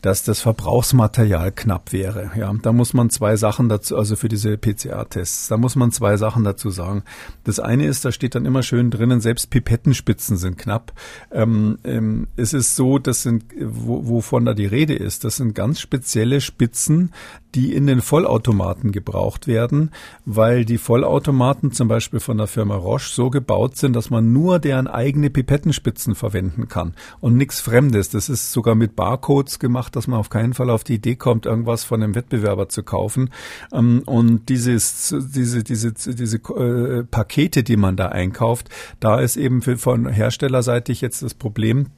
dass 0.00 0.24
das 0.24 0.40
Verbrauchsmaterial 0.40 1.52
knapp 1.52 1.92
wäre. 1.92 2.30
Ja, 2.36 2.52
da 2.62 2.72
muss 2.72 2.94
man 2.94 3.10
zwei 3.10 3.36
Sachen 3.36 3.68
dazu, 3.68 3.96
also 3.96 4.16
für 4.16 4.28
diese 4.28 4.56
PCR-Tests, 4.56 5.48
da 5.48 5.56
muss 5.56 5.76
man 5.76 5.92
zwei 5.92 6.16
Sachen 6.16 6.44
dazu 6.44 6.70
sagen. 6.70 7.02
Das 7.44 7.60
eine 7.60 7.86
ist, 7.86 8.04
da 8.04 8.12
steht 8.12 8.34
dann 8.34 8.46
immer 8.46 8.62
schön 8.62 8.90
drinnen, 8.90 9.20
selbst 9.20 9.50
Pipettenspitzen 9.50 10.36
sind 10.36 10.58
knapp. 10.58 10.92
Ähm, 11.30 11.78
ähm, 11.84 12.28
es 12.36 12.52
ist 12.52 12.76
so, 12.76 12.98
das 12.98 13.22
sind, 13.22 13.44
wo, 13.60 14.06
wovon 14.08 14.44
da 14.44 14.54
die 14.54 14.66
Rede 14.66 14.94
ist, 14.94 15.24
das 15.24 15.36
sind 15.36 15.54
ganz 15.54 15.80
spezielle 15.80 16.31
spezielle 16.40 16.62
Spitzen, 16.62 17.12
die 17.54 17.74
in 17.74 17.86
den 17.86 18.00
Vollautomaten 18.00 18.92
gebraucht 18.92 19.46
werden, 19.46 19.90
weil 20.24 20.64
die 20.64 20.78
Vollautomaten 20.78 21.72
zum 21.72 21.86
Beispiel 21.86 22.20
von 22.20 22.38
der 22.38 22.46
Firma 22.46 22.76
Roche 22.76 23.12
so 23.12 23.28
gebaut 23.28 23.76
sind, 23.76 23.94
dass 23.94 24.08
man 24.08 24.32
nur 24.32 24.58
deren 24.58 24.86
eigene 24.86 25.28
Pipettenspitzen 25.28 26.14
verwenden 26.14 26.68
kann 26.68 26.94
und 27.20 27.36
nichts 27.36 27.60
Fremdes. 27.60 28.08
Das 28.08 28.30
ist 28.30 28.52
sogar 28.52 28.74
mit 28.74 28.96
Barcodes 28.96 29.58
gemacht, 29.58 29.96
dass 29.96 30.06
man 30.06 30.18
auf 30.18 30.30
keinen 30.30 30.54
Fall 30.54 30.70
auf 30.70 30.82
die 30.82 30.94
Idee 30.94 31.16
kommt, 31.16 31.44
irgendwas 31.44 31.84
von 31.84 32.02
einem 32.02 32.14
Wettbewerber 32.14 32.70
zu 32.70 32.82
kaufen. 32.82 33.30
Ähm, 33.72 34.02
und 34.06 34.48
dieses, 34.48 35.14
diese, 35.34 35.62
diese, 35.62 35.92
diese 35.92 36.36
äh, 36.36 37.04
Pakete, 37.04 37.62
die 37.62 37.76
man 37.76 37.96
da 37.96 38.08
einkauft, 38.08 38.70
da 38.98 39.20
ist 39.20 39.36
eben 39.36 39.60
von 39.60 40.08
herstellerseitig 40.08 41.02
jetzt 41.02 41.22
das 41.22 41.34
Problem, 41.34 41.88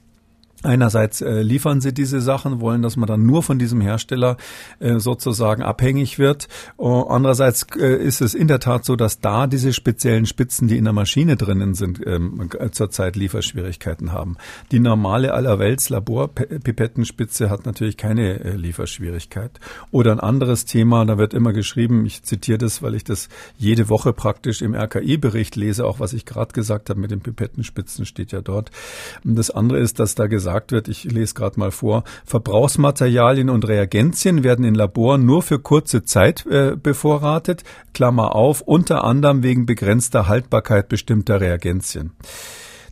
Einerseits 0.65 1.21
äh, 1.21 1.43
liefern 1.43 1.83
sie 1.83 1.93
diese 1.93 2.23
Sachen, 2.23 2.61
wollen, 2.61 2.81
dass 2.81 2.97
man 2.97 3.07
dann 3.07 3.27
nur 3.27 3.43
von 3.43 3.59
diesem 3.59 3.83
Hersteller 3.83 4.39
äh, 4.81 4.99
sozusagen 4.99 5.63
abhängig 5.63 6.19
wird. 6.19 6.49
Uh, 6.79 7.03
andererseits 7.03 7.67
äh, 7.79 8.03
ist 8.03 8.23
es 8.23 8.35
in 8.35 8.49
der 8.49 8.61
Tat 8.61 8.87
so, 8.87 8.97
dass 8.97 9.21
da 9.21 9.47
diese 9.47 9.75
speziellen 9.75 10.25
Spitzen, 10.25 10.67
die 10.67 10.79
in 10.79 10.85
der 10.85 10.95
Maschine 10.95 11.37
drinnen 11.37 11.75
sind, 11.75 12.01
ähm, 12.07 12.49
zurzeit 12.73 13.17
Lieferschwierigkeiten 13.17 14.13
haben. 14.13 14.37
Die 14.73 14.81
normale 14.81 15.35
allerwelts 15.35 15.91
Laborpipettenspitze 15.91 17.51
hat 17.51 17.67
natürlich 17.67 17.99
keine 17.99 18.41
äh, 18.41 18.57
Lieferschwierigkeit. 18.57 19.61
Oder 19.91 20.13
ein 20.13 20.21
anderes 20.21 20.65
Thema, 20.65 21.05
da 21.05 21.19
wird 21.19 21.35
immer 21.35 21.53
geschrieben, 21.53 22.07
ich 22.07 22.23
zitiere 22.23 22.59
das, 22.59 22.83
weil 22.83 22.95
ich 22.95 23.05
das 23.05 23.29
jede 23.59 23.91
Woche 23.91 24.15
praktisch 24.15 24.63
im 24.63 24.75
RKI-Bericht 24.75 25.57
lese, 25.57 25.85
auch 25.85 26.01
was 26.01 26.15
ich 26.15 26.25
gerade 26.25 26.55
gesagt 26.55 26.89
habe 26.89 27.01
mit 27.01 27.11
den 27.11 27.21
Pipettenspitzen 27.21 28.07
steht 28.07 28.33
ja 28.33 28.41
dort. 28.41 28.71
Und 29.25 29.37
das 29.37 29.51
andere 29.51 29.79
ist, 29.79 30.01
dass 30.01 30.15
da 30.15 30.27
gesagt 30.27 30.54
gesagt 30.55 30.73
wird, 30.73 30.89
ich 30.89 31.05
lese 31.05 31.35
gerade 31.35 31.59
mal 31.59 31.73
vor, 31.73 32.05
Verbrauchsmaterialien 32.25 33.51
und 33.51 33.67
Reagenzien 33.67 34.45
werden 34.45 34.65
in 34.65 34.75
Laboren 34.75 35.25
nur 35.25 35.43
für 35.43 35.59
kurze 35.59 36.05
Zeit 36.05 36.47
äh, 36.47 36.77
bevorratet, 36.81 37.65
Klammer 37.93 38.37
auf, 38.37 38.61
unter 38.61 39.03
anderem 39.03 39.43
wegen 39.43 39.67
begrenzter 39.67 40.29
Haltbarkeit 40.29 40.89
bestimmter 40.89 41.41
Reagenzien. 41.41 42.13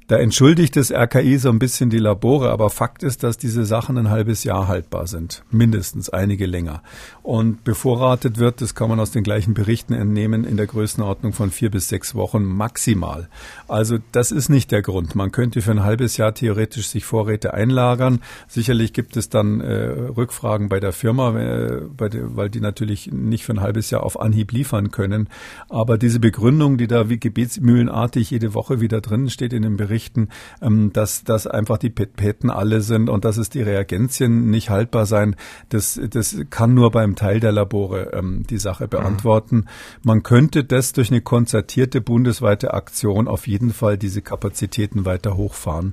Da 0.08 0.16
entschuldigt 0.16 0.76
das 0.76 0.90
RKI 0.90 1.38
so 1.38 1.48
ein 1.48 1.58
bisschen 1.58 1.88
die 1.88 1.98
Labore, 1.98 2.50
aber 2.50 2.70
Fakt 2.70 3.02
ist, 3.02 3.22
dass 3.22 3.38
diese 3.38 3.64
Sachen 3.64 3.96
ein 3.98 4.10
halbes 4.10 4.44
Jahr 4.44 4.68
haltbar 4.68 5.06
sind. 5.06 5.44
Mindestens 5.50 6.10
einige 6.10 6.46
länger. 6.46 6.82
Und 7.22 7.64
bevorratet 7.64 8.38
wird, 8.38 8.60
das 8.60 8.74
kann 8.74 8.88
man 8.88 8.98
aus 8.98 9.12
den 9.12 9.22
gleichen 9.22 9.54
Berichten 9.54 9.94
entnehmen, 9.94 10.44
in 10.44 10.56
der 10.56 10.66
Größenordnung 10.66 11.32
von 11.32 11.50
vier 11.50 11.70
bis 11.70 11.88
sechs 11.88 12.14
Wochen 12.14 12.42
maximal. 12.42 13.28
Also 13.68 13.98
das 14.10 14.32
ist 14.32 14.48
nicht 14.48 14.72
der 14.72 14.82
Grund. 14.82 15.14
Man 15.14 15.30
könnte 15.30 15.62
für 15.62 15.70
ein 15.70 15.84
halbes 15.84 16.16
Jahr 16.16 16.34
theoretisch 16.34 16.88
sich 16.88 17.04
Vorräte 17.04 17.54
einlagern. 17.54 18.20
Sicherlich 18.48 18.92
gibt 18.92 19.16
es 19.16 19.28
dann 19.28 19.60
äh, 19.60 19.74
Rückfragen 19.74 20.68
bei 20.68 20.80
der 20.80 20.92
Firma, 20.92 21.38
äh, 21.38 21.82
bei 21.96 22.08
der, 22.08 22.36
weil 22.36 22.50
die 22.50 22.60
natürlich 22.60 23.12
nicht 23.12 23.44
für 23.44 23.52
ein 23.52 23.60
halbes 23.60 23.90
Jahr 23.90 24.02
auf 24.02 24.20
Anhieb 24.20 24.52
liefern 24.52 24.90
können. 24.90 25.28
Aber 25.68 25.96
diese 25.96 26.18
Begründung, 26.18 26.76
die 26.76 26.88
da 26.88 27.08
wie 27.08 27.20
gebetsmühlenartig 27.20 28.30
jede 28.30 28.52
Woche 28.54 28.80
wieder 28.80 29.00
drin 29.00 29.30
steht 29.30 29.52
in 29.52 29.62
dem 29.62 29.76
Bericht, 29.76 29.91
berichten, 29.92 30.28
ähm, 30.62 30.90
dass, 30.92 31.22
dass 31.22 31.46
einfach 31.46 31.76
die 31.76 31.90
Pipeten 31.90 32.50
alle 32.50 32.80
sind 32.80 33.10
und 33.10 33.24
dass 33.26 33.36
es 33.36 33.50
die 33.50 33.62
Reagenzien 33.62 34.50
nicht 34.50 34.70
haltbar 34.70 35.04
sein. 35.04 35.36
Das, 35.68 36.00
das 36.10 36.36
kann 36.48 36.72
nur 36.72 36.90
beim 36.90 37.14
Teil 37.14 37.40
der 37.40 37.52
Labore 37.52 38.12
ähm, 38.14 38.44
die 38.48 38.58
Sache 38.58 38.88
beantworten. 38.88 39.56
Mhm. 39.56 39.66
Man 40.02 40.22
könnte 40.22 40.64
das 40.64 40.92
durch 40.92 41.10
eine 41.10 41.20
konzertierte 41.20 42.00
bundesweite 42.00 42.72
Aktion 42.72 43.28
auf 43.28 43.46
jeden 43.46 43.72
Fall 43.72 43.98
diese 43.98 44.22
Kapazitäten 44.22 45.04
weiter 45.04 45.36
hochfahren. 45.36 45.92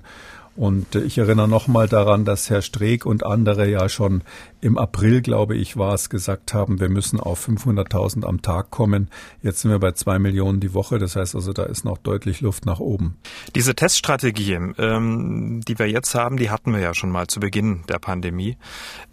Und 0.56 0.96
ich 0.96 1.18
erinnere 1.18 1.48
nochmal 1.48 1.88
daran, 1.88 2.26
dass 2.26 2.50
Herr 2.50 2.62
Streeck 2.62 3.06
und 3.06 3.26
andere 3.26 3.70
ja 3.70 3.88
schon 3.88 4.24
im 4.62 4.78
April, 4.78 5.22
glaube 5.22 5.56
ich, 5.56 5.78
war 5.78 5.94
es, 5.94 6.10
gesagt 6.10 6.54
haben, 6.54 6.80
wir 6.80 6.90
müssen 6.90 7.20
auf 7.20 7.48
500.000 7.48 8.26
am 8.26 8.42
Tag 8.42 8.72
kommen. 8.72 9.10
Jetzt 9.42 9.62
sind 9.62 9.72
wir 9.72 9.80
bei 9.80 9.94
zwei 9.94 10.20
Millionen 10.20 10.60
die 10.60 10.74
Woche. 10.74 11.00
Das 11.00 11.16
heißt 11.16 11.36
also, 11.36 11.54
da 11.54 11.64
ist 11.64 11.86
noch 11.86 11.98
deutlich 11.98 12.42
Luft 12.42 12.66
nach 12.66 12.80
oben. 12.80 13.18
Diese 13.56 13.76
Teststrategie, 13.76 14.60
ähm, 14.78 15.62
die 15.68 15.80
wir 15.80 15.90
jetzt 15.90 16.14
haben, 16.14 16.38
die 16.38 16.50
hatten 16.50 16.74
wir 16.74 16.80
ja 16.80 16.94
schon 16.94 17.10
mal 17.10 17.28
zu 17.28 17.40
Beginn 17.40 17.84
der 17.88 18.00
Pandemie. 18.00 18.58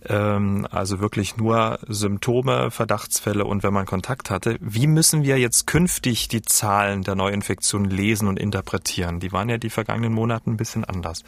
Ähm, 0.05 0.67
also 0.71 1.01
wirklich 1.01 1.37
nur 1.37 1.79
Symptome, 1.87 2.71
Verdachtsfälle 2.71 3.45
und 3.45 3.63
wenn 3.63 3.73
man 3.73 3.87
Kontakt 3.87 4.31
hatte. 4.31 4.57
Wie 4.61 4.87
müssen 4.87 5.23
wir 5.23 5.39
jetzt 5.39 5.67
künftig 5.67 6.29
die 6.29 6.43
Zahlen 6.43 7.03
der 7.03 7.15
Neuinfektionen 7.15 7.91
lesen 7.91 8.27
und 8.29 8.39
interpretieren? 8.39 9.21
Die 9.21 9.33
waren 9.33 9.49
ja 9.49 9.59
die 9.59 9.71
vergangenen 9.71 10.13
Monate 10.13 10.51
ein 10.51 10.57
bisschen 10.57 10.85
anders. 10.85 11.23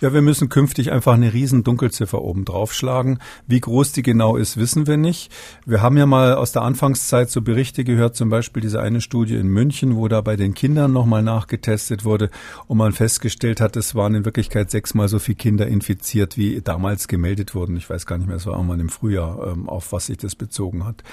Ja, 0.00 0.12
wir 0.12 0.22
müssen 0.22 0.48
künftig 0.48 0.90
einfach 0.90 1.14
eine 1.14 1.32
riesen 1.32 1.62
Dunkelziffer 1.62 2.20
oben 2.20 2.44
draufschlagen. 2.44 3.20
Wie 3.46 3.60
groß 3.60 3.92
die 3.92 4.02
genau 4.02 4.36
ist, 4.36 4.56
wissen 4.56 4.88
wir 4.88 4.96
nicht. 4.96 5.32
Wir 5.66 5.82
haben 5.82 5.96
ja 5.96 6.04
mal 6.04 6.34
aus 6.34 6.50
der 6.50 6.62
Anfangszeit 6.62 7.30
so 7.30 7.42
Berichte 7.42 7.84
gehört, 7.84 8.16
zum 8.16 8.28
Beispiel 8.28 8.60
diese 8.60 8.80
eine 8.80 9.00
Studie 9.00 9.36
in 9.36 9.46
München, 9.46 9.94
wo 9.94 10.08
da 10.08 10.20
bei 10.20 10.34
den 10.34 10.52
Kindern 10.52 10.92
nochmal 10.92 11.22
nachgetestet 11.22 12.04
wurde 12.04 12.30
und 12.66 12.76
man 12.78 12.92
festgestellt 12.92 13.60
hat, 13.60 13.76
es 13.76 13.94
waren 13.94 14.16
in 14.16 14.24
Wirklichkeit 14.24 14.70
sechsmal 14.70 15.08
so 15.08 15.20
viele 15.20 15.36
Kinder 15.36 15.68
infiziert, 15.68 16.36
wie 16.36 16.60
damals 16.60 17.06
gemeldet 17.06 17.54
wurden. 17.54 17.76
Ich 17.76 17.88
weiß 17.88 18.04
gar 18.04 18.18
nicht 18.18 18.26
mehr, 18.26 18.36
es 18.36 18.46
war 18.46 18.54
irgendwann 18.54 18.80
im 18.80 18.88
Frühjahr, 18.88 19.52
ähm, 19.52 19.68
auf 19.68 19.92
was 19.92 20.06
sich 20.06 20.18
das 20.18 20.34
bezogen 20.34 20.84
hat. 20.84 21.04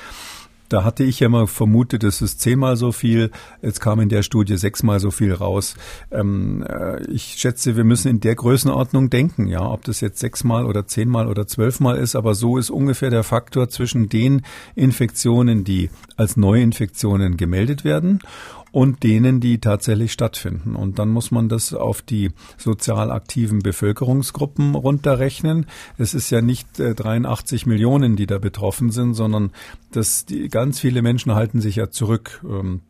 Da 0.71 0.85
hatte 0.85 1.03
ich 1.03 1.19
ja 1.19 1.27
mal 1.27 1.47
vermutet, 1.47 2.05
es 2.05 2.21
ist 2.21 2.39
zehnmal 2.39 2.77
so 2.77 2.93
viel. 2.93 3.31
Jetzt 3.61 3.81
kam 3.81 3.99
in 3.99 4.07
der 4.07 4.23
Studie 4.23 4.55
sechsmal 4.55 5.01
so 5.01 5.11
viel 5.11 5.33
raus. 5.33 5.75
Ähm, 6.11 6.63
äh, 6.65 7.03
ich 7.11 7.35
schätze, 7.37 7.75
wir 7.75 7.83
müssen 7.83 8.07
in 8.07 8.19
der 8.21 8.35
Größenordnung 8.35 9.09
denken, 9.09 9.47
ja, 9.47 9.69
ob 9.69 9.83
das 9.83 9.99
jetzt 9.99 10.19
sechsmal 10.19 10.65
oder 10.65 10.87
zehnmal 10.87 11.27
oder 11.27 11.45
zwölfmal 11.45 11.97
ist, 11.97 12.15
aber 12.15 12.35
so 12.35 12.57
ist 12.57 12.69
ungefähr 12.69 13.09
der 13.09 13.23
Faktor 13.23 13.67
zwischen 13.67 14.07
den 14.07 14.43
Infektionen, 14.73 15.65
die 15.65 15.89
als 16.15 16.37
Neuinfektionen 16.37 17.35
gemeldet 17.35 17.83
werden 17.83 18.21
und 18.71 19.03
denen, 19.03 19.39
die 19.39 19.59
tatsächlich 19.59 20.13
stattfinden. 20.13 20.75
Und 20.75 20.99
dann 20.99 21.09
muss 21.09 21.31
man 21.31 21.49
das 21.49 21.73
auf 21.73 22.01
die 22.01 22.31
sozial 22.57 23.11
aktiven 23.11 23.59
Bevölkerungsgruppen 23.59 24.75
runterrechnen. 24.75 25.65
Es 25.97 26.13
ist 26.13 26.29
ja 26.29 26.41
nicht 26.41 26.79
äh, 26.79 26.95
83 26.95 27.65
Millionen, 27.65 28.15
die 28.15 28.27
da 28.27 28.39
betroffen 28.39 28.91
sind, 28.91 29.13
sondern 29.13 29.51
das, 29.91 30.25
die, 30.25 30.47
ganz 30.47 30.79
viele 30.79 31.01
Menschen 31.01 31.35
halten 31.35 31.59
sich 31.59 31.75
ja 31.75 31.89
zurück. 31.89 32.41
Ähm, 32.47 32.81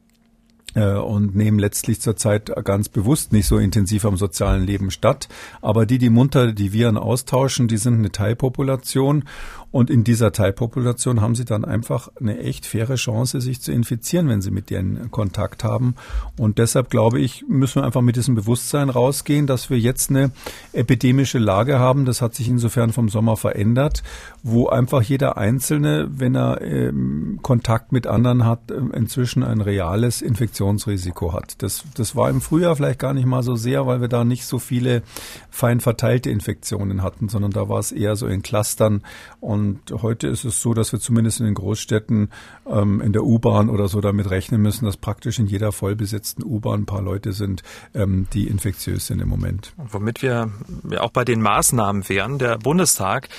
äh, 0.73 0.93
und 0.93 1.35
nehmen 1.35 1.59
letztlich 1.59 1.99
zurzeit 1.99 2.51
ganz 2.63 2.87
bewusst 2.87 3.33
nicht 3.33 3.47
so 3.47 3.57
intensiv 3.57 4.05
am 4.05 4.17
sozialen 4.17 4.65
Leben 4.65 4.91
statt. 4.91 5.27
Aber 5.61 5.85
die, 5.85 5.97
die 5.97 6.09
munter 6.09 6.53
die 6.53 6.71
Viren 6.71 6.97
austauschen, 6.97 7.67
die 7.67 7.77
sind 7.77 7.95
eine 7.95 8.11
Teilpopulation 8.11 9.25
und 9.71 9.89
in 9.89 10.03
dieser 10.03 10.33
Teilpopulation 10.33 11.21
haben 11.21 11.33
sie 11.33 11.45
dann 11.45 11.63
einfach 11.63 12.09
eine 12.19 12.39
echt 12.39 12.65
faire 12.65 12.95
Chance, 12.95 13.39
sich 13.39 13.61
zu 13.61 13.71
infizieren, 13.71 14.27
wenn 14.27 14.41
sie 14.41 14.51
mit 14.51 14.69
denen 14.69 15.11
Kontakt 15.11 15.63
haben. 15.63 15.95
Und 16.37 16.57
deshalb 16.57 16.89
glaube 16.89 17.19
ich, 17.21 17.45
müssen 17.47 17.81
wir 17.81 17.85
einfach 17.85 18.01
mit 18.01 18.17
diesem 18.17 18.35
Bewusstsein 18.35 18.89
rausgehen, 18.89 19.47
dass 19.47 19.69
wir 19.69 19.79
jetzt 19.79 20.09
eine 20.09 20.31
epidemische 20.73 21.39
Lage 21.39 21.79
haben. 21.79 22.03
Das 22.03 22.21
hat 22.21 22.35
sich 22.35 22.49
insofern 22.49 22.91
vom 22.91 23.07
Sommer 23.07 23.37
verändert, 23.37 24.03
wo 24.43 24.67
einfach 24.67 25.01
jeder 25.01 25.37
Einzelne, 25.37 26.09
wenn 26.11 26.35
er 26.35 26.61
ähm, 26.61 27.39
Kontakt 27.41 27.93
mit 27.93 28.07
anderen 28.07 28.45
hat, 28.45 28.71
ähm, 28.71 28.91
inzwischen 28.91 29.41
ein 29.41 29.61
reales 29.61 30.21
Infektionsrisiko 30.21 31.31
hat. 31.33 31.61
Das, 31.63 31.85
das 31.95 32.15
war 32.15 32.29
im 32.29 32.41
Frühjahr 32.41 32.75
vielleicht 32.75 32.99
gar 32.99 33.13
nicht 33.13 33.25
mal 33.25 33.41
so 33.41 33.55
sehr, 33.55 33.87
weil 33.87 34.01
wir 34.01 34.09
da 34.09 34.25
nicht 34.25 34.45
so 34.45 34.59
viele 34.59 35.01
fein 35.49 35.79
verteilte 35.79 36.29
Infektionen 36.29 37.03
hatten, 37.03 37.29
sondern 37.29 37.51
da 37.51 37.69
war 37.69 37.79
es 37.79 37.93
eher 37.93 38.17
so 38.17 38.27
in 38.27 38.41
Clustern 38.41 39.03
und 39.39 39.60
und 39.61 40.01
heute 40.01 40.27
ist 40.27 40.43
es 40.43 40.59
so, 40.59 40.73
dass 40.73 40.91
wir 40.91 40.99
zumindest 40.99 41.39
in 41.39 41.45
den 41.45 41.53
Großstädten 41.53 42.31
ähm, 42.67 42.99
in 42.99 43.13
der 43.13 43.23
U-Bahn 43.23 43.69
oder 43.69 43.87
so 43.87 44.01
damit 44.01 44.31
rechnen 44.31 44.59
müssen, 44.59 44.85
dass 44.85 44.97
praktisch 44.97 45.37
in 45.37 45.45
jeder 45.45 45.71
vollbesetzten 45.71 46.43
U-Bahn 46.43 46.81
ein 46.81 46.85
paar 46.87 47.03
Leute 47.03 47.31
sind, 47.31 47.61
ähm, 47.93 48.25
die 48.33 48.47
infektiös 48.47 49.05
sind 49.05 49.21
im 49.21 49.29
Moment. 49.29 49.73
Und 49.77 49.93
womit 49.93 50.23
wir 50.23 50.49
auch 50.97 51.11
bei 51.11 51.23
den 51.25 51.41
Maßnahmen 51.41 52.09
wären, 52.09 52.39
der 52.39 52.57
Bundestag, 52.57 53.29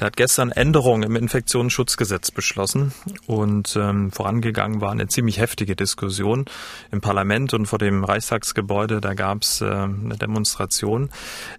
der 0.00 0.06
hat 0.06 0.16
gestern 0.16 0.50
Änderungen 0.50 1.02
im 1.02 1.14
Infektionsschutzgesetz 1.14 2.30
beschlossen 2.30 2.92
und 3.26 3.76
ähm, 3.76 4.10
vorangegangen 4.12 4.80
war 4.80 4.92
eine 4.92 5.08
ziemlich 5.08 5.38
heftige 5.38 5.76
Diskussion 5.76 6.46
im 6.90 7.02
Parlament 7.02 7.52
und 7.52 7.66
vor 7.66 7.78
dem 7.78 8.02
Reichstagsgebäude. 8.02 9.02
Da 9.02 9.12
gab 9.12 9.42
es 9.42 9.60
äh, 9.60 9.66
eine 9.66 10.16
Demonstration. 10.16 11.10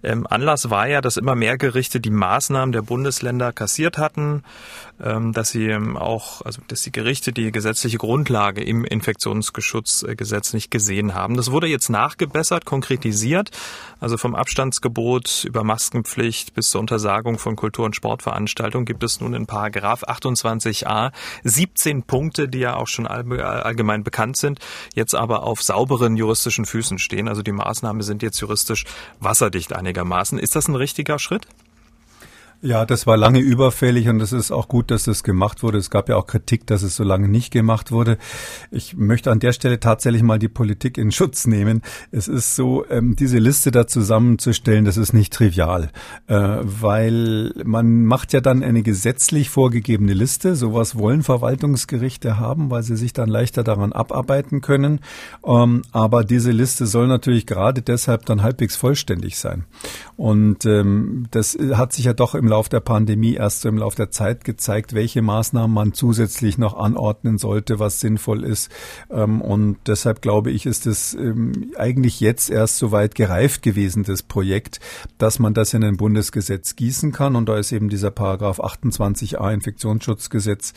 Ähm, 0.02 0.26
Anlass 0.28 0.70
war 0.70 0.88
ja, 0.88 1.00
dass 1.00 1.16
immer 1.16 1.36
mehr 1.36 1.56
Gerichte 1.56 2.00
die 2.00 2.10
Maßnahmen 2.10 2.72
der 2.72 2.82
Bundesländer 2.82 3.52
kassiert 3.52 3.96
haben 3.96 4.07
hatten, 4.08 4.42
ähm, 5.02 5.32
dass 5.32 5.50
sie 5.50 5.66
ähm, 5.66 5.96
auch, 5.96 6.42
also 6.42 6.62
dass 6.68 6.82
die 6.82 6.92
Gerichte 6.92 7.32
die 7.32 7.52
gesetzliche 7.52 7.98
Grundlage 7.98 8.62
im 8.62 8.84
Infektionsschutzgesetz 8.84 10.54
nicht 10.54 10.70
gesehen 10.70 11.14
haben. 11.14 11.36
Das 11.36 11.50
wurde 11.50 11.66
jetzt 11.66 11.90
nachgebessert, 11.90 12.64
konkretisiert, 12.64 13.50
also 14.00 14.16
vom 14.16 14.34
Abstandsgebot 14.34 15.44
über 15.44 15.62
Maskenpflicht 15.62 16.54
bis 16.54 16.70
zur 16.70 16.80
Untersagung 16.80 17.38
von 17.38 17.56
Kultur- 17.56 17.84
und 17.84 17.96
Sportveranstaltungen 17.96 18.86
gibt 18.86 19.02
es 19.02 19.20
nun 19.20 19.34
in 19.34 19.46
Paragraph 19.46 20.04
28a 20.04 21.12
17 21.44 22.04
Punkte, 22.04 22.48
die 22.48 22.60
ja 22.60 22.76
auch 22.76 22.88
schon 22.88 23.06
allgemein 23.06 24.04
bekannt 24.04 24.36
sind, 24.36 24.60
jetzt 24.94 25.14
aber 25.14 25.42
auf 25.42 25.62
sauberen 25.62 26.16
juristischen 26.16 26.64
Füßen 26.64 26.98
stehen. 26.98 27.28
Also 27.28 27.42
die 27.42 27.52
Maßnahmen 27.52 28.02
sind 28.02 28.22
jetzt 28.22 28.40
juristisch 28.40 28.84
wasserdicht 29.20 29.74
einigermaßen. 29.74 30.38
Ist 30.38 30.56
das 30.56 30.68
ein 30.68 30.76
richtiger 30.76 31.18
Schritt? 31.18 31.46
Ja, 32.60 32.84
das 32.84 33.06
war 33.06 33.16
lange 33.16 33.38
überfällig 33.38 34.08
und 34.08 34.20
es 34.20 34.32
ist 34.32 34.50
auch 34.50 34.66
gut, 34.66 34.90
dass 34.90 35.04
das 35.04 35.22
gemacht 35.22 35.62
wurde. 35.62 35.78
Es 35.78 35.90
gab 35.90 36.08
ja 36.08 36.16
auch 36.16 36.26
Kritik, 36.26 36.66
dass 36.66 36.82
es 36.82 36.96
so 36.96 37.04
lange 37.04 37.28
nicht 37.28 37.52
gemacht 37.52 37.92
wurde. 37.92 38.18
Ich 38.72 38.96
möchte 38.96 39.30
an 39.30 39.38
der 39.38 39.52
Stelle 39.52 39.78
tatsächlich 39.78 40.24
mal 40.24 40.40
die 40.40 40.48
Politik 40.48 40.98
in 40.98 41.12
Schutz 41.12 41.46
nehmen. 41.46 41.82
Es 42.10 42.26
ist 42.26 42.56
so, 42.56 42.84
ähm, 42.90 43.14
diese 43.14 43.38
Liste 43.38 43.70
da 43.70 43.86
zusammenzustellen, 43.86 44.84
das 44.84 44.96
ist 44.96 45.12
nicht 45.12 45.32
trivial, 45.32 45.90
äh, 46.26 46.34
weil 46.36 47.52
man 47.64 48.04
macht 48.04 48.32
ja 48.32 48.40
dann 48.40 48.64
eine 48.64 48.82
gesetzlich 48.82 49.50
vorgegebene 49.50 50.12
Liste. 50.12 50.56
Sowas 50.56 50.98
wollen 50.98 51.22
Verwaltungsgerichte 51.22 52.40
haben, 52.40 52.72
weil 52.72 52.82
sie 52.82 52.96
sich 52.96 53.12
dann 53.12 53.28
leichter 53.28 53.62
daran 53.62 53.92
abarbeiten 53.92 54.62
können. 54.62 54.98
Ähm, 55.46 55.82
aber 55.92 56.24
diese 56.24 56.50
Liste 56.50 56.88
soll 56.88 57.06
natürlich 57.06 57.46
gerade 57.46 57.82
deshalb 57.82 58.26
dann 58.26 58.42
halbwegs 58.42 58.74
vollständig 58.74 59.38
sein. 59.38 59.64
Und 60.16 60.66
ähm, 60.66 61.28
das 61.30 61.56
hat 61.74 61.92
sich 61.92 62.06
ja 62.06 62.14
doch 62.14 62.34
im 62.34 62.47
Lauf 62.48 62.68
der 62.68 62.80
Pandemie 62.80 63.34
erst 63.34 63.60
so 63.60 63.68
im 63.68 63.78
Lauf 63.78 63.94
der 63.94 64.10
Zeit 64.10 64.44
gezeigt, 64.44 64.94
welche 64.94 65.22
Maßnahmen 65.22 65.72
man 65.72 65.92
zusätzlich 65.92 66.58
noch 66.58 66.76
anordnen 66.76 67.38
sollte, 67.38 67.78
was 67.78 68.00
sinnvoll 68.00 68.44
ist. 68.44 68.70
Ähm, 69.10 69.40
und 69.40 69.78
deshalb 69.86 70.22
glaube 70.22 70.50
ich, 70.50 70.66
ist 70.66 70.86
es 70.86 71.14
ähm, 71.14 71.72
eigentlich 71.76 72.20
jetzt 72.20 72.50
erst 72.50 72.78
so 72.78 72.92
weit 72.92 73.14
gereift 73.14 73.62
gewesen, 73.62 74.04
das 74.04 74.22
Projekt, 74.22 74.80
dass 75.18 75.38
man 75.38 75.54
das 75.54 75.74
in 75.74 75.84
ein 75.84 75.96
Bundesgesetz 75.96 76.76
gießen 76.76 77.12
kann. 77.12 77.36
Und 77.36 77.48
da 77.48 77.56
ist 77.58 77.72
eben 77.72 77.88
dieser 77.88 78.10
Paragraph 78.10 78.60
28a 78.60 79.52
Infektionsschutzgesetz 79.52 80.72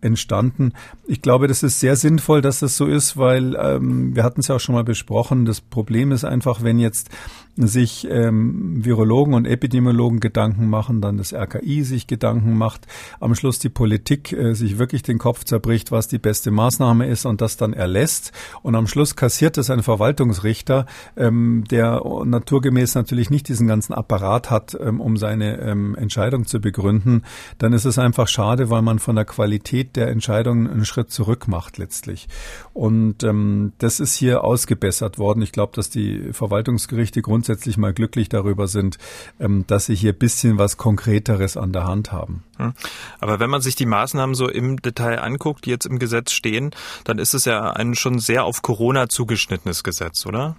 entstanden. 0.00 0.72
Ich 1.06 1.22
glaube, 1.22 1.48
das 1.48 1.62
ist 1.62 1.80
sehr 1.80 1.96
sinnvoll, 1.96 2.40
dass 2.40 2.60
das 2.60 2.76
so 2.76 2.86
ist, 2.86 3.16
weil 3.16 3.56
ähm, 3.56 4.14
wir 4.14 4.24
hatten 4.24 4.40
es 4.40 4.48
ja 4.48 4.56
auch 4.56 4.60
schon 4.60 4.74
mal 4.74 4.84
besprochen. 4.84 5.44
Das 5.44 5.60
Problem 5.60 6.12
ist 6.12 6.24
einfach, 6.24 6.62
wenn 6.62 6.78
jetzt 6.78 7.10
sich 7.56 8.06
ähm, 8.10 8.84
Virologen 8.84 9.34
und 9.34 9.44
Epidemiologen 9.44 10.20
Gedanken 10.20 10.68
machen, 10.68 11.00
dann 11.00 11.18
das 11.18 11.34
RKI 11.34 11.82
sich 11.82 12.06
Gedanken 12.06 12.56
macht, 12.56 12.86
am 13.18 13.34
Schluss 13.34 13.58
die 13.58 13.68
Politik 13.68 14.32
äh, 14.32 14.54
sich 14.54 14.78
wirklich 14.78 15.02
den 15.02 15.18
Kopf 15.18 15.44
zerbricht, 15.44 15.92
was 15.92 16.08
die 16.08 16.18
beste 16.18 16.50
Maßnahme 16.50 17.06
ist 17.06 17.26
und 17.26 17.40
das 17.40 17.56
dann 17.56 17.72
erlässt. 17.72 18.32
Und 18.62 18.74
am 18.74 18.86
Schluss 18.86 19.16
kassiert 19.16 19.58
es 19.58 19.70
ein 19.70 19.82
Verwaltungsrichter, 19.82 20.86
ähm, 21.16 21.64
der 21.70 22.02
naturgemäß 22.24 22.94
natürlich 22.94 23.30
nicht 23.30 23.48
diesen 23.48 23.66
ganzen 23.66 23.92
Apparat 23.92 24.50
hat, 24.50 24.76
ähm, 24.80 25.00
um 25.00 25.16
seine 25.16 25.58
ähm, 25.60 25.94
Entscheidung 25.96 26.46
zu 26.46 26.60
begründen. 26.60 27.22
Dann 27.58 27.72
ist 27.72 27.84
es 27.84 27.98
einfach 27.98 28.28
schade, 28.28 28.70
weil 28.70 28.82
man 28.82 28.98
von 28.98 29.16
der 29.16 29.24
Qualität 29.24 29.89
der 29.96 30.08
Entscheidungen 30.08 30.68
einen 30.68 30.84
Schritt 30.84 31.10
zurück 31.10 31.48
macht 31.48 31.78
letztlich. 31.78 32.28
Und 32.72 33.22
ähm, 33.22 33.72
das 33.78 34.00
ist 34.00 34.14
hier 34.14 34.44
ausgebessert 34.44 35.18
worden. 35.18 35.42
Ich 35.42 35.52
glaube, 35.52 35.72
dass 35.74 35.90
die 35.90 36.32
Verwaltungsgerichte 36.32 37.22
grundsätzlich 37.22 37.76
mal 37.76 37.92
glücklich 37.92 38.28
darüber 38.28 38.68
sind, 38.68 38.98
ähm, 39.38 39.64
dass 39.66 39.86
sie 39.86 39.94
hier 39.94 40.12
bisschen 40.12 40.58
was 40.58 40.76
Konkreteres 40.76 41.56
an 41.56 41.72
der 41.72 41.84
Hand 41.84 42.12
haben. 42.12 42.42
Hm. 42.56 42.72
Aber 43.18 43.40
wenn 43.40 43.50
man 43.50 43.60
sich 43.60 43.74
die 43.74 43.86
Maßnahmen 43.86 44.34
so 44.34 44.48
im 44.48 44.80
Detail 44.80 45.20
anguckt, 45.20 45.66
die 45.66 45.70
jetzt 45.70 45.86
im 45.86 45.98
Gesetz 45.98 46.32
stehen, 46.32 46.70
dann 47.04 47.18
ist 47.18 47.34
es 47.34 47.44
ja 47.44 47.70
ein 47.70 47.94
schon 47.94 48.18
sehr 48.18 48.44
auf 48.44 48.62
Corona 48.62 49.08
zugeschnittenes 49.08 49.82
Gesetz, 49.82 50.26
oder? 50.26 50.56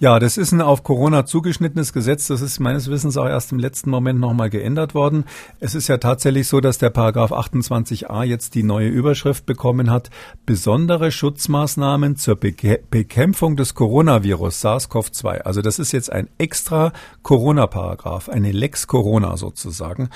Ja, 0.00 0.18
das 0.18 0.36
ist 0.36 0.52
ein 0.52 0.60
auf 0.60 0.82
Corona 0.82 1.26
zugeschnittenes 1.26 1.92
Gesetz. 1.92 2.28
Das 2.28 2.40
ist 2.40 2.60
meines 2.60 2.88
Wissens 2.90 3.16
auch 3.16 3.26
erst 3.26 3.52
im 3.52 3.58
letzten 3.58 3.90
Moment 3.90 4.20
nochmal 4.20 4.50
geändert 4.50 4.94
worden. 4.94 5.24
Es 5.60 5.74
ist 5.74 5.88
ja 5.88 5.98
tatsächlich 5.98 6.48
so, 6.48 6.60
dass 6.60 6.78
der 6.78 6.90
Paragraph 6.90 7.32
28a 7.32 8.22
jetzt 8.24 8.54
die 8.54 8.62
neue 8.62 8.88
Überschrift 8.88 9.46
bekommen 9.46 9.90
hat. 9.90 10.10
Besondere 10.46 11.10
Schutzmaßnahmen 11.10 12.16
zur 12.16 12.36
Bekämpfung 12.36 13.56
des 13.56 13.74
Coronavirus 13.74 14.64
SARS-CoV-2. 14.64 15.42
Also 15.42 15.62
das 15.62 15.78
ist 15.78 15.92
jetzt 15.92 16.12
ein 16.12 16.28
extra 16.38 16.92
Corona-Paragraph, 17.22 18.28
eine 18.28 18.52
Lex 18.52 18.86
Corona 18.86 19.36
sozusagen. 19.36 20.10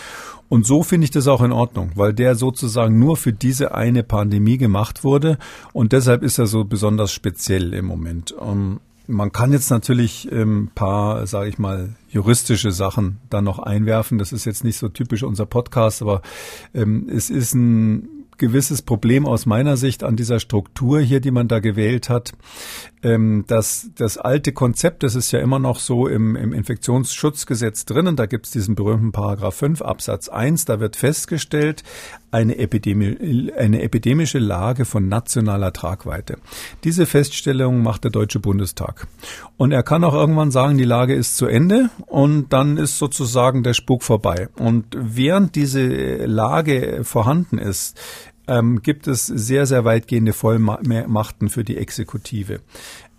Und 0.49 0.67
so 0.67 0.83
finde 0.83 1.07
ich 1.07 1.11
das 1.11 1.29
auch 1.29 1.41
in 1.41 1.53
Ordnung, 1.53 1.93
weil 1.95 2.13
der 2.13 2.35
sozusagen 2.35 2.99
nur 2.99 3.17
für 3.17 3.33
diese 3.33 3.75
eine 3.75 4.03
Pandemie 4.03 4.59
gemacht 4.59 5.03
wurde. 5.03 5.39
Und 5.73 5.93
deshalb 5.93 6.23
ist 6.23 6.39
er 6.39 6.47
so 6.47 6.65
besonders 6.65 7.13
speziell 7.13 7.73
im 7.73 7.87
Moment. 7.87 8.35
Ähm, 8.41 8.81
man 9.07 9.33
kann 9.33 9.53
jetzt 9.53 9.71
natürlich 9.71 10.29
ein 10.31 10.39
ähm, 10.41 10.71
paar, 10.75 11.27
sage 11.27 11.49
ich 11.49 11.59
mal, 11.59 11.97
juristische 12.09 12.73
Sachen 12.73 13.19
dann 13.31 13.45
noch 13.45 13.59
einwerfen. 13.59 14.19
Das 14.19 14.33
ist 14.33 14.45
jetzt 14.45 14.65
nicht 14.65 14.79
so 14.79 14.89
typisch 14.89 15.23
unser 15.23 15.47
Podcast, 15.47 16.03
aber 16.03 16.23
ähm, 16.75 17.09
es 17.09 17.31
ist 17.31 17.55
ein 17.55 18.23
gewisses 18.39 18.83
Problem 18.83 19.27
aus 19.27 19.47
meiner 19.47 19.77
Sicht 19.77 20.03
an 20.03 20.17
dieser 20.17 20.41
Struktur 20.41 21.01
hier, 21.01 21.21
die 21.21 21.31
man 21.31 21.49
da 21.49 21.61
gewählt 21.61 22.09
hat. 22.09 22.33
Ähm, 23.03 23.45
dass 23.49 23.91
das 23.97 24.17
alte 24.17 24.53
Konzept, 24.53 25.03
das 25.03 25.15
ist 25.15 25.33
ja 25.33 25.41
immer 25.41 25.59
noch 25.59 25.81
so 25.81 26.07
im, 26.07 26.37
im 26.37 26.53
Infektionsschutzgesetz 26.53 27.85
drinnen, 27.85 28.15
da 28.15 28.27
gibt 28.27 28.47
es 28.47 28.53
diesen 28.53 28.77
berühmten 28.77 29.11
Paragraph 29.11 29.57
5 29.57 29.83
Absatz 29.83 30.29
1, 30.29 30.67
da 30.67 30.79
wird 30.79 30.95
festgestellt, 30.95 31.83
eine, 32.33 32.57
Epidemie, 32.59 33.53
eine 33.57 33.83
epidemische 33.83 34.39
Lage 34.39 34.85
von 34.85 35.09
nationaler 35.09 35.73
Tragweite. 35.73 36.39
Diese 36.83 37.05
Feststellung 37.05 37.83
macht 37.83 38.05
der 38.05 38.11
Deutsche 38.11 38.41
Bundestag. 38.41 39.07
Und 39.59 39.71
er 39.71 39.83
kann 39.83 40.03
auch 40.03 40.15
irgendwann 40.15 40.51
sagen, 40.51 40.79
die 40.79 40.85
Lage 40.85 41.15
ist 41.15 41.37
zu 41.37 41.47
Ende 41.47 41.91
und 42.07 42.53
dann 42.53 42.79
ist 42.79 42.99
sozusagen 42.99 43.63
der 43.63 43.75
Spuk 43.75 44.03
vorbei. 44.03 44.49
Und 44.57 44.87
während 44.97 45.55
diese 45.57 46.25
Lage 46.25 47.01
vorhanden 47.05 47.59
ist, 47.59 47.99
ähm, 48.49 48.83
gibt 48.83 49.07
es 49.07 49.27
sehr, 49.27 49.67
sehr 49.67 49.85
weitgehende 49.85 50.33
Vollmachten 50.33 51.49
für 51.49 51.65
die 51.65 51.77
Exekutive. 51.77 52.61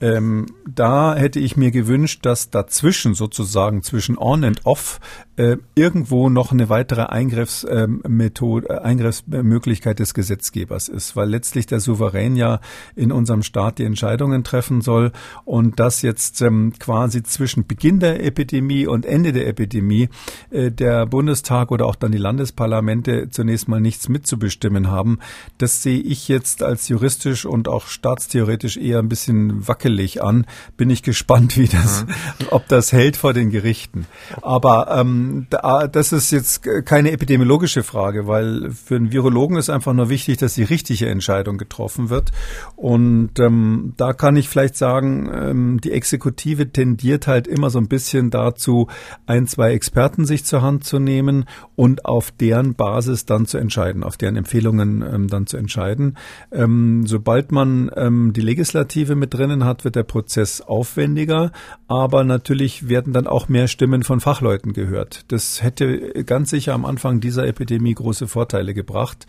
Ähm, 0.01 0.47
da 0.67 1.15
hätte 1.15 1.39
ich 1.39 1.55
mir 1.55 1.71
gewünscht, 1.71 2.25
dass 2.25 2.49
dazwischen 2.49 3.13
sozusagen 3.13 3.83
zwischen 3.83 4.17
on 4.17 4.43
and 4.43 4.65
off 4.65 4.99
äh, 5.35 5.57
irgendwo 5.75 6.29
noch 6.29 6.51
eine 6.51 6.69
weitere 6.69 7.03
Eingriffsmethode, 7.03 8.69
äh, 8.69 8.79
Eingriffsmöglichkeit 8.79 9.99
des 9.99 10.13
Gesetzgebers 10.13 10.89
ist, 10.89 11.15
weil 11.15 11.29
letztlich 11.29 11.67
der 11.67 11.79
Souverän 11.79 12.35
ja 12.35 12.59
in 12.95 13.11
unserem 13.11 13.43
Staat 13.43 13.79
die 13.79 13.85
Entscheidungen 13.85 14.43
treffen 14.43 14.81
soll 14.81 15.11
und 15.45 15.79
das 15.79 16.01
jetzt 16.01 16.41
ähm, 16.41 16.73
quasi 16.77 17.23
zwischen 17.23 17.65
Beginn 17.65 17.99
der 17.99 18.23
Epidemie 18.23 18.85
und 18.85 19.05
Ende 19.05 19.31
der 19.31 19.47
Epidemie 19.47 20.09
äh, 20.51 20.71
der 20.71 21.05
Bundestag 21.05 21.71
oder 21.71 21.85
auch 21.85 21.95
dann 21.95 22.11
die 22.11 22.17
Landesparlamente 22.17 23.29
zunächst 23.29 23.67
mal 23.67 23.81
nichts 23.81 24.09
mitzubestimmen 24.09 24.91
haben, 24.91 25.19
das 25.57 25.81
sehe 25.81 25.99
ich 25.99 26.27
jetzt 26.27 26.61
als 26.61 26.89
juristisch 26.89 27.45
und 27.45 27.67
auch 27.67 27.87
staatstheoretisch 27.87 28.77
eher 28.77 28.99
ein 28.99 29.09
bisschen 29.09 29.67
wackelig 29.67 29.82
an. 30.21 30.45
Bin 30.77 30.89
ich 30.89 31.03
gespannt, 31.03 31.57
wie 31.57 31.67
das, 31.67 32.05
mhm. 32.05 32.47
ob 32.51 32.67
das 32.67 32.91
hält 32.91 33.17
vor 33.17 33.33
den 33.33 33.49
Gerichten. 33.49 34.05
Aber 34.41 34.87
ähm, 34.97 35.47
das 35.49 36.11
ist 36.11 36.31
jetzt 36.31 36.63
keine 36.85 37.11
epidemiologische 37.11 37.83
Frage, 37.83 38.27
weil 38.27 38.71
für 38.71 38.95
einen 38.95 39.11
Virologen 39.11 39.57
ist 39.57 39.69
einfach 39.69 39.93
nur 39.93 40.09
wichtig, 40.09 40.37
dass 40.37 40.55
die 40.55 40.63
richtige 40.63 41.07
Entscheidung 41.07 41.57
getroffen 41.57 42.09
wird. 42.09 42.31
Und 42.75 43.39
ähm, 43.39 43.93
da 43.97 44.13
kann 44.13 44.35
ich 44.35 44.49
vielleicht 44.49 44.75
sagen, 44.75 45.29
ähm, 45.33 45.81
die 45.81 45.91
Exekutive 45.91 46.71
tendiert 46.71 47.27
halt 47.27 47.47
immer 47.47 47.69
so 47.69 47.79
ein 47.79 47.87
bisschen 47.87 48.29
dazu, 48.29 48.87
ein, 49.25 49.47
zwei 49.47 49.73
Experten 49.73 50.25
sich 50.25 50.45
zur 50.45 50.61
Hand 50.61 50.83
zu 50.83 50.99
nehmen 50.99 51.45
und 51.75 52.05
auf 52.05 52.31
deren 52.31 52.75
Basis 52.75 53.25
dann 53.25 53.45
zu 53.45 53.57
entscheiden, 53.57 54.03
auf 54.03 54.17
deren 54.17 54.35
Empfehlungen 54.35 55.01
ähm, 55.01 55.27
dann 55.27 55.47
zu 55.47 55.57
entscheiden. 55.57 56.17
Ähm, 56.51 57.05
sobald 57.07 57.51
man 57.51 57.89
ähm, 57.95 58.33
die 58.33 58.41
Legislative 58.41 59.15
mit 59.15 59.33
drinnen 59.33 59.65
hat, 59.65 59.72
wird 59.81 59.95
der 59.95 60.03
Prozess 60.03 60.61
aufwendiger, 60.61 61.51
aber 61.87 62.23
natürlich 62.23 62.87
werden 62.87 63.13
dann 63.13 63.27
auch 63.27 63.49
mehr 63.49 63.67
Stimmen 63.67 64.03
von 64.03 64.19
Fachleuten 64.19 64.73
gehört. 64.73 65.25
Das 65.29 65.63
hätte 65.63 66.23
ganz 66.23 66.49
sicher 66.49 66.73
am 66.73 66.85
Anfang 66.85 67.19
dieser 67.19 67.47
Epidemie 67.47 67.93
große 67.93 68.27
Vorteile 68.27 68.73
gebracht. 68.73 69.25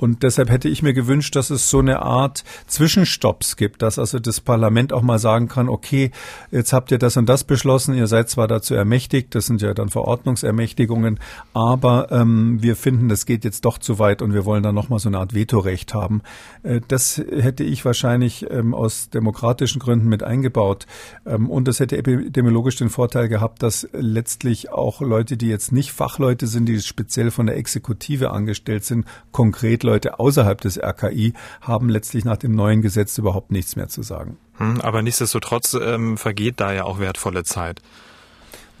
Und 0.00 0.22
deshalb 0.22 0.48
hätte 0.48 0.68
ich 0.68 0.82
mir 0.82 0.94
gewünscht, 0.94 1.36
dass 1.36 1.50
es 1.50 1.68
so 1.68 1.80
eine 1.80 2.00
Art 2.00 2.42
Zwischenstopps 2.66 3.56
gibt, 3.56 3.82
dass 3.82 3.98
also 3.98 4.18
das 4.18 4.40
Parlament 4.40 4.94
auch 4.94 5.02
mal 5.02 5.18
sagen 5.18 5.48
kann, 5.48 5.68
okay, 5.68 6.10
jetzt 6.50 6.72
habt 6.72 6.90
ihr 6.90 6.98
das 6.98 7.18
und 7.18 7.28
das 7.28 7.44
beschlossen, 7.44 7.94
ihr 7.94 8.06
seid 8.06 8.30
zwar 8.30 8.48
dazu 8.48 8.74
ermächtigt, 8.74 9.34
das 9.34 9.44
sind 9.44 9.60
ja 9.60 9.74
dann 9.74 9.90
Verordnungsermächtigungen, 9.90 11.20
aber 11.52 12.10
ähm, 12.10 12.62
wir 12.62 12.76
finden, 12.76 13.10
das 13.10 13.26
geht 13.26 13.44
jetzt 13.44 13.66
doch 13.66 13.76
zu 13.76 13.98
weit 13.98 14.22
und 14.22 14.32
wir 14.32 14.46
wollen 14.46 14.62
dann 14.62 14.74
nochmal 14.74 15.00
so 15.00 15.10
eine 15.10 15.18
Art 15.18 15.34
Vetorecht 15.34 15.92
haben. 15.92 16.22
Äh, 16.62 16.80
das 16.88 17.18
hätte 17.18 17.64
ich 17.64 17.84
wahrscheinlich 17.84 18.50
ähm, 18.50 18.72
aus 18.72 19.10
demokratischen 19.10 19.80
Gründen 19.80 20.08
mit 20.08 20.22
eingebaut. 20.22 20.86
Ähm, 21.26 21.50
und 21.50 21.68
das 21.68 21.78
hätte 21.78 21.98
epidemiologisch 21.98 22.76
den 22.76 22.88
Vorteil 22.88 23.28
gehabt, 23.28 23.62
dass 23.62 23.86
letztlich 23.92 24.72
auch 24.72 25.02
Leute, 25.02 25.36
die 25.36 25.48
jetzt 25.48 25.72
nicht 25.72 25.92
Fachleute 25.92 26.46
sind, 26.46 26.66
die 26.70 26.80
speziell 26.80 27.30
von 27.30 27.46
der 27.46 27.58
Exekutive 27.58 28.30
angestellt 28.30 28.84
sind, 28.84 29.04
konkret 29.30 29.82
Leute 29.90 30.18
außerhalb 30.20 30.60
des 30.60 30.78
RKI 30.78 31.32
haben 31.60 31.88
letztlich 31.88 32.24
nach 32.24 32.36
dem 32.36 32.54
neuen 32.54 32.80
Gesetz 32.80 33.18
überhaupt 33.18 33.50
nichts 33.50 33.74
mehr 33.74 33.88
zu 33.88 34.02
sagen. 34.02 34.38
Hm, 34.58 34.80
aber 34.80 35.02
nichtsdestotrotz 35.02 35.74
ähm, 35.74 36.16
vergeht 36.16 36.60
da 36.60 36.72
ja 36.72 36.84
auch 36.84 37.00
wertvolle 37.00 37.42
Zeit. 37.42 37.82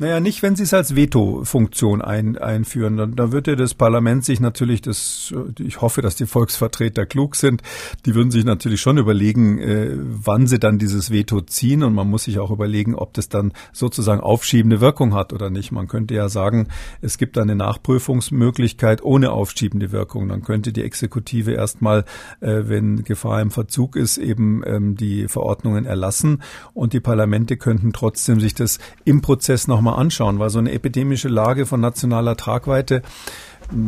Naja, 0.00 0.18
nicht, 0.18 0.42
wenn 0.42 0.56
Sie 0.56 0.62
es 0.62 0.72
als 0.72 0.96
Veto-Funktion 0.96 2.00
ein, 2.00 2.38
einführen. 2.38 2.96
Dann, 2.96 3.16
dann 3.16 3.32
wird 3.32 3.46
ja 3.48 3.54
das 3.54 3.74
Parlament 3.74 4.24
sich 4.24 4.40
natürlich, 4.40 4.80
das, 4.80 5.34
ich 5.58 5.82
hoffe, 5.82 6.00
dass 6.00 6.16
die 6.16 6.24
Volksvertreter 6.24 7.04
klug 7.04 7.36
sind, 7.36 7.62
die 8.06 8.14
würden 8.14 8.30
sich 8.30 8.46
natürlich 8.46 8.80
schon 8.80 8.96
überlegen, 8.96 9.58
äh, 9.58 9.90
wann 9.98 10.46
sie 10.46 10.58
dann 10.58 10.78
dieses 10.78 11.10
Veto 11.10 11.42
ziehen. 11.42 11.82
Und 11.82 11.92
man 11.92 12.08
muss 12.08 12.24
sich 12.24 12.38
auch 12.38 12.50
überlegen, 12.50 12.94
ob 12.94 13.12
das 13.12 13.28
dann 13.28 13.52
sozusagen 13.74 14.22
aufschiebende 14.22 14.80
Wirkung 14.80 15.12
hat 15.12 15.34
oder 15.34 15.50
nicht. 15.50 15.70
Man 15.70 15.86
könnte 15.86 16.14
ja 16.14 16.30
sagen, 16.30 16.68
es 17.02 17.18
gibt 17.18 17.36
eine 17.36 17.54
Nachprüfungsmöglichkeit 17.54 19.02
ohne 19.02 19.32
aufschiebende 19.32 19.92
Wirkung. 19.92 20.30
Dann 20.30 20.40
könnte 20.40 20.72
die 20.72 20.82
Exekutive 20.82 21.52
erstmal, 21.52 22.06
äh, 22.40 22.62
wenn 22.62 23.04
Gefahr 23.04 23.42
im 23.42 23.50
Verzug 23.50 23.96
ist, 23.96 24.16
eben 24.16 24.62
ähm, 24.64 24.96
die 24.96 25.28
Verordnungen 25.28 25.84
erlassen. 25.84 26.42
Und 26.72 26.94
die 26.94 27.00
Parlamente 27.00 27.58
könnten 27.58 27.92
trotzdem 27.92 28.40
sich 28.40 28.54
das 28.54 28.78
im 29.04 29.20
Prozess 29.20 29.68
nochmal 29.68 29.89
mal 29.90 29.96
anschauen, 29.96 30.38
weil 30.38 30.50
so 30.50 30.58
eine 30.58 30.72
epidemische 30.72 31.28
Lage 31.28 31.66
von 31.66 31.80
nationaler 31.80 32.36
Tragweite 32.36 33.02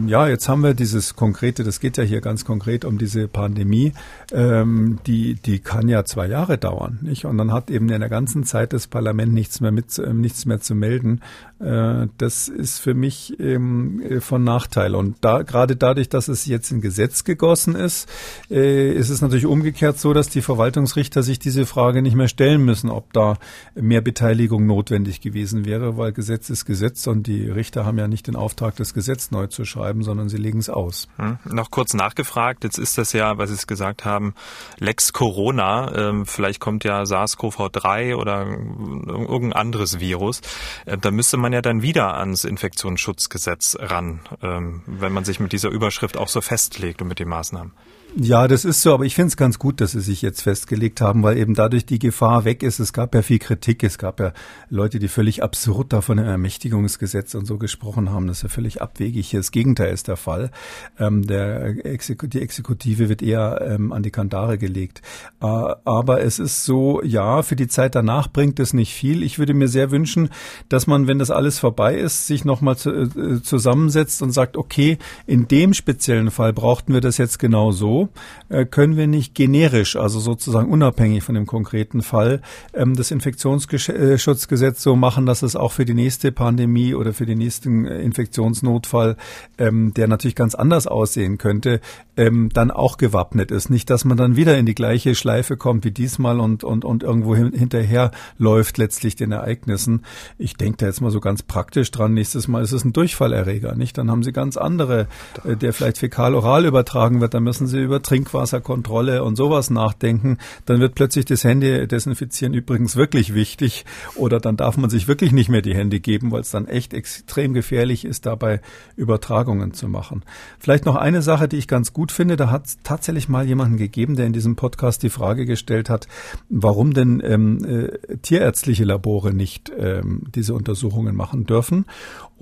ja, 0.06 0.28
jetzt 0.28 0.48
haben 0.48 0.62
wir 0.62 0.74
dieses 0.74 1.16
konkrete, 1.16 1.64
das 1.64 1.80
geht 1.80 1.96
ja 1.96 2.04
hier 2.04 2.20
ganz 2.20 2.44
konkret 2.44 2.84
um 2.84 2.98
diese 2.98 3.28
Pandemie, 3.28 3.92
ähm, 4.32 4.98
die, 5.06 5.34
die 5.34 5.58
kann 5.58 5.88
ja 5.88 6.04
zwei 6.04 6.26
Jahre 6.26 6.58
dauern, 6.58 6.98
nicht? 7.02 7.24
Und 7.24 7.38
dann 7.38 7.52
hat 7.52 7.70
eben 7.70 7.88
in 7.88 8.00
der 8.00 8.08
ganzen 8.08 8.44
Zeit 8.44 8.72
das 8.72 8.86
Parlament 8.86 9.32
nichts 9.32 9.60
mehr 9.60 9.72
mit, 9.72 9.98
äh, 9.98 10.12
nichts 10.12 10.46
mehr 10.46 10.60
zu 10.60 10.74
melden. 10.74 11.20
Äh, 11.58 12.06
das 12.18 12.48
ist 12.48 12.78
für 12.78 12.94
mich 12.94 13.38
ähm, 13.40 14.20
von 14.20 14.44
Nachteil. 14.44 14.94
Und 14.94 15.16
da, 15.20 15.42
gerade 15.42 15.76
dadurch, 15.76 16.08
dass 16.08 16.28
es 16.28 16.46
jetzt 16.46 16.70
in 16.70 16.80
Gesetz 16.80 17.24
gegossen 17.24 17.74
ist, 17.74 18.08
äh, 18.50 18.92
ist 18.92 19.10
es 19.10 19.20
natürlich 19.20 19.46
umgekehrt 19.46 19.98
so, 19.98 20.12
dass 20.12 20.28
die 20.28 20.42
Verwaltungsrichter 20.42 21.22
sich 21.22 21.38
diese 21.38 21.66
Frage 21.66 22.02
nicht 22.02 22.16
mehr 22.16 22.28
stellen 22.28 22.64
müssen, 22.64 22.90
ob 22.90 23.12
da 23.12 23.36
mehr 23.74 24.00
Beteiligung 24.00 24.66
notwendig 24.66 25.20
gewesen 25.20 25.64
wäre, 25.64 25.96
weil 25.96 26.12
Gesetz 26.12 26.50
ist 26.50 26.64
Gesetz 26.64 27.06
und 27.06 27.26
die 27.26 27.48
Richter 27.48 27.84
haben 27.84 27.98
ja 27.98 28.08
nicht 28.08 28.26
den 28.26 28.36
Auftrag, 28.36 28.76
das 28.76 28.94
Gesetz 28.94 29.30
neu 29.30 29.46
zu 29.46 29.64
schreiben, 29.72 30.02
sondern 30.02 30.28
sie 30.28 30.36
legen 30.36 30.58
es 30.58 30.68
aus. 30.70 31.08
Hm. 31.16 31.38
Noch 31.44 31.70
kurz 31.70 31.94
nachgefragt, 31.94 32.64
jetzt 32.64 32.78
ist 32.78 32.98
das 32.98 33.12
ja, 33.12 33.38
was 33.38 33.48
Sie 33.48 33.56
es 33.56 33.66
gesagt 33.66 34.04
haben, 34.04 34.34
Lex 34.78 35.12
Corona, 35.12 35.92
ähm, 35.94 36.26
vielleicht 36.26 36.60
kommt 36.60 36.84
ja 36.84 37.02
SARS-CoV-3 37.02 38.14
oder 38.16 38.46
irgendein 38.46 39.52
anderes 39.52 40.00
Virus. 40.00 40.40
Äh, 40.86 40.98
da 40.98 41.10
müsste 41.10 41.36
man 41.36 41.52
ja 41.52 41.62
dann 41.62 41.82
wieder 41.82 42.14
ans 42.14 42.44
Infektionsschutzgesetz 42.44 43.76
ran, 43.80 44.20
ähm, 44.42 44.82
wenn 44.86 45.12
man 45.12 45.24
sich 45.24 45.40
mit 45.40 45.52
dieser 45.52 45.70
Überschrift 45.70 46.16
auch 46.16 46.28
so 46.28 46.40
festlegt 46.40 47.02
und 47.02 47.08
mit 47.08 47.18
den 47.18 47.28
Maßnahmen. 47.28 47.72
Ja, 48.14 48.46
das 48.46 48.66
ist 48.66 48.82
so, 48.82 48.92
aber 48.92 49.06
ich 49.06 49.14
finde 49.14 49.28
es 49.28 49.38
ganz 49.38 49.58
gut, 49.58 49.80
dass 49.80 49.92
sie 49.92 50.02
sich 50.02 50.20
jetzt 50.20 50.42
festgelegt 50.42 51.00
haben, 51.00 51.22
weil 51.22 51.38
eben 51.38 51.54
dadurch 51.54 51.86
die 51.86 51.98
Gefahr 51.98 52.44
weg 52.44 52.62
ist. 52.62 52.78
Es 52.78 52.92
gab 52.92 53.14
ja 53.14 53.22
viel 53.22 53.38
Kritik, 53.38 53.82
es 53.82 53.96
gab 53.96 54.20
ja 54.20 54.34
Leute, 54.68 54.98
die 54.98 55.08
völlig 55.08 55.42
absurd 55.42 55.94
da 55.94 56.02
von 56.02 56.18
einem 56.18 56.28
Ermächtigungsgesetz 56.28 57.34
und 57.34 57.46
so 57.46 57.56
gesprochen 57.56 58.10
haben. 58.10 58.26
Das 58.26 58.38
ist 58.38 58.42
ja 58.42 58.48
völlig 58.50 58.82
abwegig. 58.82 59.30
Das 59.30 59.50
Gegenteil 59.50 59.94
ist 59.94 60.08
der 60.08 60.18
Fall. 60.18 60.50
Ähm, 60.98 61.26
der 61.26 61.86
Exeku 61.86 62.26
die 62.26 62.42
Exekutive 62.42 63.08
wird 63.08 63.22
eher 63.22 63.62
ähm, 63.66 63.92
an 63.92 64.02
die 64.02 64.10
Kandare 64.10 64.58
gelegt. 64.58 65.00
Äh, 65.40 65.46
aber 65.46 66.20
es 66.20 66.38
ist 66.38 66.66
so, 66.66 67.02
ja, 67.02 67.40
für 67.42 67.56
die 67.56 67.68
Zeit 67.68 67.94
danach 67.94 68.28
bringt 68.28 68.60
es 68.60 68.74
nicht 68.74 68.92
viel. 68.92 69.22
Ich 69.22 69.38
würde 69.38 69.54
mir 69.54 69.68
sehr 69.68 69.90
wünschen, 69.90 70.28
dass 70.68 70.86
man, 70.86 71.06
wenn 71.06 71.18
das 71.18 71.30
alles 71.30 71.58
vorbei 71.58 71.96
ist, 71.96 72.26
sich 72.26 72.44
nochmal 72.44 72.76
zu, 72.76 72.90
äh, 72.90 73.42
zusammensetzt 73.42 74.20
und 74.20 74.32
sagt, 74.32 74.58
okay, 74.58 74.98
in 75.26 75.48
dem 75.48 75.72
speziellen 75.72 76.30
Fall 76.30 76.52
brauchten 76.52 76.92
wir 76.92 77.00
das 77.00 77.16
jetzt 77.16 77.38
genau 77.38 77.72
so 77.72 78.01
äh, 78.48 78.64
können 78.64 78.96
wir 78.96 79.06
nicht 79.06 79.34
generisch, 79.34 79.96
also 79.96 80.20
sozusagen 80.20 80.70
unabhängig 80.70 81.22
von 81.22 81.34
dem 81.34 81.46
konkreten 81.46 82.02
Fall, 82.02 82.42
ähm, 82.74 82.94
das 82.94 83.10
Infektionsschutzgesetz 83.10 84.82
so 84.82 84.96
machen, 84.96 85.26
dass 85.26 85.42
es 85.42 85.56
auch 85.56 85.72
für 85.72 85.84
die 85.84 85.94
nächste 85.94 86.32
Pandemie 86.32 86.94
oder 86.94 87.12
für 87.12 87.26
den 87.26 87.38
nächsten 87.38 87.86
äh, 87.86 88.00
Infektionsnotfall, 88.00 89.16
ähm, 89.58 89.94
der 89.94 90.08
natürlich 90.08 90.34
ganz 90.34 90.54
anders 90.54 90.86
aussehen 90.86 91.38
könnte, 91.38 91.80
ähm, 92.16 92.50
dann 92.52 92.70
auch 92.70 92.96
gewappnet 92.96 93.50
ist. 93.50 93.70
Nicht, 93.70 93.90
dass 93.90 94.04
man 94.04 94.16
dann 94.16 94.36
wieder 94.36 94.58
in 94.58 94.66
die 94.66 94.74
gleiche 94.74 95.14
Schleife 95.14 95.56
kommt 95.56 95.84
wie 95.84 95.90
diesmal 95.90 96.40
und, 96.40 96.64
und, 96.64 96.84
und 96.84 97.02
irgendwo 97.02 97.34
hin, 97.34 97.52
hinterher 97.52 98.10
läuft 98.38 98.78
letztlich 98.78 99.16
den 99.16 99.32
Ereignissen. 99.32 100.04
Ich 100.38 100.54
denke 100.56 100.78
da 100.78 100.86
jetzt 100.86 101.00
mal 101.00 101.10
so 101.10 101.20
ganz 101.20 101.42
praktisch 101.42 101.90
dran. 101.90 102.14
Nächstes 102.14 102.48
Mal 102.48 102.62
ist 102.62 102.72
es 102.72 102.84
ein 102.84 102.92
Durchfallerreger, 102.92 103.74
nicht? 103.74 103.96
Dann 103.98 104.10
haben 104.10 104.22
Sie 104.22 104.32
ganz 104.32 104.56
andere, 104.56 105.06
äh, 105.44 105.56
der 105.56 105.72
vielleicht 105.72 105.98
fäkal-oral 105.98 106.66
übertragen 106.66 107.20
wird. 107.20 107.34
Dann 107.34 107.44
müssen 107.44 107.66
Sie 107.66 107.80
über 107.80 107.91
Trinkwasserkontrolle 108.00 109.24
und 109.24 109.36
sowas 109.36 109.70
nachdenken. 109.70 110.38
Dann 110.66 110.80
wird 110.80 110.94
plötzlich 110.94 111.24
das 111.24 111.44
Hände 111.44 111.88
desinfizieren 111.88 112.54
übrigens 112.54 112.94
wirklich 112.94 113.34
wichtig. 113.34 113.84
Oder 114.16 114.38
dann 114.38 114.56
darf 114.56 114.76
man 114.76 114.90
sich 114.90 115.08
wirklich 115.08 115.32
nicht 115.32 115.48
mehr 115.48 115.62
die 115.62 115.74
Hände 115.74 115.98
geben, 115.98 116.30
weil 116.30 116.42
es 116.42 116.50
dann 116.50 116.68
echt 116.68 116.94
extrem 116.94 117.54
gefährlich 117.54 118.04
ist, 118.04 118.26
dabei 118.26 118.60
Übertragungen 118.96 119.72
zu 119.72 119.88
machen. 119.88 120.24
Vielleicht 120.58 120.84
noch 120.84 120.96
eine 120.96 121.22
Sache, 121.22 121.48
die 121.48 121.56
ich 121.56 121.66
ganz 121.66 121.92
gut 121.92 122.02
gut 122.02 122.10
finde, 122.10 122.36
da 122.36 122.50
hat 122.50 122.66
es 122.66 122.78
tatsächlich 122.82 123.28
mal 123.28 123.46
jemanden 123.46 123.76
gegeben, 123.76 124.16
der 124.16 124.26
in 124.26 124.32
diesem 124.32 124.56
Podcast 124.56 125.04
die 125.04 125.08
Frage 125.08 125.46
gestellt 125.46 125.88
hat, 125.88 126.08
warum 126.48 126.94
denn 126.94 127.22
ähm, 127.24 127.64
äh, 127.64 128.16
tierärztliche 128.16 128.82
Labore 128.82 129.32
nicht 129.32 129.70
ähm, 129.78 130.24
diese 130.34 130.52
Untersuchungen 130.52 131.14
machen 131.14 131.46
dürfen. 131.46 131.84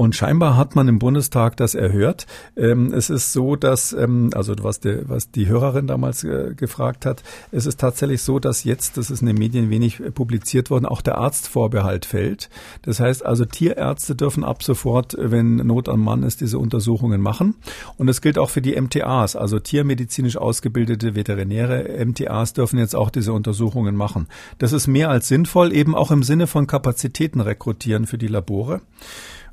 Und 0.01 0.17
scheinbar 0.17 0.57
hat 0.57 0.77
man 0.77 0.89
im 0.89 0.99
Bundestag 0.99 1.59
das 1.59 1.75
erhört. 1.75 2.27
Ähm, 2.57 2.95
es 2.95 3.11
ist 3.11 3.35
so, 3.35 3.55
dass, 3.55 3.93
ähm, 3.93 4.31
also 4.35 4.55
was, 4.63 4.81
der, 4.81 5.11
was 5.11 5.31
die 5.31 5.47
Hörerin 5.47 5.87
damals 5.87 6.25
äh, 6.25 6.55
gefragt 6.57 7.05
hat, 7.05 7.23
es 7.53 7.67
ist 7.67 7.79
tatsächlich 7.79 8.23
so, 8.23 8.39
dass 8.39 8.65
jetzt, 8.65 8.97
das 8.97 9.11
ist 9.11 9.21
in 9.21 9.27
den 9.27 9.37
Medien 9.37 9.69
wenig 9.69 10.01
äh, 10.01 10.11
publiziert 10.11 10.71
worden, 10.71 10.87
auch 10.87 11.03
der 11.03 11.19
Arztvorbehalt 11.19 12.07
fällt. 12.07 12.49
Das 12.81 12.99
heißt 12.99 13.27
also, 13.27 13.45
Tierärzte 13.45 14.17
dürfen 14.17 14.43
ab 14.43 14.63
sofort, 14.63 15.19
wenn 15.19 15.57
Not 15.57 15.91
am 15.91 16.03
Mann 16.03 16.23
ist, 16.23 16.41
diese 16.41 16.59
Untersuchungen 16.59 17.21
machen. 17.21 17.57
Und 17.99 18.07
das 18.07 18.23
gilt 18.23 18.39
auch 18.39 18.49
für 18.49 18.63
die 18.63 18.81
MTAs, 18.81 19.37
also 19.37 19.59
tiermedizinisch 19.59 20.39
ausgebildete 20.39 21.15
Veterinäre 21.15 22.03
MTAs 22.07 22.55
dürfen 22.55 22.79
jetzt 22.79 22.97
auch 22.97 23.11
diese 23.11 23.35
Untersuchungen 23.35 23.97
machen. 23.97 24.29
Das 24.57 24.73
ist 24.73 24.87
mehr 24.87 25.11
als 25.11 25.29
sinnvoll, 25.29 25.75
eben 25.75 25.95
auch 25.95 26.11
im 26.11 26.23
Sinne 26.23 26.47
von 26.47 26.67
Kapazitäten 26.67 27.43
rekrutieren 27.43 28.07
für 28.07 28.17
die 28.17 28.29
Labore. 28.29 28.81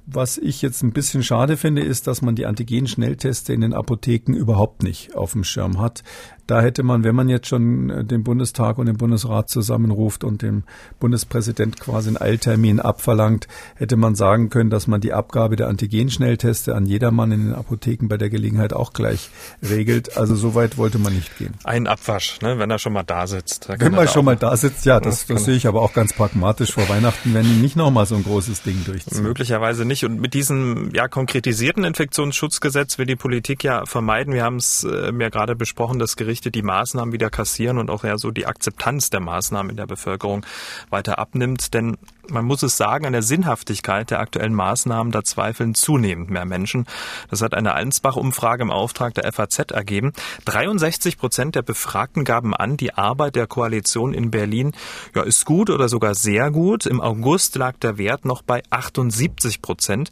Was 0.10 0.38
ich 0.38 0.62
jetzt 0.62 0.84
ein 0.84 0.94
bisschen 0.94 1.22
schade 1.22 1.58
finde, 1.58 1.82
ist, 1.82 2.08
dass 2.08 2.22
man 2.22 2.34
die 2.34 2.46
Antigen-Schnellteste 2.46 3.52
in 3.52 3.60
den 3.60 3.74
Apotheken 3.74 4.38
überhaupt 4.38 4.82
nicht 4.82 5.14
auf 5.16 5.34
dem 5.34 5.44
Schirm 5.44 5.82
hat. 5.82 6.02
Da 6.48 6.62
hätte 6.62 6.82
man, 6.84 7.04
wenn 7.04 7.16
man 7.16 7.30
jetzt 7.30 7.48
schon 7.48 7.90
äh, 7.90 8.04
den 8.04 8.24
Bundestag 8.24 8.78
und 8.78 8.88
den 8.88 8.98
Bundesrat 8.98 9.50
zusammenruft 9.50 10.24
und 10.24 10.42
dem 10.42 10.64
Bundespräsident 11.00 11.80
quasi 11.80 12.08
einen 12.08 12.18
Eiltermin 12.18 12.80
abverlangt, 12.80 13.48
hätte 13.76 13.98
man 13.98 14.16
sagen 14.16 14.50
können, 14.50 14.70
dass 14.70 14.88
man 14.88 15.02
die 15.02 15.14
Abgabe 15.14 15.58
der 15.58 15.68
Antigen-Schnellteste 15.68 16.74
an 16.74 16.86
jedermann 16.86 17.32
in 17.32 17.46
den 17.48 17.54
Apotheken 17.54 18.08
bei 18.08 18.18
der 18.18 18.30
Gelegenheit 18.30 18.74
auch 18.74 18.94
gleich 18.94 19.30
regelt. 19.62 20.18
Also 20.18 20.36
so 20.36 20.56
weit 20.56 20.78
wollte 20.78 21.00
man 21.00 21.14
nicht 21.14 21.38
gehen. 21.38 21.54
Ein 21.66 21.86
Abwasch, 21.86 22.40
ne, 22.42 22.58
wenn 22.60 22.72
er 22.72 22.80
schon 22.80 22.94
mal 22.94 23.04
da 23.04 23.28
sitzt. 23.28 23.68
Wenn 23.68 23.94
man 23.94 24.08
schon 24.08 24.24
mal 24.24 24.38
da 24.38 24.56
sitzt, 24.56 24.86
ja, 24.86 25.00
das, 25.00 25.26
das 25.26 25.44
sehe 25.44 25.56
ich 25.56 25.68
aber 25.68 25.82
auch 25.82 25.94
ganz 25.94 26.14
pragmatisch. 26.14 26.72
Vor 26.72 26.88
Weihnachten 26.88 27.34
werden 27.34 27.48
die 27.48 27.62
nicht 27.62 27.76
nochmal 27.76 28.06
so 28.06 28.16
ein 28.16 28.24
großes 28.24 28.64
Ding 28.64 28.86
durchziehen. 28.86 29.24
Möglicherweise 29.24 29.84
nicht. 29.84 30.06
Und 30.06 30.22
mit 30.22 30.34
diesem 30.34 30.92
ja 30.94 31.10
konkretisierten 31.10 31.84
Infektionsschutzgesetz 31.84 32.98
will 32.98 33.06
die 33.06 33.16
Politik 33.18 33.64
ja 33.64 33.86
vermeiden. 33.86 34.34
Wir 34.34 34.44
haben 34.44 34.58
es 34.58 34.86
äh, 34.86 35.12
ja 35.12 35.30
gerade 35.30 35.56
besprochen, 35.56 36.00
das 36.00 36.16
Gericht 36.16 36.37
Gerichte 36.38 36.52
die 36.52 36.62
Maßnahmen 36.62 37.14
wieder 37.14 37.32
kassieren 37.32 37.80
und 37.80 37.90
auch 37.90 38.04
ja 38.04 38.16
so 38.20 38.30
die 38.30 38.46
Akzeptanz 38.46 39.10
der 39.10 39.22
Maßnahmen 39.22 39.72
in 39.72 39.78
der 39.78 39.88
Bevölkerung 39.88 40.46
weiter 40.92 41.18
abnimmt. 41.18 41.74
Denn 41.74 41.98
man 42.30 42.46
muss 42.46 42.64
es 42.64 42.78
sagen, 42.78 43.06
an 43.06 43.14
der 43.14 43.22
Sinnhaftigkeit 43.22 44.12
der 44.12 44.20
aktuellen 44.20 44.54
Maßnahmen, 44.54 45.12
da 45.12 45.24
zweifeln 45.24 45.76
zunehmend 45.76 46.30
mehr 46.30 46.46
Menschen. 46.46 46.86
Das 47.30 47.42
hat 47.42 47.54
eine 47.54 47.74
Allensbach-Umfrage 47.74 48.64
im 48.64 48.72
Auftrag 48.72 49.14
der 49.14 49.32
FAZ 49.32 49.72
ergeben. 49.72 50.14
63 50.46 51.18
Prozent 51.18 51.56
der 51.56 51.62
Befragten 51.62 52.24
gaben 52.24 52.56
an, 52.56 52.78
die 52.78 52.94
Arbeit 52.94 53.36
der 53.36 53.48
Koalition 53.48 54.14
in 54.14 54.32
Berlin 54.32 54.74
ja, 55.16 55.24
ist 55.24 55.46
gut 55.46 55.70
oder 55.70 55.90
sogar 55.90 56.16
sehr 56.16 56.52
gut. 56.52 56.86
Im 56.86 57.02
August 57.02 57.56
lag 57.56 57.78
der 57.78 57.98
Wert 57.98 58.26
noch 58.26 58.42
bei 58.42 58.64
78 58.70 59.62
Prozent. 59.62 60.10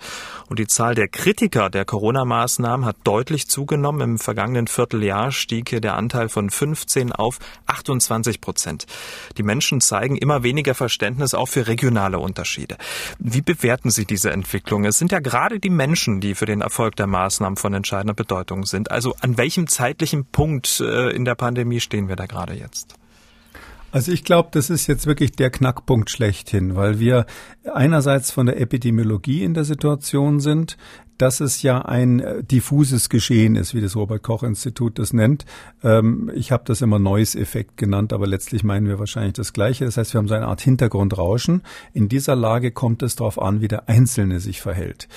Und 0.50 0.60
die 0.60 0.68
Zahl 0.68 0.96
der 0.96 1.08
Kritiker 1.08 1.70
der 1.70 1.86
Corona-Maßnahmen 1.86 2.86
hat 2.86 2.98
deutlich 3.04 3.48
zugenommen. 3.48 4.02
Im 4.02 4.20
vergangenen 4.20 4.68
Vierteljahr 4.68 5.32
stieg 5.32 5.70
hier 5.70 5.82
der 5.82 5.96
Anteil 5.96 6.30
von 6.30 6.50
15 6.50 7.12
auf 7.12 7.40
28 7.68 8.42
Prozent. 8.42 8.86
Die 9.38 9.44
Menschen 9.44 9.82
zeigen 9.82 10.16
immer 10.16 10.44
weniger 10.44 10.76
Verständnis 10.76 11.34
auch 11.34 11.48
für 11.48 11.68
regionale 11.68 12.05
regionale 12.06 12.20
Unterschiede. 12.20 12.78
Wie 13.20 13.42
bewerten 13.42 13.90
Sie 13.90 14.06
diese 14.06 14.32
Entwicklung? 14.32 14.86
Es 14.86 14.98
sind 14.98 15.12
ja 15.12 15.20
gerade 15.20 15.60
die 15.60 15.70
Menschen, 15.70 16.22
die 16.22 16.36
für 16.36 16.46
den 16.46 16.62
Erfolg 16.62 16.96
der 16.96 17.08
Maßnahmen 17.08 17.58
von 17.58 17.74
entscheidender 17.74 18.14
Bedeutung 18.14 18.66
sind. 18.66 18.92
Also 18.92 19.16
an 19.22 19.38
welchem 19.38 19.68
zeitlichen 19.68 20.26
Punkt 20.26 20.80
äh, 20.80 21.10
in 21.10 21.26
der 21.26 21.36
Pandemie 21.36 21.80
stehen 21.80 22.08
wir 22.08 22.16
da 22.16 22.26
gerade 22.26 22.54
jetzt? 22.54 22.96
Also 23.92 24.12
ich 24.12 24.26
glaube, 24.26 24.50
das 24.52 24.70
ist 24.70 24.88
jetzt 24.88 25.08
wirklich 25.08 25.32
der 25.32 25.50
Knackpunkt 25.50 26.10
schlechthin, 26.10 26.76
weil 26.76 27.00
wir 27.00 27.26
einerseits 27.64 28.30
von 28.30 28.46
der 28.46 28.60
Epidemiologie 28.60 29.42
in 29.42 29.54
der 29.54 29.64
Situation 29.64 30.42
sind, 30.42 30.76
dass 31.18 31.40
es 31.40 31.62
ja 31.62 31.82
ein 31.84 32.20
äh, 32.20 32.44
diffuses 32.44 33.10
Geschehen 33.10 33.56
ist, 33.56 33.74
wie 33.74 33.82
das 33.82 33.96
Robert 33.96 34.24
Koch 34.24 34.44
Institut 34.44 35.00
das 35.00 35.14
nennt. 35.14 35.46
Ähm, 35.84 36.32
ich 36.36 36.52
habe 36.52 36.64
das 36.66 36.82
immer 36.82 37.00
Noise-Effekt 37.00 37.78
genannt, 37.78 38.14
aber 38.14 38.28
letztlich 38.28 38.64
meinen 38.64 38.88
wir 38.88 39.00
wahrscheinlich 39.00 39.34
das 39.34 39.54
Gleiche. 39.54 39.86
Das 39.86 39.98
heißt, 39.98 40.14
wir 40.14 40.20
haben 40.20 40.28
so 40.28 40.34
eine 40.34 40.48
Art 40.48 40.62
Hintergrundrauschen. 40.62 41.62
In 41.94 42.10
dieser 42.10 42.36
Lage 42.36 42.72
kommt 42.72 43.04
es 43.04 43.16
darauf 43.16 43.42
an, 43.42 43.62
wie 43.62 43.68
der 43.68 43.88
Einzelne 43.88 44.40
sich 44.40 44.62
verhält. 44.62 45.08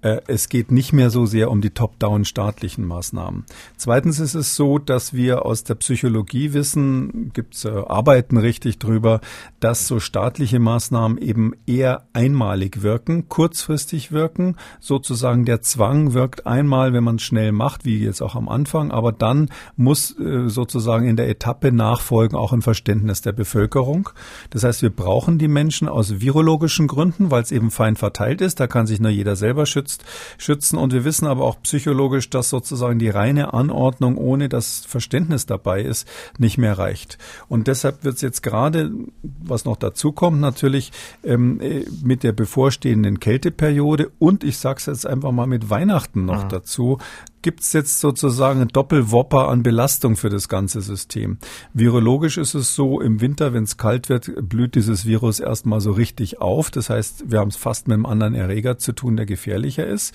Äh, 0.00 0.20
es 0.28 0.48
geht 0.48 0.70
nicht 0.70 0.92
mehr 0.92 1.10
so 1.10 1.26
sehr 1.26 1.50
um 1.50 1.60
die 1.60 1.70
top-down 1.70 2.24
staatlichen 2.24 2.86
Maßnahmen. 2.86 3.44
Zweitens 3.76 4.20
ist 4.20 4.34
es 4.34 4.54
so, 4.54 4.78
dass 4.78 5.12
wir 5.12 5.44
aus 5.44 5.64
der 5.64 5.74
Psychologie 5.74 6.52
wissen, 6.52 7.32
gibt 7.32 7.54
es 7.54 7.64
äh, 7.64 7.70
Arbeiten 7.70 8.36
richtig 8.36 8.78
drüber, 8.78 9.20
dass 9.58 9.88
so 9.88 9.98
staatliche 9.98 10.60
Maßnahmen 10.60 11.18
eben 11.18 11.52
eher 11.66 12.06
einmalig 12.12 12.82
wirken, 12.82 13.28
kurzfristig 13.28 14.12
wirken, 14.12 14.56
sozusagen 14.78 15.44
der 15.48 15.62
Zwang 15.62 16.12
wirkt 16.12 16.46
einmal, 16.46 16.92
wenn 16.92 17.02
man 17.02 17.16
es 17.16 17.22
schnell 17.22 17.52
macht, 17.52 17.86
wie 17.86 18.04
jetzt 18.04 18.20
auch 18.20 18.34
am 18.34 18.50
Anfang, 18.50 18.90
aber 18.90 19.12
dann 19.12 19.48
muss 19.76 20.14
äh, 20.20 20.46
sozusagen 20.50 21.08
in 21.08 21.16
der 21.16 21.30
Etappe 21.30 21.72
nachfolgen 21.72 22.36
auch 22.36 22.52
ein 22.52 22.60
Verständnis 22.60 23.22
der 23.22 23.32
Bevölkerung. 23.32 24.10
Das 24.50 24.62
heißt, 24.62 24.82
wir 24.82 24.90
brauchen 24.90 25.38
die 25.38 25.48
Menschen 25.48 25.88
aus 25.88 26.20
virologischen 26.20 26.86
Gründen, 26.86 27.30
weil 27.30 27.42
es 27.42 27.50
eben 27.50 27.70
fein 27.70 27.96
verteilt 27.96 28.42
ist. 28.42 28.60
Da 28.60 28.66
kann 28.66 28.86
sich 28.86 29.00
nur 29.00 29.10
jeder 29.10 29.36
selber 29.36 29.64
schützt, 29.64 30.04
schützen. 30.36 30.76
Und 30.76 30.92
wir 30.92 31.06
wissen 31.06 31.26
aber 31.26 31.44
auch 31.44 31.62
psychologisch, 31.62 32.28
dass 32.28 32.50
sozusagen 32.50 32.98
die 32.98 33.08
reine 33.08 33.54
Anordnung 33.54 34.18
ohne 34.18 34.50
das 34.50 34.84
Verständnis 34.84 35.46
dabei 35.46 35.80
ist, 35.80 36.06
nicht 36.36 36.58
mehr 36.58 36.76
reicht. 36.76 37.16
Und 37.48 37.68
deshalb 37.68 38.04
wird 38.04 38.16
es 38.16 38.20
jetzt 38.20 38.42
gerade, 38.42 38.90
was 39.22 39.64
noch 39.64 39.76
dazu 39.76 40.12
kommt, 40.12 40.40
natürlich 40.40 40.92
ähm, 41.24 41.58
äh, 41.62 41.86
mit 42.02 42.22
der 42.22 42.32
bevorstehenden 42.32 43.18
Kälteperiode 43.18 44.10
und 44.18 44.44
ich 44.44 44.58
sage 44.58 44.76
es 44.80 44.86
jetzt 44.86 45.06
einfach 45.06 45.32
mal 45.37 45.37
mal 45.38 45.46
mit 45.46 45.70
Weihnachten 45.70 46.24
noch 46.24 46.44
mhm. 46.44 46.48
dazu, 46.48 46.98
gibt 47.42 47.60
es 47.60 47.72
jetzt 47.72 48.00
sozusagen 48.00 48.60
ein 48.60 48.68
Doppelwopper 48.68 49.48
an 49.48 49.62
Belastung 49.62 50.16
für 50.16 50.28
das 50.28 50.48
ganze 50.48 50.80
System. 50.80 51.38
Virologisch 51.72 52.36
ist 52.36 52.54
es 52.54 52.74
so, 52.74 53.00
im 53.00 53.20
Winter, 53.20 53.52
wenn 53.52 53.64
es 53.64 53.76
kalt 53.76 54.08
wird, 54.08 54.30
blüht 54.48 54.74
dieses 54.74 55.06
Virus 55.06 55.40
erstmal 55.40 55.80
so 55.80 55.92
richtig 55.92 56.40
auf. 56.40 56.70
Das 56.70 56.90
heißt, 56.90 57.30
wir 57.30 57.38
haben 57.38 57.48
es 57.48 57.56
fast 57.56 57.88
mit 57.88 57.94
einem 57.94 58.06
anderen 58.06 58.34
Erreger 58.34 58.78
zu 58.78 58.92
tun, 58.92 59.16
der 59.16 59.26
gefährlicher 59.26 59.86
ist. 59.86 60.14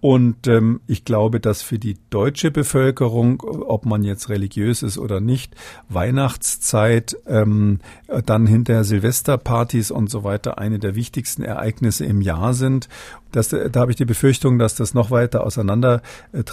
Und 0.00 0.46
ähm, 0.46 0.80
ich 0.86 1.04
glaube, 1.04 1.40
dass 1.40 1.62
für 1.62 1.78
die 1.78 1.96
deutsche 2.10 2.52
Bevölkerung, 2.52 3.40
ob 3.42 3.84
man 3.84 4.04
jetzt 4.04 4.28
religiös 4.28 4.84
ist 4.84 4.96
oder 4.96 5.20
nicht, 5.20 5.56
Weihnachtszeit, 5.88 7.16
ähm, 7.26 7.80
dann 8.24 8.46
hinterher 8.46 8.84
Silvesterpartys 8.84 9.90
und 9.90 10.08
so 10.08 10.22
weiter 10.22 10.58
eine 10.58 10.78
der 10.78 10.94
wichtigsten 10.94 11.42
Ereignisse 11.42 12.04
im 12.04 12.20
Jahr 12.20 12.54
sind. 12.54 12.88
Das, 13.32 13.48
da 13.48 13.80
habe 13.80 13.90
ich 13.90 13.96
die 13.96 14.04
Befürchtung, 14.04 14.58
dass 14.58 14.76
das 14.76 14.94
noch 14.94 15.10
weiter 15.10 15.44
auseinander 15.44 16.00
äh, 16.32 16.44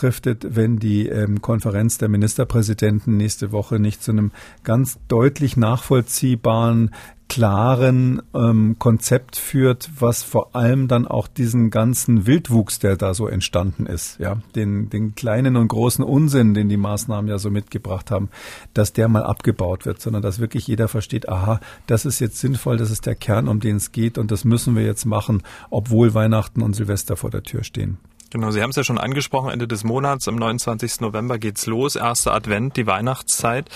wenn 0.56 0.78
die 0.78 1.08
ähm, 1.08 1.42
Konferenz 1.42 1.98
der 2.00 2.10
Ministerpräsidenten 2.10 3.16
nächste 3.16 3.52
Woche 3.52 3.80
nicht 3.80 4.04
zu 4.04 4.12
einem 4.12 4.32
ganz 4.64 4.98
deutlich 5.08 5.56
nachvollziehbaren 5.56 6.92
klaren 7.28 8.22
ähm, 8.34 8.76
Konzept 8.80 9.36
führt, 9.36 9.90
was 10.00 10.24
vor 10.24 10.56
allem 10.56 10.88
dann 10.88 11.08
auch 11.08 11.28
diesen 11.28 11.70
ganzen 11.70 12.28
Wildwuchs, 12.28 12.80
der 12.80 12.98
da 12.98 13.14
so 13.14 13.28
entstanden 13.28 13.86
ist, 13.86 14.20
ja, 14.20 14.38
den, 14.56 14.90
den 14.90 15.16
kleinen 15.16 15.56
und 15.56 15.68
großen 15.68 16.04
Unsinn, 16.04 16.54
den 16.54 16.70
die 16.70 16.78
Maßnahmen 16.78 17.30
ja 17.30 17.38
so 17.38 17.50
mitgebracht 17.50 18.12
haben, 18.12 18.30
dass 18.74 18.94
der 18.94 19.08
mal 19.08 19.24
abgebaut 19.24 19.86
wird, 19.86 20.02
sondern 20.02 20.22
dass 20.22 20.40
wirklich 20.40 20.68
jeder 20.68 20.88
versteht, 20.88 21.28
aha, 21.28 21.60
das 21.88 22.06
ist 22.06 22.20
jetzt 22.20 22.38
sinnvoll, 22.38 22.78
das 22.78 22.92
ist 22.92 23.06
der 23.06 23.16
Kern, 23.16 23.48
um 23.48 23.60
den 23.60 23.78
es 23.78 23.92
geht 23.92 24.18
und 24.18 24.32
das 24.32 24.46
müssen 24.46 24.76
wir 24.76 24.84
jetzt 24.84 25.06
machen, 25.06 25.44
obwohl 25.70 26.14
Weihnachten 26.14 26.62
und 26.62 26.74
Silvester 26.74 27.18
vor 27.18 27.32
der 27.32 27.44
Tür 27.44 27.64
stehen. 27.64 27.98
Genau, 28.32 28.52
Sie 28.52 28.62
haben 28.62 28.72
es 28.72 28.76
ja 28.76 28.84
schon 28.84 28.98
angesprochen, 28.98 29.50
Ende 29.50 29.68
des 29.68 29.84
Monats, 29.84 30.28
am 30.28 30.36
29. 30.36 31.00
November 31.00 31.38
geht's 31.40 31.68
los, 31.68 31.96
erster 31.96 32.34
Advent, 32.34 32.76
die 32.76 32.86
Weihnachtszeit 32.86 33.70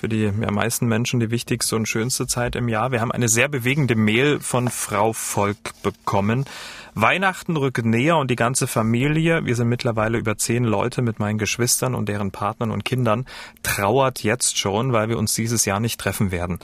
für 0.00 0.08
die 0.08 0.22
ja, 0.22 0.50
meisten 0.50 0.86
Menschen 0.86 1.20
die 1.20 1.30
wichtigste 1.30 1.76
und 1.76 1.86
schönste 1.86 2.26
Zeit 2.26 2.56
im 2.56 2.68
Jahr. 2.68 2.90
Wir 2.90 3.02
haben 3.02 3.12
eine 3.12 3.28
sehr 3.28 3.48
bewegende 3.48 3.96
Mail 3.96 4.40
von 4.40 4.68
Frau 4.68 5.12
Volk 5.12 5.74
bekommen. 5.82 6.46
Weihnachten 7.02 7.56
rückt 7.56 7.86
näher 7.86 8.18
und 8.18 8.30
die 8.30 8.36
ganze 8.36 8.66
Familie, 8.66 9.46
wir 9.46 9.56
sind 9.56 9.70
mittlerweile 9.70 10.18
über 10.18 10.36
zehn 10.36 10.64
Leute 10.64 11.00
mit 11.00 11.18
meinen 11.18 11.38
Geschwistern 11.38 11.94
und 11.94 12.10
deren 12.10 12.30
Partnern 12.30 12.70
und 12.70 12.84
Kindern, 12.84 13.24
trauert 13.62 14.22
jetzt 14.22 14.58
schon, 14.58 14.92
weil 14.92 15.08
wir 15.08 15.16
uns 15.16 15.32
dieses 15.32 15.64
Jahr 15.64 15.80
nicht 15.80 15.98
treffen 15.98 16.30
werden. 16.30 16.58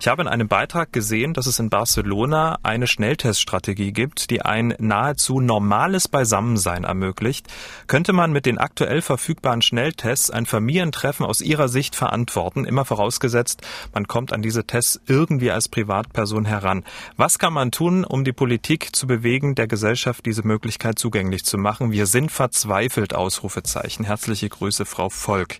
Ich 0.00 0.08
habe 0.08 0.22
in 0.22 0.28
einem 0.28 0.48
Beitrag 0.48 0.94
gesehen, 0.94 1.34
dass 1.34 1.44
es 1.44 1.58
in 1.58 1.68
Barcelona 1.68 2.58
eine 2.62 2.86
Schnellteststrategie 2.86 3.92
gibt, 3.92 4.30
die 4.30 4.40
ein 4.40 4.74
nahezu 4.78 5.40
normales 5.40 6.08
Beisammensein 6.08 6.84
ermöglicht. 6.84 7.48
Könnte 7.86 8.14
man 8.14 8.32
mit 8.32 8.46
den 8.46 8.56
aktuell 8.56 9.02
verfügbaren 9.02 9.60
Schnelltests 9.60 10.30
ein 10.30 10.46
Familientreffen 10.46 11.26
aus 11.26 11.42
Ihrer 11.42 11.68
Sicht 11.68 11.96
verantworten, 11.96 12.64
immer 12.64 12.86
vorausgesetzt, 12.86 13.60
man 13.92 14.08
kommt 14.08 14.32
an 14.32 14.40
diese 14.40 14.64
Tests 14.64 15.02
irgendwie 15.06 15.50
als 15.50 15.68
Privatperson 15.68 16.46
heran. 16.46 16.82
Was 17.18 17.38
kann 17.38 17.52
man 17.52 17.72
tun, 17.72 18.04
um 18.04 18.24
die 18.24 18.32
Politik 18.32 18.96
zu 18.96 19.06
bewegen, 19.06 19.54
der 19.54 19.66
Gesellschaft 19.66 19.81
diese 20.26 20.46
Möglichkeit 20.46 20.98
zugänglich 20.98 21.44
zu 21.44 21.58
machen. 21.58 21.92
Wir 21.92 22.06
sind 22.06 22.30
verzweifelt, 22.30 23.14
Ausrufezeichen. 23.14 24.04
Herzliche 24.04 24.48
Grüße, 24.48 24.84
Frau 24.84 25.08
Volk. 25.08 25.58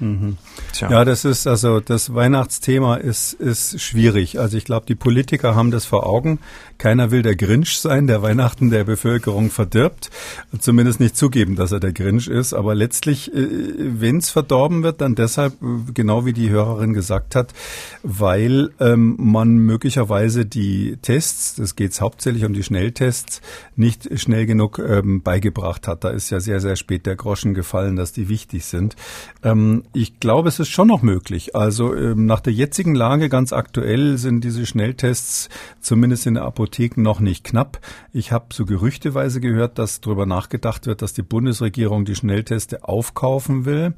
Mhm. 0.00 0.36
Ja, 0.78 1.04
das 1.04 1.24
ist 1.24 1.46
also 1.46 1.80
das 1.80 2.14
Weihnachtsthema 2.14 2.96
ist 2.96 3.32
ist 3.32 3.80
schwierig. 3.80 4.38
Also 4.38 4.56
ich 4.56 4.64
glaube, 4.64 4.86
die 4.86 4.94
Politiker 4.94 5.54
haben 5.54 5.70
das 5.70 5.84
vor 5.86 6.06
Augen. 6.06 6.38
Keiner 6.78 7.10
will 7.10 7.22
der 7.22 7.36
Grinch 7.36 7.78
sein, 7.78 8.06
der 8.06 8.22
Weihnachten 8.22 8.70
der 8.70 8.84
Bevölkerung 8.84 9.50
verdirbt. 9.50 10.10
Zumindest 10.58 11.00
nicht 11.00 11.16
zugeben, 11.16 11.56
dass 11.56 11.72
er 11.72 11.80
der 11.80 11.92
Grinch 11.92 12.28
ist. 12.28 12.54
Aber 12.54 12.74
letztlich, 12.74 13.34
äh, 13.34 13.46
wenn 13.76 14.18
es 14.18 14.30
verdorben 14.30 14.84
wird, 14.84 15.00
dann 15.00 15.16
deshalb, 15.16 15.54
äh, 15.62 15.92
genau 15.92 16.24
wie 16.24 16.32
die 16.32 16.50
Hörerin 16.50 16.94
gesagt 16.94 17.34
hat, 17.34 17.52
weil 18.02 18.70
ähm, 18.78 19.16
man 19.18 19.56
möglicherweise 19.56 20.46
die 20.46 20.96
Tests, 21.02 21.56
das 21.56 21.74
geht 21.74 22.00
hauptsächlich 22.00 22.44
um 22.44 22.52
die 22.52 22.62
Schnelltests, 22.62 23.40
nicht 23.74 24.18
schnell 24.20 24.46
genug 24.46 24.78
ähm, 24.78 25.22
beigebracht 25.22 25.88
hat. 25.88 26.04
Da 26.04 26.10
ist 26.10 26.30
ja 26.30 26.40
sehr, 26.40 26.60
sehr 26.60 26.76
spät 26.76 27.06
der 27.06 27.16
Groschen 27.16 27.54
gefallen, 27.54 27.96
dass 27.96 28.12
die 28.12 28.28
wichtig 28.28 28.64
sind. 28.64 28.94
Ähm, 29.42 29.82
ich 29.94 30.20
glaube, 30.20 30.48
es 30.48 30.60
ist 30.60 30.68
schon 30.68 30.88
noch 30.88 31.02
möglich. 31.02 31.56
Also 31.56 31.94
ähm, 31.94 32.26
nach 32.26 32.40
der 32.40 32.52
jetzigen 32.52 32.94
Lage 32.94 33.28
ganz 33.28 33.52
aktuell 33.52 34.16
sind 34.18 34.44
diese 34.44 34.64
Schnelltests 34.64 35.48
zumindest 35.80 36.26
in 36.26 36.34
der 36.34 36.44
Apotheken 36.68 37.02
noch 37.02 37.20
nicht 37.20 37.44
knapp. 37.44 37.80
Ich 38.12 38.30
habe 38.30 38.46
so 38.52 38.66
gerüchteweise 38.66 39.40
gehört, 39.40 39.78
dass 39.78 40.02
darüber 40.02 40.26
nachgedacht 40.26 40.86
wird, 40.86 41.00
dass 41.00 41.14
die 41.14 41.22
Bundesregierung 41.22 42.04
die 42.04 42.14
Schnellteste 42.14 42.84
aufkaufen 42.84 43.64
will, 43.64 43.94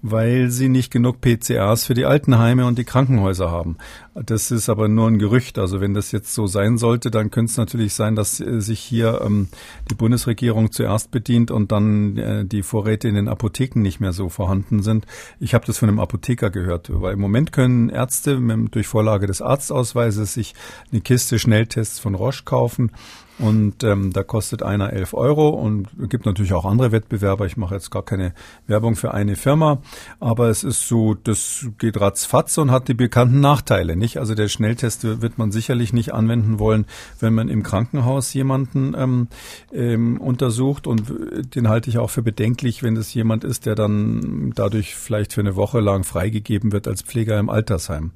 weil 0.00 0.50
sie 0.50 0.70
nicht 0.70 0.90
genug 0.90 1.20
PCRs 1.20 1.84
für 1.84 1.92
die 1.92 2.06
Altenheime 2.06 2.64
und 2.64 2.78
die 2.78 2.84
Krankenhäuser 2.84 3.50
haben. 3.50 3.76
Das 4.24 4.50
ist 4.50 4.70
aber 4.70 4.88
nur 4.88 5.08
ein 5.08 5.18
Gerücht. 5.18 5.58
Also 5.58 5.80
wenn 5.80 5.92
das 5.92 6.10
jetzt 6.10 6.32
so 6.32 6.46
sein 6.46 6.78
sollte, 6.78 7.10
dann 7.10 7.30
könnte 7.30 7.50
es 7.50 7.58
natürlich 7.58 7.92
sein, 7.92 8.16
dass 8.16 8.40
äh, 8.40 8.60
sich 8.60 8.80
hier 8.80 9.20
ähm, 9.22 9.48
die 9.90 9.94
Bundesregierung 9.94 10.72
zuerst 10.72 11.10
bedient 11.10 11.50
und 11.50 11.70
dann 11.70 12.16
äh, 12.16 12.44
die 12.46 12.62
Vorräte 12.62 13.08
in 13.08 13.14
den 13.14 13.28
Apotheken 13.28 13.82
nicht 13.82 14.00
mehr 14.00 14.12
so 14.12 14.30
vorhanden 14.30 14.82
sind. 14.82 15.06
Ich 15.38 15.52
habe 15.52 15.66
das 15.66 15.78
von 15.78 15.90
einem 15.90 16.00
Apotheker 16.00 16.50
gehört, 16.50 16.88
weil 16.90 17.12
im 17.12 17.20
Moment 17.20 17.52
können 17.52 17.90
Ärzte 17.90 18.40
mit, 18.40 18.74
durch 18.74 18.86
Vorlage 18.86 19.26
des 19.26 19.42
Arztausweises 19.42 20.32
sich 20.32 20.54
eine 20.90 21.02
Kiste 21.02 21.38
Schnelltests 21.38 21.98
von 21.98 22.14
Roche 22.14 22.44
kaufen 22.44 22.92
und 23.38 23.84
ähm, 23.84 24.12
da 24.12 24.22
kostet 24.22 24.62
einer 24.62 24.92
11 24.92 25.12
Euro 25.14 25.50
und 25.50 25.88
gibt 26.08 26.24
natürlich 26.24 26.54
auch 26.54 26.64
andere 26.64 26.90
Wettbewerber. 26.90 27.44
Ich 27.44 27.56
mache 27.56 27.74
jetzt 27.74 27.90
gar 27.90 28.02
keine 28.02 28.32
Werbung 28.66 28.96
für 28.96 29.12
eine 29.12 29.36
Firma, 29.36 29.82
aber 30.20 30.48
es 30.48 30.64
ist 30.64 30.88
so, 30.88 31.14
das 31.14 31.66
geht 31.78 32.00
ratzfatz 32.00 32.56
und 32.56 32.70
hat 32.70 32.88
die 32.88 32.94
bekannten 32.94 33.40
Nachteile, 33.40 33.96
nicht? 33.96 34.18
Also 34.18 34.34
der 34.34 34.48
Schnelltest 34.48 35.04
wird 35.04 35.36
man 35.36 35.52
sicherlich 35.52 35.92
nicht 35.92 36.14
anwenden 36.14 36.58
wollen, 36.58 36.86
wenn 37.20 37.34
man 37.34 37.48
im 37.48 37.62
Krankenhaus 37.62 38.32
jemanden 38.32 38.94
ähm, 38.96 39.28
ähm, 39.72 40.18
untersucht 40.20 40.86
und 40.86 41.12
den 41.54 41.68
halte 41.68 41.90
ich 41.90 41.98
auch 41.98 42.10
für 42.10 42.22
bedenklich, 42.22 42.82
wenn 42.82 42.96
es 42.96 43.12
jemand 43.12 43.44
ist, 43.44 43.66
der 43.66 43.74
dann 43.74 44.52
dadurch 44.54 44.94
vielleicht 44.94 45.34
für 45.34 45.42
eine 45.42 45.56
Woche 45.56 45.80
lang 45.80 46.04
freigegeben 46.04 46.72
wird 46.72 46.88
als 46.88 47.02
Pfleger 47.02 47.38
im 47.38 47.50
Altersheim. 47.50 48.12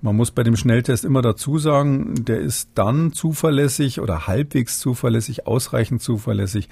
Man 0.00 0.16
muss 0.16 0.30
bei 0.30 0.42
dem 0.42 0.56
Schnelltest 0.56 1.04
immer 1.04 1.22
dazu 1.22 1.58
sagen, 1.58 2.24
der 2.24 2.40
ist 2.40 2.70
dann 2.74 3.12
zuverlässig 3.12 4.00
oder 4.00 4.26
halbwegs 4.26 4.78
zuverlässig, 4.78 5.46
ausreichend 5.46 6.02
zuverlässig, 6.02 6.68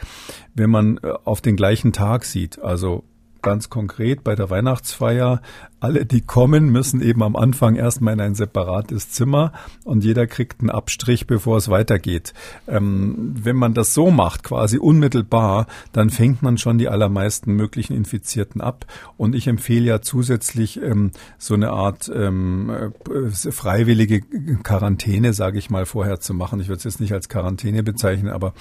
wenn 0.54 0.70
man 0.70 0.98
äh, 0.98 1.12
auf 1.24 1.40
den 1.40 1.56
gleichen 1.56 1.92
Tag 1.92 2.24
sieht. 2.24 2.60
Also 2.60 3.04
ganz 3.44 3.68
konkret 3.68 4.24
bei 4.24 4.34
der 4.34 4.48
Weihnachtsfeier 4.50 5.42
alle, 5.80 6.06
die 6.06 6.22
kommen, 6.22 6.70
müssen 6.70 7.02
eben 7.02 7.22
am 7.22 7.36
Anfang 7.36 7.76
erstmal 7.76 8.14
in 8.14 8.20
ein 8.20 8.34
separates 8.34 9.10
Zimmer 9.10 9.52
und 9.84 10.02
jeder 10.02 10.26
kriegt 10.26 10.60
einen 10.60 10.70
Abstrich, 10.70 11.26
bevor 11.26 11.58
es 11.58 11.68
weitergeht. 11.68 12.32
Ähm, 12.66 13.34
wenn 13.36 13.56
man 13.56 13.74
das 13.74 13.92
so 13.92 14.10
macht, 14.10 14.44
quasi 14.44 14.78
unmittelbar, 14.78 15.66
dann 15.92 16.10
fängt 16.10 16.42
man 16.42 16.56
schon 16.58 16.78
die 16.78 16.88
allermeisten 16.88 17.52
möglichen 17.52 17.94
Infizierten 17.94 18.60
ab. 18.60 18.86
Und 19.16 19.34
ich 19.34 19.46
empfehle 19.46 19.86
ja 19.86 20.00
zusätzlich 20.00 20.80
ähm, 20.82 21.10
so 21.38 21.54
eine 21.54 21.70
Art 21.70 22.10
ähm, 22.14 22.70
äh, 22.70 23.30
freiwillige 23.30 24.22
Quarantäne, 24.62 25.34
sage 25.34 25.58
ich 25.58 25.70
mal, 25.70 25.86
vorher 25.86 26.18
zu 26.20 26.32
machen. 26.32 26.60
Ich 26.60 26.68
würde 26.68 26.78
es 26.78 26.84
jetzt 26.84 27.00
nicht 27.00 27.12
als 27.12 27.28
Quarantäne 27.28 27.82
bezeichnen, 27.82 28.30
aber 28.30 28.54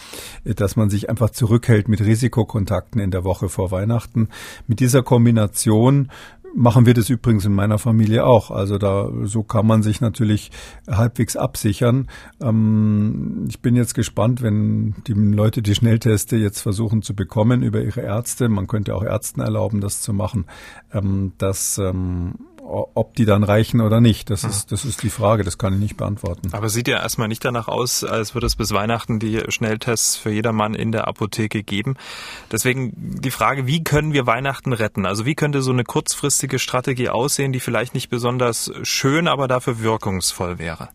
äh, 0.44 0.54
dass 0.54 0.76
man 0.76 0.90
sich 0.90 1.10
einfach 1.10 1.30
zurückhält 1.30 1.88
mit 1.88 2.02
Risikokontakten 2.02 3.00
in 3.00 3.12
der 3.12 3.24
Woche 3.24 3.48
vor 3.48 3.72
Weihnachten. 3.72 4.28
Mit 4.68 4.80
dieser 4.80 5.04
Kombination 5.04 6.10
machen 6.56 6.86
wir 6.86 6.94
das 6.94 7.10
übrigens 7.10 7.46
in 7.46 7.54
meiner 7.54 7.78
Familie 7.78 8.26
auch. 8.26 8.52
Also 8.52 8.78
da 8.78 9.10
so 9.24 9.44
kann 9.44 9.66
man 9.66 9.84
sich 9.84 10.02
natürlich 10.02 10.52
halbwegs 10.90 11.36
absichern. 11.36 12.08
Ähm, 12.42 13.46
ich 13.50 13.62
bin 13.62 13.76
jetzt 13.76 13.94
gespannt, 13.94 14.42
wenn 14.42 14.96
die 15.08 15.14
Leute 15.14 15.62
die 15.62 15.76
Schnellteste 15.76 16.38
jetzt 16.38 16.62
versuchen 16.62 17.02
zu 17.02 17.16
bekommen 17.16 17.64
über 17.64 17.82
ihre 17.82 18.02
Ärzte. 18.02 18.50
Man 18.50 18.68
könnte 18.68 18.96
auch 18.96 19.04
Ärzten 19.04 19.42
erlauben, 19.42 19.82
das 19.82 20.02
zu 20.02 20.14
machen. 20.14 20.46
Ähm, 20.92 21.34
dass 21.38 21.78
ähm, 21.78 22.36
ob 22.66 23.16
die 23.16 23.26
dann 23.26 23.44
reichen 23.44 23.82
oder 23.82 24.02
nicht, 24.02 24.30
das 24.30 24.44
ist, 24.44 24.72
das 24.72 24.86
ist 24.86 25.04
die 25.04 25.10
Frage, 25.10 25.44
das 25.44 25.58
kann 25.58 25.74
ich 25.74 25.80
nicht 25.80 25.98
beantworten. 25.98 26.50
Aber 26.54 26.70
sieht 26.70 26.88
ja 26.88 26.98
erstmal 26.98 27.28
nicht 27.28 27.44
danach 27.44 27.68
aus, 27.68 28.04
als 28.04 28.34
würde 28.34 28.48
es 28.48 28.56
bis 28.56 28.72
Weihnachten 28.72 29.20
die 29.20 29.44
Schnelltests 29.50 30.16
für 30.16 30.32
jedermann 30.32 30.74
in 30.74 30.92
der 30.92 31.08
Apotheke 31.08 31.64
geben. 31.64 31.96
Deswegen 32.52 32.94
die 32.96 33.32
Frage, 33.32 33.68
wie 33.68 33.84
können 33.84 34.14
wir 34.14 34.26
Weihnachten 34.26 34.74
retten? 34.74 35.06
Also 35.06 35.26
wie 35.26 35.36
könnte 35.36 35.62
so 35.62 35.72
eine 35.72 35.84
kurzfristige 35.84 36.60
Strategie 36.60 37.10
aussehen, 37.10 37.52
die 37.52 37.60
vielleicht 37.60 37.94
nicht 37.94 38.10
besonders 38.10 38.72
schön, 38.84 39.28
aber 39.28 39.48
dafür 39.48 39.80
wirkungsvoll 39.80 40.60
wäre? 40.60 40.90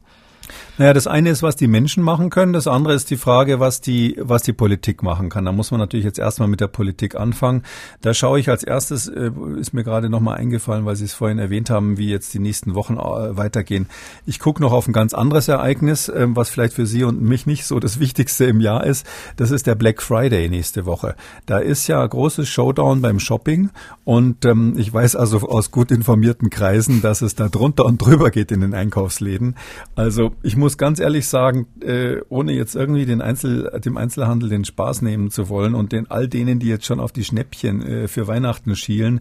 Naja, 0.79 0.93
das 0.93 1.09
eine 1.09 1.31
ist, 1.31 1.43
was 1.43 1.57
die 1.57 1.66
Menschen 1.66 2.05
machen 2.05 2.31
können. 2.31 2.53
Das 2.53 2.68
andere 2.68 2.95
ist 2.95 3.11
die 3.11 3.16
Frage, 3.16 3.59
was 3.59 3.81
die, 3.81 4.16
was 4.20 4.45
die 4.45 4.53
Politik 4.53 5.03
machen 5.03 5.29
kann. 5.29 5.45
Da 5.45 5.51
muss 5.51 5.72
man 5.72 5.81
natürlich 5.81 6.05
jetzt 6.05 6.20
erstmal 6.20 6.49
mit 6.49 6.61
der 6.61 6.68
Politik 6.68 7.16
anfangen. 7.16 7.64
Da 8.01 8.14
schaue 8.14 8.39
ich 8.39 8.49
als 8.49 8.62
erstes, 8.62 9.09
äh, 9.09 9.33
ist 9.59 9.74
mir 9.74 9.83
gerade 9.83 10.09
nochmal 10.09 10.39
eingefallen, 10.39 10.87
weil 10.87 10.95
Sie 10.95 11.07
es 11.07 11.14
vorhin 11.14 11.41
erwähnt 11.41 11.68
haben, 11.68 11.99
wie 11.99 12.09
jetzt 12.09 12.33
die 12.33 12.39
nächsten 12.39 12.76
Wochen 12.76 12.95
äh, 12.95 13.37
weitergehen. 13.37 13.89
Ich 14.24 14.39
gucke 14.39 14.62
noch 14.62 14.72
auf 14.72 14.87
ein 14.87 14.93
ganz 14.93 15.14
anderes 15.14 15.49
Ereignis, 15.49 16.09
äh, 16.09 16.26
was 16.29 16.49
vielleicht 16.49 16.74
für 16.74 16.87
Sie 16.87 17.03
und 17.03 17.20
mich 17.20 17.45
nicht 17.45 17.66
so 17.66 17.81
das 17.81 17.99
Wichtigste 17.99 18.45
im 18.45 18.61
Jahr 18.61 18.85
ist. 18.85 19.05
Das 19.35 19.51
ist 19.51 19.66
der 19.66 19.74
Black 19.74 20.01
Friday 20.01 20.49
nächste 20.49 20.87
Woche. 20.87 21.16
Da 21.47 21.59
ist 21.59 21.89
ja 21.89 22.07
großes 22.07 22.49
Showdown 22.49 23.03
beim 23.03 23.18
Shopping 23.18 23.70
und 24.05 24.45
ähm, 24.45 24.74
ich 24.76 24.95
weiß 24.95 25.16
also 25.16 25.41
aus 25.41 25.72
gut 25.72 25.91
informierten 25.91 26.51
Kreisen, 26.51 27.03
dass 27.03 27.20
es 27.20 27.35
da 27.35 27.49
drunter 27.49 27.85
und 27.85 27.99
drüber 27.99 28.31
geht 28.31 28.53
in 28.53 28.61
den 28.61 28.74
Einkaufsläden. 28.74 29.57
Also 29.97 30.31
ich 30.45 30.57
muss 30.57 30.68
ganz 30.77 31.01
ehrlich 31.01 31.27
sagen, 31.27 31.66
äh, 31.81 32.21
ohne 32.29 32.53
jetzt 32.53 32.77
irgendwie 32.77 33.07
den 33.07 33.21
Einzel, 33.21 33.81
dem 33.85 33.97
Einzelhandel 33.97 34.49
den 34.49 34.64
Spaß 34.64 35.03
nehmen 35.03 35.31
zu 35.31 35.49
wollen 35.49 35.75
und 35.75 35.93
den 35.93 36.11
all 36.11 36.29
denen, 36.29 36.61
die 36.61 36.69
jetzt 36.69 36.87
schon 36.87 37.01
auf 37.01 37.12
die 37.12 37.25
Schnäppchen 37.25 37.83
äh, 37.83 38.09
für 38.09 38.29
Weihnachten 38.29 38.77
schielen, 38.77 39.21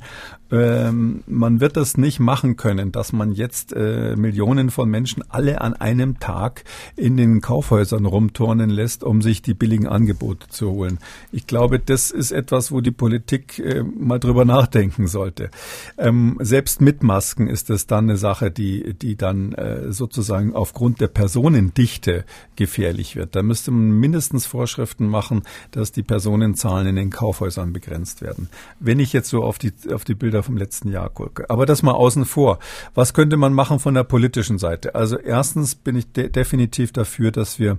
ähm, 0.51 1.23
man 1.25 1.59
wird 1.59 1.75
das 1.75 1.97
nicht 1.97 2.19
machen 2.19 2.55
können, 2.55 2.91
dass 2.91 3.13
man 3.13 3.31
jetzt 3.31 3.73
äh, 3.73 4.15
Millionen 4.15 4.69
von 4.69 4.89
Menschen 4.89 5.23
alle 5.27 5.59
an 5.61 5.73
einem 5.73 6.19
Tag 6.19 6.63
in 6.95 7.17
den 7.17 7.41
Kaufhäusern 7.41 8.05
rumturnen 8.05 8.69
lässt, 8.69 9.03
um 9.03 9.21
sich 9.21 9.41
die 9.41 9.55
billigen 9.55 9.87
Angebote 9.87 10.47
zu 10.49 10.69
holen. 10.69 10.99
Ich 11.31 11.47
glaube, 11.47 11.79
das 11.79 12.11
ist 12.11 12.31
etwas, 12.31 12.71
wo 12.71 12.81
die 12.81 12.91
Politik 12.91 13.57
äh, 13.57 13.81
mal 13.83 14.19
drüber 14.19 14.45
nachdenken 14.45 15.07
sollte. 15.07 15.49
Ähm, 15.97 16.37
selbst 16.39 16.79
mit 16.79 17.01
Masken 17.01 17.47
ist 17.47 17.71
das 17.71 17.87
dann 17.87 18.05
eine 18.05 18.17
Sache, 18.17 18.51
die, 18.51 18.93
die 18.93 19.15
dann 19.15 19.53
äh, 19.53 19.91
sozusagen 19.91 20.55
aufgrund 20.55 21.01
der 21.01 21.07
der 21.07 21.13
Personendichte 21.37 22.25
gefährlich 22.55 23.15
wird. 23.15 23.35
Da 23.35 23.43
müsste 23.43 23.69
man 23.69 23.91
mindestens 23.91 24.47
Vorschriften 24.47 25.07
machen, 25.07 25.43
dass 25.69 25.91
die 25.91 26.01
Personenzahlen 26.01 26.87
in 26.87 26.95
den 26.95 27.11
Kaufhäusern 27.11 27.73
begrenzt 27.73 28.23
werden. 28.23 28.49
Wenn 28.79 28.99
ich 28.99 29.13
jetzt 29.13 29.29
so 29.29 29.43
auf 29.43 29.59
die, 29.59 29.71
auf 29.93 30.03
die 30.03 30.15
Bilder 30.15 30.41
vom 30.41 30.57
letzten 30.57 30.91
Jahr 30.91 31.11
gucke. 31.11 31.47
Aber 31.51 31.67
das 31.67 31.83
mal 31.83 31.91
außen 31.91 32.25
vor. 32.25 32.57
Was 32.95 33.13
könnte 33.13 33.37
man 33.37 33.53
machen 33.53 33.77
von 33.77 33.93
der 33.93 34.03
politischen 34.03 34.57
Seite? 34.57 34.95
Also 34.95 35.15
erstens 35.15 35.75
bin 35.75 35.95
ich 35.95 36.11
de 36.11 36.29
definitiv 36.29 36.91
dafür, 36.91 37.29
dass 37.29 37.59
wir 37.59 37.77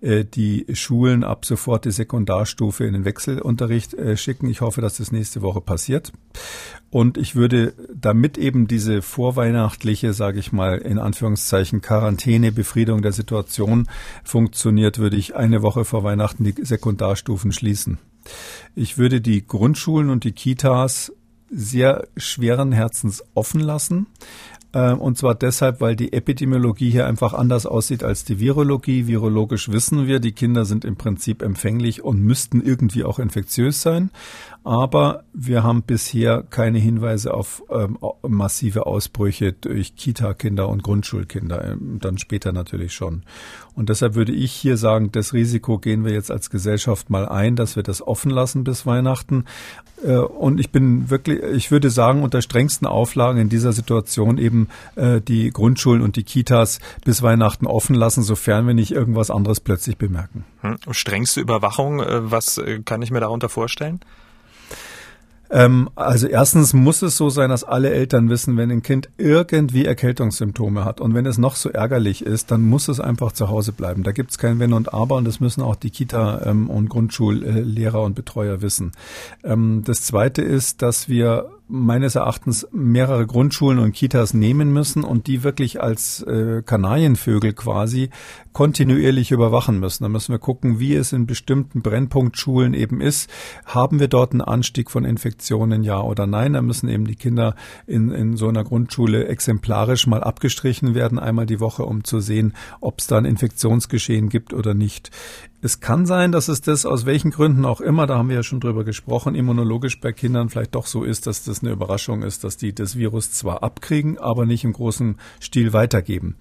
äh, 0.00 0.24
die 0.24 0.66
Schulen 0.74 1.24
ab 1.24 1.44
sofort 1.44 1.84
die 1.86 1.90
Sekundarstufe 1.90 2.84
in 2.84 2.92
den 2.92 3.04
Wechselunterricht 3.04 3.94
äh, 3.94 4.16
schicken. 4.16 4.48
Ich 4.48 4.60
hoffe, 4.60 4.82
dass 4.82 4.98
das 4.98 5.10
nächste 5.10 5.42
Woche 5.42 5.60
passiert. 5.60 6.12
Und 6.90 7.16
ich 7.16 7.36
würde, 7.36 7.72
damit 7.94 8.36
eben 8.36 8.66
diese 8.66 9.00
vorweihnachtliche, 9.00 10.12
sage 10.12 10.40
ich 10.40 10.50
mal, 10.50 10.78
in 10.78 10.98
Anführungszeichen 10.98 11.80
Quarantäne, 11.80 12.50
Befriedung 12.50 13.00
der 13.00 13.12
Situation 13.12 13.88
funktioniert, 14.24 14.98
würde 14.98 15.16
ich 15.16 15.36
eine 15.36 15.62
Woche 15.62 15.84
vor 15.84 16.02
Weihnachten 16.02 16.42
die 16.42 16.54
Sekundarstufen 16.60 17.52
schließen. 17.52 17.98
Ich 18.74 18.98
würde 18.98 19.20
die 19.20 19.46
Grundschulen 19.46 20.10
und 20.10 20.24
die 20.24 20.32
Kitas 20.32 21.12
sehr 21.48 22.08
schweren 22.16 22.72
Herzens 22.72 23.24
offen 23.34 23.60
lassen. 23.60 24.06
Äh, 24.72 24.92
und 24.92 25.18
zwar 25.18 25.34
deshalb, 25.34 25.80
weil 25.80 25.96
die 25.96 26.12
Epidemiologie 26.12 26.90
hier 26.90 27.06
einfach 27.06 27.34
anders 27.34 27.66
aussieht 27.66 28.04
als 28.04 28.24
die 28.24 28.38
Virologie. 28.38 29.06
Virologisch 29.06 29.70
wissen 29.70 30.06
wir, 30.06 30.20
die 30.20 30.32
Kinder 30.32 30.64
sind 30.64 30.84
im 30.84 30.96
Prinzip 30.96 31.42
empfänglich 31.42 32.02
und 32.02 32.20
müssten 32.20 32.60
irgendwie 32.60 33.04
auch 33.04 33.18
infektiös 33.18 33.82
sein. 33.82 34.10
Aber 34.62 35.24
wir 35.32 35.62
haben 35.62 35.82
bisher 35.82 36.42
keine 36.42 36.78
Hinweise 36.78 37.32
auf 37.32 37.62
ähm, 37.70 37.98
massive 38.26 38.84
Ausbrüche 38.84 39.54
durch 39.54 39.96
Kita-Kinder 39.96 40.68
und 40.68 40.82
Grundschulkinder, 40.82 41.72
ähm, 41.72 41.98
dann 42.00 42.18
später 42.18 42.52
natürlich 42.52 42.92
schon. 42.92 43.22
Und 43.74 43.88
deshalb 43.88 44.14
würde 44.14 44.32
ich 44.32 44.52
hier 44.52 44.76
sagen, 44.76 45.12
das 45.12 45.32
Risiko 45.32 45.78
gehen 45.78 46.04
wir 46.04 46.12
jetzt 46.12 46.30
als 46.30 46.50
Gesellschaft 46.50 47.08
mal 47.08 47.26
ein, 47.26 47.56
dass 47.56 47.76
wir 47.76 47.82
das 47.82 48.06
offen 48.06 48.30
lassen 48.30 48.62
bis 48.62 48.84
Weihnachten. 48.84 49.46
Äh, 50.04 50.16
und 50.16 50.60
ich 50.60 50.70
bin 50.70 51.08
wirklich, 51.08 51.42
ich 51.42 51.70
würde 51.70 51.88
sagen, 51.88 52.22
unter 52.22 52.42
strengsten 52.42 52.86
Auflagen 52.86 53.40
in 53.40 53.48
dieser 53.48 53.72
Situation 53.72 54.36
eben 54.36 54.68
äh, 54.96 55.22
die 55.22 55.50
Grundschulen 55.50 56.02
und 56.02 56.16
die 56.16 56.24
Kitas 56.24 56.80
bis 57.02 57.22
Weihnachten 57.22 57.66
offen 57.66 57.94
lassen, 57.94 58.22
sofern 58.22 58.66
wir 58.66 58.74
nicht 58.74 58.92
irgendwas 58.92 59.30
anderes 59.30 59.60
plötzlich 59.60 59.96
bemerken. 59.96 60.44
Hm. 60.60 60.76
Strengste 60.90 61.40
Überwachung, 61.40 62.00
äh, 62.00 62.30
was 62.30 62.60
kann 62.84 63.00
ich 63.00 63.10
mir 63.10 63.20
darunter 63.20 63.48
vorstellen? 63.48 64.00
Ähm, 65.50 65.90
also 65.96 66.28
erstens 66.28 66.72
muss 66.72 67.02
es 67.02 67.16
so 67.16 67.28
sein, 67.28 67.50
dass 67.50 67.64
alle 67.64 67.90
Eltern 67.90 68.30
wissen, 68.30 68.56
wenn 68.56 68.70
ein 68.70 68.82
Kind 68.82 69.08
irgendwie 69.18 69.84
Erkältungssymptome 69.84 70.84
hat 70.84 71.00
und 71.00 71.14
wenn 71.14 71.26
es 71.26 71.38
noch 71.38 71.56
so 71.56 71.70
ärgerlich 71.70 72.24
ist, 72.24 72.50
dann 72.50 72.62
muss 72.62 72.88
es 72.88 73.00
einfach 73.00 73.32
zu 73.32 73.48
Hause 73.48 73.72
bleiben. 73.72 74.02
Da 74.02 74.12
gibt 74.12 74.30
es 74.30 74.38
kein 74.38 74.60
Wenn 74.60 74.72
und 74.72 74.94
Aber 74.94 75.16
und 75.16 75.24
das 75.24 75.40
müssen 75.40 75.62
auch 75.62 75.76
die 75.76 75.90
Kita- 75.90 76.42
ähm, 76.46 76.70
und 76.70 76.88
Grundschullehrer 76.88 78.02
und 78.02 78.14
Betreuer 78.14 78.62
wissen. 78.62 78.92
Ähm, 79.42 79.82
das 79.84 80.02
Zweite 80.02 80.42
ist, 80.42 80.82
dass 80.82 81.08
wir 81.08 81.50
meines 81.70 82.16
Erachtens 82.16 82.66
mehrere 82.72 83.26
Grundschulen 83.26 83.78
und 83.78 83.92
Kitas 83.92 84.34
nehmen 84.34 84.72
müssen 84.72 85.04
und 85.04 85.26
die 85.26 85.44
wirklich 85.44 85.80
als 85.80 86.22
äh, 86.22 86.62
Kanarienvögel 86.62 87.52
quasi 87.52 88.10
kontinuierlich 88.52 89.30
überwachen 89.30 89.78
müssen. 89.78 90.02
Da 90.02 90.08
müssen 90.08 90.32
wir 90.32 90.38
gucken, 90.38 90.80
wie 90.80 90.94
es 90.94 91.12
in 91.12 91.26
bestimmten 91.26 91.82
Brennpunktschulen 91.82 92.74
eben 92.74 93.00
ist. 93.00 93.30
Haben 93.64 94.00
wir 94.00 94.08
dort 94.08 94.32
einen 94.32 94.40
Anstieg 94.40 94.90
von 94.90 95.04
Infektionen, 95.04 95.84
ja 95.84 96.00
oder 96.00 96.26
nein? 96.26 96.54
Da 96.54 96.62
müssen 96.62 96.88
eben 96.88 97.06
die 97.06 97.16
Kinder 97.16 97.54
in, 97.86 98.10
in 98.10 98.36
so 98.36 98.48
einer 98.48 98.64
Grundschule 98.64 99.28
exemplarisch 99.28 100.06
mal 100.06 100.22
abgestrichen 100.22 100.94
werden, 100.94 101.18
einmal 101.18 101.46
die 101.46 101.60
Woche, 101.60 101.84
um 101.84 102.02
zu 102.02 102.20
sehen, 102.20 102.54
ob 102.80 102.98
es 102.98 103.06
da 103.06 103.18
ein 103.18 103.24
Infektionsgeschehen 103.24 104.28
gibt 104.28 104.52
oder 104.52 104.74
nicht. 104.74 105.10
Es 105.62 105.80
kann 105.80 106.06
sein, 106.06 106.32
dass 106.32 106.48
es 106.48 106.62
das 106.62 106.86
aus 106.86 107.04
welchen 107.04 107.30
Gründen 107.30 107.66
auch 107.66 107.82
immer, 107.82 108.06
da 108.06 108.16
haben 108.16 108.30
wir 108.30 108.36
ja 108.36 108.42
schon 108.42 108.60
drüber 108.60 108.82
gesprochen, 108.82 109.34
immunologisch 109.34 110.00
bei 110.00 110.10
Kindern 110.12 110.48
vielleicht 110.48 110.74
doch 110.74 110.86
so 110.86 111.04
ist, 111.04 111.26
dass 111.26 111.44
das 111.44 111.60
eine 111.60 111.72
Überraschung 111.72 112.22
ist, 112.22 112.44
dass 112.44 112.56
die 112.56 112.74
das 112.74 112.96
Virus 112.96 113.32
zwar 113.32 113.62
abkriegen, 113.62 114.18
aber 114.18 114.46
nicht 114.46 114.64
im 114.64 114.72
großen 114.72 115.18
Stil 115.40 115.74
weitergeben. 115.74 116.36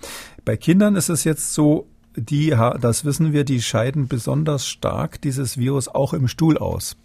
Bei 0.46 0.56
Kindern 0.56 0.96
ist 0.96 1.10
es 1.10 1.26
jetzt 1.26 1.54
so, 1.54 1.88
die, 2.16 2.56
das 2.80 3.04
wissen 3.04 3.34
wir, 3.34 3.44
die 3.44 3.62
scheiden 3.62 4.08
besonders 4.08 4.66
stark 4.66 5.22
dieses 5.22 5.58
Virus 5.58 5.90
auch 5.90 6.14
im 6.14 6.28
Stuhl 6.28 6.58
aus 6.58 6.96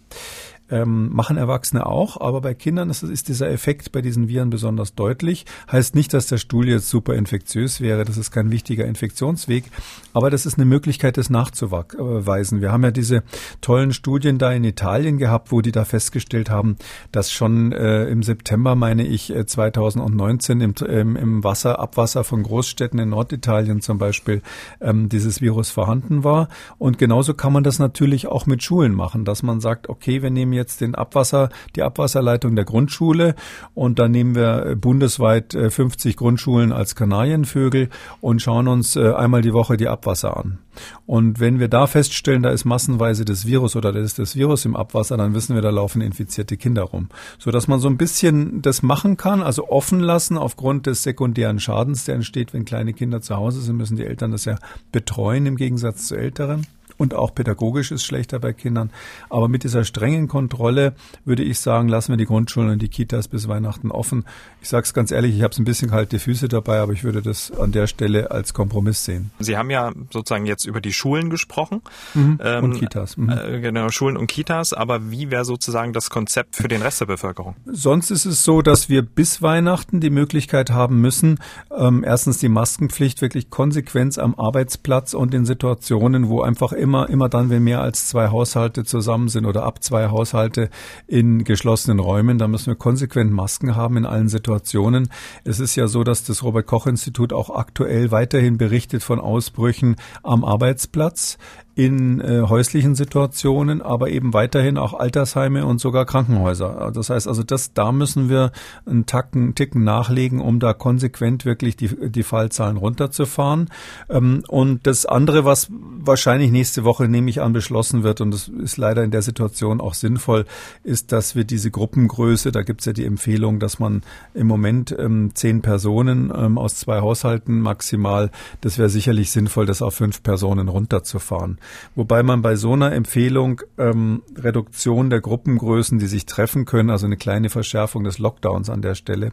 ähm, 0.69 1.13
machen 1.13 1.37
Erwachsene 1.37 1.85
auch, 1.85 2.19
aber 2.19 2.41
bei 2.41 2.53
Kindern 2.53 2.89
ist, 2.89 3.03
ist 3.03 3.27
dieser 3.27 3.49
Effekt 3.49 3.91
bei 3.91 4.01
diesen 4.01 4.27
Viren 4.27 4.49
besonders 4.49 4.95
deutlich. 4.95 5.45
Heißt 5.71 5.95
nicht, 5.95 6.13
dass 6.13 6.27
der 6.27 6.37
Stuhl 6.37 6.67
jetzt 6.67 6.89
super 6.89 7.13
infektiös 7.13 7.81
wäre, 7.81 8.05
das 8.05 8.17
ist 8.17 8.31
kein 8.31 8.51
wichtiger 8.51 8.85
Infektionsweg, 8.85 9.65
aber 10.13 10.29
das 10.29 10.45
ist 10.45 10.57
eine 10.57 10.65
Möglichkeit, 10.65 11.17
das 11.17 11.29
nachzuweisen. 11.29 12.61
Wir 12.61 12.71
haben 12.71 12.83
ja 12.83 12.91
diese 12.91 13.23
tollen 13.61 13.93
Studien 13.93 14.37
da 14.37 14.51
in 14.51 14.63
Italien 14.63 15.17
gehabt, 15.17 15.51
wo 15.51 15.61
die 15.61 15.71
da 15.71 15.85
festgestellt 15.85 16.49
haben, 16.49 16.77
dass 17.11 17.31
schon 17.31 17.71
äh, 17.71 18.05
im 18.05 18.23
September, 18.23 18.75
meine 18.75 19.05
ich, 19.05 19.33
2019 19.45 20.61
äh, 20.61 20.99
im, 20.99 21.15
im 21.15 21.43
Wasser, 21.43 21.79
Abwasser 21.79 22.23
von 22.23 22.43
Großstädten 22.43 22.99
in 22.99 23.09
Norditalien 23.09 23.81
zum 23.81 23.97
Beispiel 23.97 24.41
ähm, 24.81 25.09
dieses 25.09 25.41
Virus 25.41 25.69
vorhanden 25.69 26.23
war. 26.23 26.49
Und 26.77 26.97
genauso 26.97 27.33
kann 27.33 27.53
man 27.53 27.63
das 27.63 27.79
natürlich 27.79 28.27
auch 28.27 28.45
mit 28.45 28.63
Schulen 28.63 28.93
machen, 28.93 29.25
dass 29.25 29.43
man 29.43 29.59
sagt, 29.59 29.89
okay, 29.89 30.21
wir 30.21 30.31
nehmen 30.31 30.54
jetzt 30.55 30.81
den 30.81 30.95
Abwasser, 30.95 31.49
die 31.75 31.83
Abwasserleitung 31.83 32.55
der 32.55 32.65
Grundschule 32.65 33.35
und 33.73 33.99
dann 33.99 34.11
nehmen 34.11 34.35
wir 34.35 34.75
bundesweit 34.75 35.53
50 35.53 36.13
äh, 36.13 36.15
Grundschulen 36.15 36.71
als 36.71 36.95
Kanarienvögel 36.95 37.89
und 38.21 38.41
schauen 38.41 38.67
uns 38.67 38.95
äh, 38.95 39.13
einmal 39.13 39.41
die 39.41 39.53
Woche 39.53 39.77
die 39.77 39.87
Abwasser 39.87 40.37
an. 40.37 40.59
Und 41.05 41.39
wenn 41.39 41.59
wir 41.59 41.67
da 41.67 41.87
feststellen, 41.87 42.43
da 42.43 42.49
ist 42.49 42.65
massenweise 42.65 43.25
das 43.25 43.45
Virus 43.45 43.75
oder 43.75 43.91
da 43.91 43.99
ist 43.99 44.19
das 44.19 44.35
Virus 44.35 44.65
im 44.65 44.75
Abwasser, 44.75 45.17
dann 45.17 45.33
wissen 45.33 45.55
wir, 45.55 45.61
da 45.61 45.69
laufen 45.69 46.01
infizierte 46.01 46.57
Kinder 46.57 46.83
rum. 46.83 47.09
So 47.39 47.51
dass 47.51 47.67
man 47.67 47.79
so 47.79 47.87
ein 47.87 47.97
bisschen 47.97 48.61
das 48.61 48.81
machen 48.81 49.17
kann, 49.17 49.41
also 49.41 49.69
offen 49.69 49.99
lassen 49.99 50.37
aufgrund 50.37 50.85
des 50.87 51.03
sekundären 51.03 51.59
Schadens, 51.59 52.05
der 52.05 52.15
entsteht, 52.15 52.53
wenn 52.53 52.65
kleine 52.65 52.93
Kinder 52.93 53.21
zu 53.21 53.35
Hause 53.35 53.61
sind, 53.61 53.77
müssen 53.77 53.97
die 53.97 54.05
Eltern 54.05 54.31
das 54.31 54.45
ja 54.45 54.57
betreuen 54.91 55.45
im 55.45 55.55
Gegensatz 55.55 56.07
zu 56.07 56.15
Älteren 56.15 56.67
und 56.97 57.13
auch 57.13 57.33
pädagogisch 57.35 57.91
ist 57.91 58.05
schlechter 58.05 58.39
bei 58.39 58.53
Kindern. 58.53 58.89
Aber 59.29 59.47
mit 59.47 59.63
dieser 59.63 59.83
strengen 59.83 60.27
Kontrolle 60.27 60.93
würde 61.25 61.43
ich 61.43 61.59
sagen, 61.59 61.87
lassen 61.87 62.13
wir 62.13 62.17
die 62.17 62.25
Grundschulen 62.25 62.69
und 62.69 62.81
die 62.81 62.89
Kitas 62.89 63.27
bis 63.27 63.47
Weihnachten 63.47 63.91
offen. 63.91 64.25
Ich 64.61 64.69
sage 64.69 64.85
es 64.85 64.93
ganz 64.93 65.11
ehrlich, 65.11 65.35
ich 65.35 65.43
habe 65.43 65.53
ein 65.57 65.65
bisschen 65.65 65.89
kalte 65.89 66.19
Füße 66.19 66.47
dabei, 66.47 66.79
aber 66.79 66.93
ich 66.93 67.03
würde 67.03 67.21
das 67.21 67.51
an 67.51 67.71
der 67.71 67.87
Stelle 67.87 68.31
als 68.31 68.53
Kompromiss 68.53 69.05
sehen. 69.05 69.31
Sie 69.39 69.57
haben 69.57 69.69
ja 69.69 69.91
sozusagen 70.11 70.45
jetzt 70.45 70.65
über 70.65 70.81
die 70.81 70.93
Schulen 70.93 71.29
gesprochen. 71.29 71.81
Mhm. 72.13 72.39
Ähm, 72.41 72.63
und 72.63 72.79
Kitas. 72.79 73.17
Mhm. 73.17 73.29
Äh, 73.29 73.59
genau, 73.59 73.89
Schulen 73.89 74.17
und 74.17 74.27
Kitas. 74.27 74.73
Aber 74.73 75.11
wie 75.11 75.31
wäre 75.31 75.45
sozusagen 75.45 75.93
das 75.93 76.09
Konzept 76.09 76.55
für 76.55 76.67
den 76.67 76.81
Rest 76.81 77.01
der 77.01 77.05
Bevölkerung? 77.05 77.55
Sonst 77.65 78.11
ist 78.11 78.25
es 78.25 78.43
so, 78.43 78.61
dass 78.61 78.89
wir 78.89 79.01
bis 79.01 79.41
Weihnachten 79.41 79.99
die 79.99 80.09
Möglichkeit 80.09 80.71
haben 80.71 81.01
müssen, 81.01 81.39
ähm, 81.75 82.03
erstens 82.05 82.37
die 82.37 82.49
Maskenpflicht 82.49 83.21
wirklich 83.21 83.49
konsequent 83.49 84.05
am 84.19 84.35
Arbeitsplatz 84.35 85.13
und 85.13 85.33
in 85.33 85.45
Situationen, 85.45 86.29
wo 86.29 86.41
einfach 86.41 86.71
immer, 86.71 86.84
immer 86.93 87.29
dann, 87.29 87.49
wenn 87.49 87.63
mehr 87.63 87.81
als 87.81 88.07
zwei 88.07 88.29
Haushalte 88.29 88.83
zusammen 88.83 89.27
sind 89.29 89.45
oder 89.45 89.63
ab 89.63 89.83
zwei 89.83 90.09
Haushalte 90.09 90.69
in 91.07 91.43
geschlossenen 91.43 91.99
Räumen, 91.99 92.37
da 92.37 92.47
müssen 92.47 92.67
wir 92.67 92.75
konsequent 92.75 93.31
Masken 93.31 93.75
haben 93.75 93.97
in 93.97 94.05
allen 94.05 94.29
Situationen. 94.29 95.09
Es 95.43 95.59
ist 95.59 95.75
ja 95.75 95.87
so, 95.87 96.03
dass 96.03 96.23
das 96.23 96.43
Robert 96.43 96.67
Koch 96.67 96.87
Institut 96.87 97.33
auch 97.33 97.49
aktuell 97.49 98.11
weiterhin 98.11 98.57
berichtet 98.57 99.03
von 99.03 99.19
Ausbrüchen 99.19 99.95
am 100.23 100.45
Arbeitsplatz 100.45 101.37
in 101.75 102.21
äh, 102.21 102.41
häuslichen 102.41 102.95
Situationen, 102.95 103.81
aber 103.81 104.09
eben 104.09 104.33
weiterhin 104.33 104.77
auch 104.77 104.93
Altersheime 104.93 105.65
und 105.65 105.81
sogar 105.81 106.05
Krankenhäuser. 106.05 106.91
Das 106.93 107.09
heißt 107.09 107.27
also, 107.27 107.43
das, 107.43 107.73
da 107.73 107.91
müssen 107.91 108.29
wir 108.29 108.53
einen 108.85 109.05
Tacken, 109.05 109.55
Ticken 109.55 109.83
nachlegen, 109.83 110.39
um 110.39 110.61
da 110.61 110.73
konsequent 110.73 111.43
wirklich 111.43 111.75
die, 111.75 112.09
die 112.09 112.23
Fallzahlen 112.23 112.77
runterzufahren. 112.77 113.69
Ähm, 114.09 114.43
und 114.47 114.87
das 114.87 115.05
andere, 115.05 115.43
was 115.43 115.67
wahrscheinlich 115.69 116.49
nächste 116.51 116.85
Woche, 116.85 117.09
nehme 117.09 117.29
ich 117.29 117.41
an, 117.41 117.51
beschlossen 117.51 118.03
wird, 118.03 118.21
und 118.21 118.31
das 118.31 118.47
ist 118.47 118.77
leider 118.77 119.03
in 119.03 119.11
der 119.11 119.21
Situation 119.21 119.81
auch 119.81 119.95
sinnvoll, 119.95 120.45
ist, 120.83 121.11
dass 121.11 121.35
wir 121.35 121.43
diese 121.43 121.71
Gruppengröße, 121.71 122.53
da 122.53 122.61
gibt 122.61 122.81
es 122.81 122.85
ja 122.85 122.93
die 122.93 123.05
Empfehlung, 123.05 123.59
dass 123.59 123.79
man 123.79 124.01
im 124.33 124.47
Moment 124.47 124.95
ähm, 124.97 125.31
zehn 125.33 125.61
Personen 125.61 126.31
ähm, 126.33 126.57
aus 126.57 126.75
zwei 126.75 127.01
Haushalten 127.01 127.59
maximal, 127.59 128.31
das 128.61 128.77
wäre 128.77 128.89
sicherlich 128.89 129.31
sinnvoll, 129.31 129.65
das 129.65 129.81
auf 129.81 129.95
fünf 129.95 130.23
Personen 130.23 130.69
runterzufahren. 130.69 131.57
Wobei 131.95 132.23
man 132.23 132.41
bei 132.41 132.55
so 132.55 132.73
einer 132.73 132.91
Empfehlung 132.91 133.61
ähm, 133.77 134.23
Reduktion 134.37 135.09
der 135.09 135.21
Gruppengrößen, 135.21 135.99
die 135.99 136.07
sich 136.07 136.25
treffen 136.25 136.65
können, 136.65 136.89
also 136.89 137.05
eine 137.05 137.17
kleine 137.17 137.49
Verschärfung 137.49 138.03
des 138.03 138.19
Lockdowns 138.19 138.69
an 138.69 138.81
der 138.81 138.95
Stelle, 138.95 139.31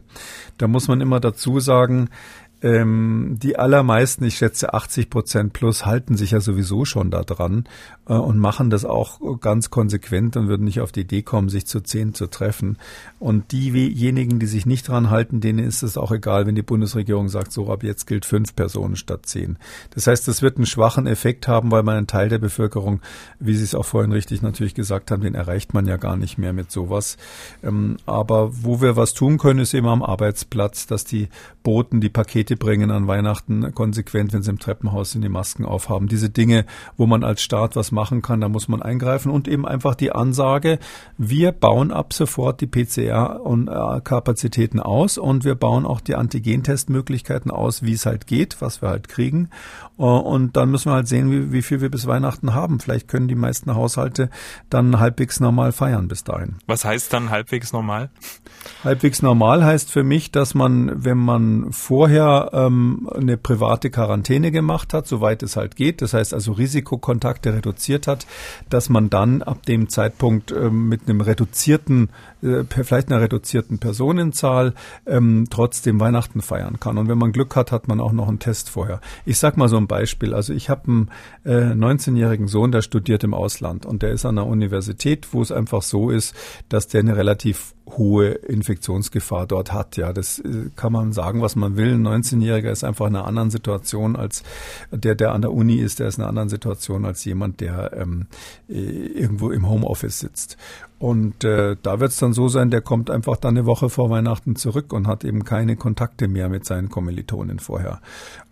da 0.57 0.67
muss 0.67 0.87
man 0.87 1.01
immer 1.01 1.19
dazu 1.19 1.59
sagen, 1.59 2.09
ähm, 2.63 3.37
die 3.43 3.59
allermeisten, 3.59 4.23
ich 4.23 4.37
schätze 4.37 4.73
80 4.73 5.09
Prozent 5.09 5.51
plus, 5.51 5.85
halten 5.85 6.15
sich 6.15 6.31
ja 6.31 6.39
sowieso 6.39 6.85
schon 6.85 7.11
da 7.11 7.23
dran 7.23 7.65
äh, 8.07 8.13
und 8.13 8.37
machen 8.37 8.69
das 8.69 8.85
auch 8.85 9.19
ganz 9.41 9.69
konsequent 9.69 10.37
und 10.37 10.47
würden 10.47 10.63
nicht 10.63 10.79
auf 10.79 10.93
die 10.93 11.01
Idee 11.01 11.23
kommen, 11.23 11.49
sich 11.49 11.67
zu 11.67 11.81
zehn 11.81 12.13
zu 12.13 12.27
treffen. 12.27 12.77
Und 13.19 13.51
diejenigen, 13.51 14.39
die 14.39 14.45
sich 14.45 14.65
nicht 14.65 14.87
dran 14.87 15.09
halten, 15.09 15.41
denen 15.41 15.59
ist 15.59 15.83
es 15.83 15.97
auch 15.97 16.11
egal, 16.11 16.47
wenn 16.47 16.55
die 16.55 16.61
Bundesregierung 16.61 17.27
sagt, 17.27 17.51
so 17.51 17.69
ab 17.69 17.83
jetzt 17.83 18.07
gilt 18.07 18.25
fünf 18.25 18.55
Personen 18.55 18.95
statt 18.95 19.25
zehn. 19.25 19.57
Das 19.93 20.07
heißt, 20.07 20.25
das 20.29 20.41
wird 20.41 20.55
einen 20.55 20.65
schwachen 20.65 21.05
Effekt 21.05 21.49
haben, 21.49 21.69
weil 21.69 21.83
man 21.83 21.97
einen 21.97 22.07
Teil 22.07 22.29
der 22.29 22.39
Bevölkerung, 22.39 23.01
wie 23.39 23.55
Sie 23.55 23.63
es 23.65 23.75
auch 23.75 23.85
vorhin 23.85 24.13
richtig 24.13 24.41
natürlich 24.41 24.73
gesagt 24.73 25.11
haben, 25.11 25.21
den 25.21 25.35
erreicht 25.35 25.73
man 25.73 25.85
ja 25.85 25.97
gar 25.97 26.15
nicht 26.15 26.37
mehr 26.37 26.53
mit 26.53 26.71
sowas. 26.71 27.17
Ähm, 27.61 27.97
aber 28.05 28.63
wo 28.63 28.79
wir 28.79 28.95
was 28.95 29.13
tun 29.13 29.37
können, 29.37 29.59
ist 29.59 29.73
eben 29.73 29.87
am 29.87 30.01
Arbeitsplatz, 30.01 30.87
dass 30.87 31.03
die 31.03 31.27
Boten 31.63 32.01
die 32.01 32.09
Pakete 32.09 32.52
bringen 32.55 32.91
an 32.91 33.07
Weihnachten 33.07 33.73
konsequent, 33.73 34.33
wenn 34.33 34.43
sie 34.43 34.51
im 34.51 34.59
Treppenhaus 34.59 35.11
sind, 35.11 35.21
die 35.21 35.29
Masken 35.29 35.65
aufhaben. 35.65 36.07
Diese 36.07 36.29
Dinge, 36.29 36.65
wo 36.97 37.05
man 37.05 37.23
als 37.23 37.41
Staat 37.41 37.75
was 37.75 37.91
machen 37.91 38.21
kann, 38.21 38.41
da 38.41 38.49
muss 38.49 38.67
man 38.67 38.81
eingreifen 38.81 39.31
und 39.31 39.47
eben 39.47 39.67
einfach 39.67 39.95
die 39.95 40.11
Ansage, 40.11 40.79
wir 41.17 41.51
bauen 41.51 41.91
ab 41.91 42.13
sofort 42.13 42.61
die 42.61 42.67
PCR-Kapazitäten 42.67 44.79
aus 44.79 45.17
und 45.17 45.43
wir 45.43 45.55
bauen 45.55 45.85
auch 45.85 45.99
die 46.01 46.15
Antigentestmöglichkeiten 46.15 47.51
aus, 47.51 47.83
wie 47.83 47.93
es 47.93 48.05
halt 48.05 48.27
geht, 48.27 48.61
was 48.61 48.81
wir 48.81 48.89
halt 48.89 49.09
kriegen. 49.09 49.49
Und 49.95 50.57
dann 50.57 50.71
müssen 50.71 50.89
wir 50.89 50.95
halt 50.95 51.07
sehen, 51.07 51.29
wie, 51.29 51.51
wie 51.51 51.61
viel 51.61 51.81
wir 51.81 51.91
bis 51.91 52.07
Weihnachten 52.07 52.55
haben. 52.55 52.79
Vielleicht 52.79 53.07
können 53.07 53.27
die 53.27 53.35
meisten 53.35 53.75
Haushalte 53.75 54.29
dann 54.69 54.99
halbwegs 54.99 55.39
normal 55.39 55.71
feiern 55.71 56.07
bis 56.07 56.23
dahin. 56.23 56.55
Was 56.65 56.83
heißt 56.83 57.13
dann 57.13 57.29
halbwegs 57.29 57.73
normal? 57.73 58.09
Halbwegs 58.83 59.21
normal 59.21 59.63
heißt 59.63 59.91
für 59.91 60.03
mich, 60.03 60.31
dass 60.31 60.55
man, 60.55 61.03
wenn 61.05 61.19
man 61.19 61.71
vorher 61.71 62.49
ähm, 62.53 63.07
eine 63.13 63.37
private 63.37 63.91
Quarantäne 63.91 64.51
gemacht 64.51 64.93
hat, 64.93 65.05
soweit 65.05 65.43
es 65.43 65.57
halt 65.57 65.75
geht, 65.75 66.01
das 66.01 66.13
heißt 66.13 66.33
also 66.33 66.53
Risikokontakte 66.53 67.53
reduziert 67.53 68.07
hat, 68.07 68.25
dass 68.69 68.89
man 68.89 69.11
dann 69.11 69.43
ab 69.43 69.63
dem 69.65 69.89
Zeitpunkt 69.89 70.51
ähm, 70.51 70.89
mit 70.89 71.07
einem 71.07 71.21
reduzierten, 71.21 72.09
äh, 72.41 72.63
vielleicht 72.67 73.11
einer 73.11 73.21
reduzierten 73.21 73.77
Personenzahl 73.77 74.73
ähm, 75.05 75.45
trotzdem 75.51 75.99
Weihnachten 75.99 76.41
feiern 76.41 76.79
kann. 76.79 76.97
Und 76.97 77.09
wenn 77.09 77.19
man 77.19 77.31
Glück 77.31 77.55
hat, 77.55 77.71
hat 77.71 77.87
man 77.87 77.99
auch 77.99 78.11
noch 78.11 78.27
einen 78.27 78.39
Test 78.39 78.71
vorher. 78.71 78.99
Ich 79.25 79.37
sag 79.37 79.55
mal 79.55 79.69
so 79.69 79.82
ein 79.83 79.87
Beispiel. 79.87 80.33
Also 80.33 80.53
ich 80.53 80.69
habe 80.69 80.87
einen 80.87 81.09
äh, 81.45 81.73
19-jährigen 81.73 82.47
Sohn, 82.47 82.71
der 82.71 82.81
studiert 82.81 83.23
im 83.23 83.33
Ausland 83.33 83.85
und 83.85 84.01
der 84.01 84.11
ist 84.11 84.25
an 84.25 84.35
der 84.35 84.45
Universität, 84.45 85.33
wo 85.33 85.41
es 85.41 85.51
einfach 85.51 85.81
so 85.81 86.09
ist, 86.09 86.35
dass 86.69 86.87
der 86.87 87.01
eine 87.01 87.15
relativ 87.15 87.73
hohe 87.85 88.29
Infektionsgefahr 88.29 89.45
dort 89.45 89.73
hat. 89.73 89.97
Ja, 89.97 90.13
das 90.13 90.39
äh, 90.39 90.69
kann 90.75 90.93
man 90.93 91.11
sagen, 91.11 91.41
was 91.41 91.55
man 91.55 91.75
will. 91.75 91.93
Ein 91.93 92.07
19-Jähriger 92.07 92.71
ist 92.71 92.83
einfach 92.83 93.07
in 93.07 93.15
einer 93.15 93.27
anderen 93.27 93.51
Situation 93.51 94.15
als 94.15 94.43
der, 94.91 95.15
der 95.15 95.33
an 95.33 95.41
der 95.41 95.51
Uni 95.51 95.75
ist. 95.75 95.99
Der 95.99 96.07
ist 96.07 96.17
in 96.17 96.23
einer 96.23 96.29
anderen 96.29 96.49
Situation 96.49 97.05
als 97.05 97.23
jemand, 97.25 97.59
der 97.59 97.93
ähm, 97.93 98.27
äh, 98.69 98.73
irgendwo 98.73 99.51
im 99.51 99.67
Homeoffice 99.69 100.19
sitzt. 100.19 100.57
Und 101.03 101.43
äh, 101.43 101.75
da 101.83 101.99
wird 101.99 102.11
es 102.11 102.17
dann 102.17 102.31
so 102.31 102.47
sein, 102.47 102.71
der 102.71 102.79
kommt 102.79 103.09
einfach 103.09 103.35
dann 103.35 103.57
eine 103.57 103.65
Woche 103.65 103.89
vor 103.89 104.09
Weihnachten 104.09 104.55
zurück 104.55 104.93
und 104.93 105.05
hat 105.05 105.25
eben 105.25 105.43
keine 105.43 105.75
Kontakte 105.75 106.29
mehr 106.29 106.47
mit 106.47 106.63
seinen 106.63 106.87
Kommilitonen 106.87 107.59
vorher. 107.59 107.99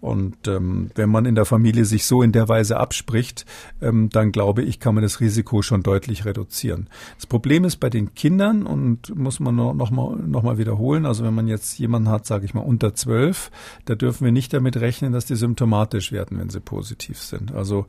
Und 0.01 0.49
ähm, 0.49 0.89
wenn 0.95 1.09
man 1.09 1.25
in 1.25 1.35
der 1.35 1.45
Familie 1.45 1.85
sich 1.85 2.05
so 2.05 2.21
in 2.21 2.33
der 2.33 2.49
Weise 2.49 2.75
abspricht, 2.75 3.45
ähm, 3.81 4.09
dann 4.09 4.33
glaube 4.33 4.63
ich, 4.63 4.81
kann 4.81 4.95
man 4.95 5.01
das 5.01 5.21
Risiko 5.21 5.61
schon 5.61 5.81
deutlich 5.81 6.25
reduzieren. 6.25 6.89
Das 7.15 7.25
Problem 7.25 7.63
ist 7.63 7.77
bei 7.77 7.89
den 7.89 8.15
Kindern 8.15 8.63
und 8.63 9.15
muss 9.15 9.39
man 9.39 9.55
noch, 9.55 9.73
noch, 9.73 9.91
mal, 9.91 10.17
noch 10.17 10.43
mal 10.43 10.57
wiederholen, 10.57 11.05
also 11.05 11.23
wenn 11.23 11.35
man 11.35 11.47
jetzt 11.47 11.79
jemanden 11.79 12.09
hat, 12.09 12.25
sage 12.25 12.43
ich 12.43 12.53
mal, 12.53 12.61
unter 12.61 12.95
zwölf, 12.95 13.49
da 13.85 13.95
dürfen 13.95 14.25
wir 14.25 14.33
nicht 14.33 14.51
damit 14.53 14.75
rechnen, 14.75 15.13
dass 15.13 15.25
die 15.25 15.35
symptomatisch 15.35 16.11
werden, 16.11 16.37
wenn 16.37 16.49
sie 16.49 16.59
positiv 16.59 17.19
sind. 17.19 17.53
Also 17.53 17.85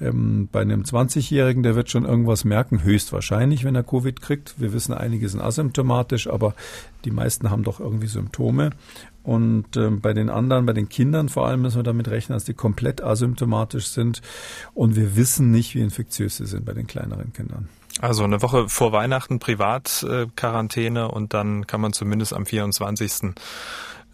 ähm, 0.00 0.48
bei 0.50 0.62
einem 0.62 0.84
20-Jährigen, 0.84 1.64
der 1.64 1.74
wird 1.74 1.90
schon 1.90 2.06
irgendwas 2.06 2.44
merken, 2.44 2.82
höchstwahrscheinlich, 2.82 3.64
wenn 3.64 3.74
er 3.74 3.82
Covid 3.82 4.05
Covid 4.06 4.22
kriegt. 4.22 4.60
Wir 4.60 4.72
wissen, 4.72 4.94
einige 4.94 5.28
sind 5.28 5.40
asymptomatisch, 5.40 6.28
aber 6.28 6.54
die 7.04 7.10
meisten 7.10 7.50
haben 7.50 7.64
doch 7.64 7.80
irgendwie 7.80 8.06
Symptome. 8.06 8.70
Und 9.24 9.76
äh, 9.76 9.90
bei 9.90 10.12
den 10.12 10.30
anderen, 10.30 10.66
bei 10.66 10.72
den 10.72 10.88
Kindern 10.88 11.28
vor 11.28 11.48
allem 11.48 11.62
müssen 11.62 11.78
wir 11.78 11.82
damit 11.82 12.08
rechnen, 12.08 12.36
dass 12.36 12.44
die 12.44 12.54
komplett 12.54 13.02
asymptomatisch 13.02 13.88
sind. 13.88 14.22
Und 14.74 14.94
wir 14.94 15.16
wissen 15.16 15.50
nicht, 15.50 15.74
wie 15.74 15.80
infektiös 15.80 16.36
sie 16.36 16.46
sind 16.46 16.64
bei 16.64 16.72
den 16.72 16.86
kleineren 16.86 17.32
Kindern. 17.32 17.68
Also 18.00 18.24
eine 18.24 18.42
Woche 18.42 18.68
vor 18.68 18.92
Weihnachten 18.92 19.38
Privatquarantäne 19.38 21.10
und 21.10 21.34
dann 21.34 21.66
kann 21.66 21.80
man 21.80 21.92
zumindest 21.92 22.34
am 22.34 22.46
24 22.46 23.12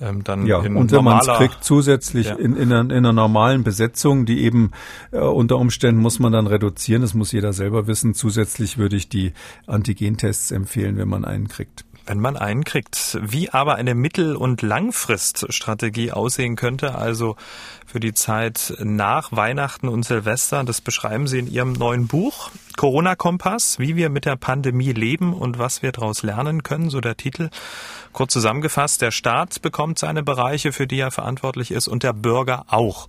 ähm, 0.03 0.25
dann 0.25 0.47
ja, 0.47 0.61
in 0.63 0.77
und 0.77 0.91
wenn 0.91 1.05
man 1.05 1.21
es 1.21 1.29
kriegt, 1.29 1.63
zusätzlich 1.63 2.27
ja. 2.27 2.35
in, 2.35 2.57
in, 2.57 2.73
einer, 2.73 2.81
in, 2.81 2.93
einer, 2.93 3.13
normalen 3.13 3.63
Besetzung, 3.63 4.27
die 4.27 4.43
eben 4.43 4.73
äh, 5.13 5.19
unter 5.19 5.59
Umständen 5.59 6.01
muss 6.01 6.19
man 6.19 6.33
dann 6.33 6.47
reduzieren, 6.47 7.03
das 7.03 7.15
muss 7.15 7.33
jeder 7.33 7.53
selber 7.53 7.87
wissen. 7.87 8.15
Zusätzlich 8.15 8.79
würde 8.79 8.97
ich 8.97 9.09
die 9.09 9.33
Antigentests 9.67 10.51
empfehlen, 10.51 10.97
wenn 10.97 11.09
man 11.09 11.25
einen 11.25 11.49
kriegt 11.49 11.85
wenn 12.07 12.21
man 12.21 12.37
einen 12.37 12.65
kriegt. 12.65 13.19
Wie 13.23 13.51
aber 13.51 13.77
eine 13.77 13.95
Mittel- 13.95 14.37
und 14.37 14.63
Langfriststrategie 14.63 16.13
aussehen 16.13 16.57
könnte, 16.57 16.95
also 16.95 17.37
für 17.87 18.01
die 18.01 18.15
Zeit 18.15 18.75
nach 18.79 19.33
Weihnachten 19.33 19.89
und 19.89 20.05
Silvester, 20.05 20.65
das 20.65 20.81
beschreiben 20.81 21.27
Sie 21.27 21.39
in 21.39 21.51
Ihrem 21.51 21.73
neuen 21.73 22.07
Buch 22.07 22.51
Corona-Kompass, 22.77 23.79
wie 23.79 23.97
wir 23.97 24.09
mit 24.09 24.25
der 24.25 24.37
Pandemie 24.37 24.93
leben 24.93 25.35
und 25.35 25.59
was 25.59 25.83
wir 25.83 25.93
daraus 25.93 26.23
lernen 26.23 26.63
können, 26.63 26.91
so 26.91 27.01
der 27.01 27.17
Titel. 27.17 27.51
Kurz 28.13 28.33
zusammengefasst, 28.33 29.03
der 29.03 29.11
Staat 29.11 29.63
bekommt 29.63 29.99
seine 29.99 30.23
Bereiche, 30.23 30.73
für 30.73 30.87
die 30.87 31.01
er 31.01 31.11
verantwortlich 31.11 31.71
ist 31.71 31.89
und 31.89 32.03
der 32.03 32.13
Bürger 32.13 32.65
auch. 32.69 33.09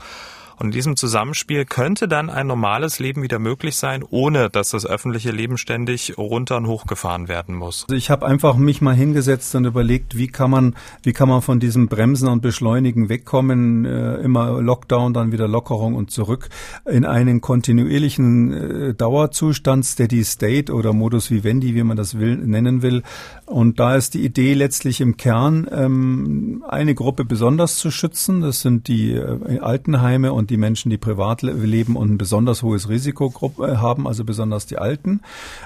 Und 0.64 0.70
in 0.70 0.72
diesem 0.72 0.96
Zusammenspiel 0.96 1.66
könnte 1.66 2.08
dann 2.08 2.30
ein 2.30 2.48
normales 2.48 3.00
Leben 3.00 3.22
wieder 3.22 3.38
möglich 3.38 3.76
sein, 3.76 4.02
ohne 4.10 4.50
dass 4.50 4.70
das 4.70 4.86
öffentliche 4.86 5.32
Leben 5.32 5.58
ständig 5.58 6.18
runter 6.18 6.56
und 6.56 6.68
hochgefahren 6.68 7.28
werden 7.28 7.54
muss. 7.54 7.84
Also 7.90 7.96
ich 7.98 8.10
habe 8.10 8.26
einfach 8.26 8.56
mich 8.56 8.82
mal 8.82 8.96
hingesetzt 8.96 9.54
und 9.56 9.66
überlegt, 9.66 10.18
wie 10.18 10.28
kann 10.28 10.50
man, 10.50 10.76
wie 11.04 11.12
kann 11.12 11.28
man 11.28 11.42
von 11.42 11.60
diesem 11.60 11.90
Bremsen 11.90 12.30
und 12.30 12.42
Beschleunigen 12.42 13.10
wegkommen, 13.10 13.84
äh, 13.84 14.16
immer 14.18 14.62
Lockdown, 14.62 15.14
dann 15.14 15.34
wieder 15.34 15.50
Lockerung 15.50 15.96
und 15.96 16.12
zurück 16.12 16.48
in 16.86 17.04
einen 17.04 17.42
kontinuierlichen 17.42 18.54
äh, 18.54 18.94
Dauerzustand, 18.94 19.84
Steady 19.84 20.24
State 20.24 20.72
oder 20.72 20.94
Modus 20.94 21.30
Vivendi, 21.30 21.76
wie 21.76 21.84
man 21.84 21.98
das 21.98 22.18
will, 22.18 22.38
nennen 22.38 22.82
will. 22.82 23.04
Und 23.46 23.80
da 23.80 23.96
ist 23.98 24.14
die 24.14 24.24
Idee 24.24 24.54
letztlich 24.54 25.02
im 25.02 25.18
Kern, 25.18 25.68
ähm, 25.70 26.64
eine 26.70 26.96
Gruppe 26.96 27.26
besonders 27.26 27.78
zu 27.80 27.92
schützen. 27.92 28.40
Das 28.40 28.62
sind 28.62 28.88
die 28.88 29.12
äh, 29.12 29.60
Altenheime 29.60 30.32
und 30.32 30.44
und 30.44 30.52
die 30.54 30.58
Menschen, 30.58 30.92
die 30.92 31.00
privat 31.00 31.42
leben 31.42 31.96
und 31.96 32.12
ein 32.12 32.18
besonders 32.20 32.62
hohes 32.62 32.88
Risiko 32.88 33.34
äh, 33.60 33.76
haben, 33.78 34.08
also 34.08 34.24
besonders 34.24 34.68
die 34.68 34.78
Alten. 34.78 35.22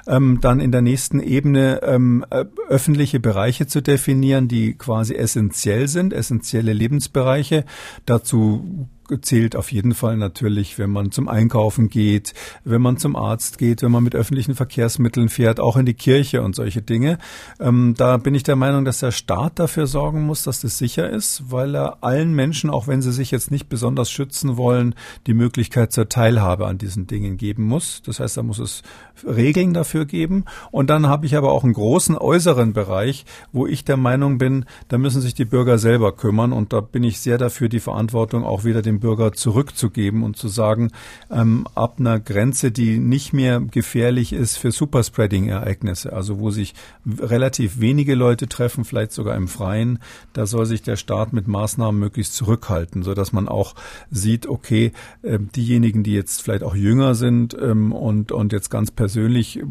Ähm, 0.07 0.39
dann 0.41 0.61
in 0.61 0.71
der 0.71 0.81
nächsten 0.81 1.19
Ebene 1.19 1.81
ähm, 1.83 2.25
äh, 2.29 2.45
öffentliche 2.69 3.19
Bereiche 3.19 3.67
zu 3.67 3.81
definieren, 3.81 4.47
die 4.47 4.75
quasi 4.75 5.13
essentiell 5.13 5.89
sind, 5.89 6.13
essentielle 6.13 6.71
Lebensbereiche. 6.71 7.65
Dazu 8.05 8.87
zählt 9.21 9.55
auf 9.55 9.71
jeden 9.71 9.93
Fall 9.93 10.17
natürlich, 10.17 10.77
wenn 10.77 10.89
man 10.89 11.11
zum 11.11 11.27
Einkaufen 11.27 11.89
geht, 11.89 12.33
wenn 12.63 12.81
man 12.81 12.97
zum 12.97 13.15
Arzt 13.15 13.57
geht, 13.57 13.81
wenn 13.81 13.91
man 13.91 14.03
mit 14.03 14.15
öffentlichen 14.15 14.55
Verkehrsmitteln 14.55 15.29
fährt, 15.29 15.59
auch 15.59 15.77
in 15.77 15.85
die 15.85 15.93
Kirche 15.93 16.41
und 16.41 16.55
solche 16.55 16.81
Dinge. 16.81 17.17
Ähm, 17.59 17.93
da 17.97 18.17
bin 18.17 18.35
ich 18.35 18.43
der 18.43 18.55
Meinung, 18.55 18.85
dass 18.85 18.99
der 18.99 19.11
Staat 19.11 19.59
dafür 19.59 19.87
sorgen 19.87 20.25
muss, 20.25 20.43
dass 20.43 20.61
das 20.61 20.77
sicher 20.77 21.09
ist, 21.09 21.43
weil 21.49 21.75
er 21.75 22.03
allen 22.03 22.33
Menschen, 22.33 22.69
auch 22.69 22.87
wenn 22.87 23.01
sie 23.01 23.11
sich 23.11 23.31
jetzt 23.31 23.51
nicht 23.51 23.69
besonders 23.69 24.11
schützen 24.11 24.57
wollen, 24.57 24.95
die 25.25 25.33
Möglichkeit 25.33 25.91
zur 25.91 26.09
Teilhabe 26.09 26.67
an 26.67 26.77
diesen 26.77 27.07
Dingen 27.07 27.37
geben 27.37 27.63
muss. 27.63 28.01
Das 28.05 28.19
heißt, 28.19 28.37
da 28.37 28.43
muss 28.43 28.59
es 28.59 28.83
Regeln 29.25 29.73
dafür 29.73 30.05
geben. 30.05 30.45
Und 30.71 30.89
dann 30.89 31.07
habe 31.07 31.25
ich 31.25 31.35
aber 31.35 31.51
auch 31.51 31.63
einen 31.63 31.73
großen 31.73 32.17
äußeren 32.17 32.73
Bereich, 32.73 33.25
wo 33.51 33.67
ich 33.67 33.85
der 33.85 33.97
Meinung 33.97 34.37
bin, 34.37 34.65
da 34.87 34.97
müssen 34.97 35.21
sich 35.21 35.33
die 35.33 35.45
Bürger 35.45 35.77
selber 35.77 36.15
kümmern. 36.15 36.53
Und 36.53 36.73
da 36.73 36.81
bin 36.81 37.03
ich 37.03 37.19
sehr 37.19 37.37
dafür, 37.37 37.69
die 37.69 37.79
Verantwortung 37.79 38.43
auch 38.43 38.63
wieder 38.63 38.81
dem 38.81 38.96
Bürger 38.99 39.33
zurückzugeben 39.33 40.23
und 40.23 40.37
zu 40.37 40.47
sagen, 40.47 40.91
ähm, 41.29 41.67
ab 41.75 41.95
einer 41.99 42.19
Grenze, 42.19 42.71
die 42.71 42.99
nicht 42.99 43.33
mehr 43.33 43.59
gefährlich 43.59 44.33
ist 44.33 44.57
für 44.57 44.71
Superspreading-Ereignisse, 44.71 46.13
also 46.13 46.39
wo 46.39 46.51
sich 46.51 46.73
relativ 47.05 47.79
wenige 47.79 48.15
Leute 48.15 48.47
treffen, 48.47 48.85
vielleicht 48.85 49.11
sogar 49.11 49.35
im 49.35 49.47
Freien, 49.47 49.99
da 50.33 50.45
soll 50.45 50.65
sich 50.65 50.81
der 50.81 50.95
Staat 50.95 51.33
mit 51.33 51.47
Maßnahmen 51.47 51.99
möglichst 51.99 52.35
zurückhalten, 52.35 53.03
so 53.03 53.13
dass 53.13 53.33
man 53.33 53.47
auch 53.47 53.75
sieht, 54.09 54.47
okay, 54.47 54.91
äh, 55.21 55.39
diejenigen, 55.39 56.03
die 56.03 56.13
jetzt 56.13 56.41
vielleicht 56.41 56.63
auch 56.63 56.75
jünger 56.75 57.15
sind 57.15 57.55
ähm, 57.59 57.91
und, 57.91 58.31
und 58.31 58.53
jetzt 58.53 58.69
ganz 58.69 58.91
persönlich, 58.91 59.59
äh, 59.59 59.63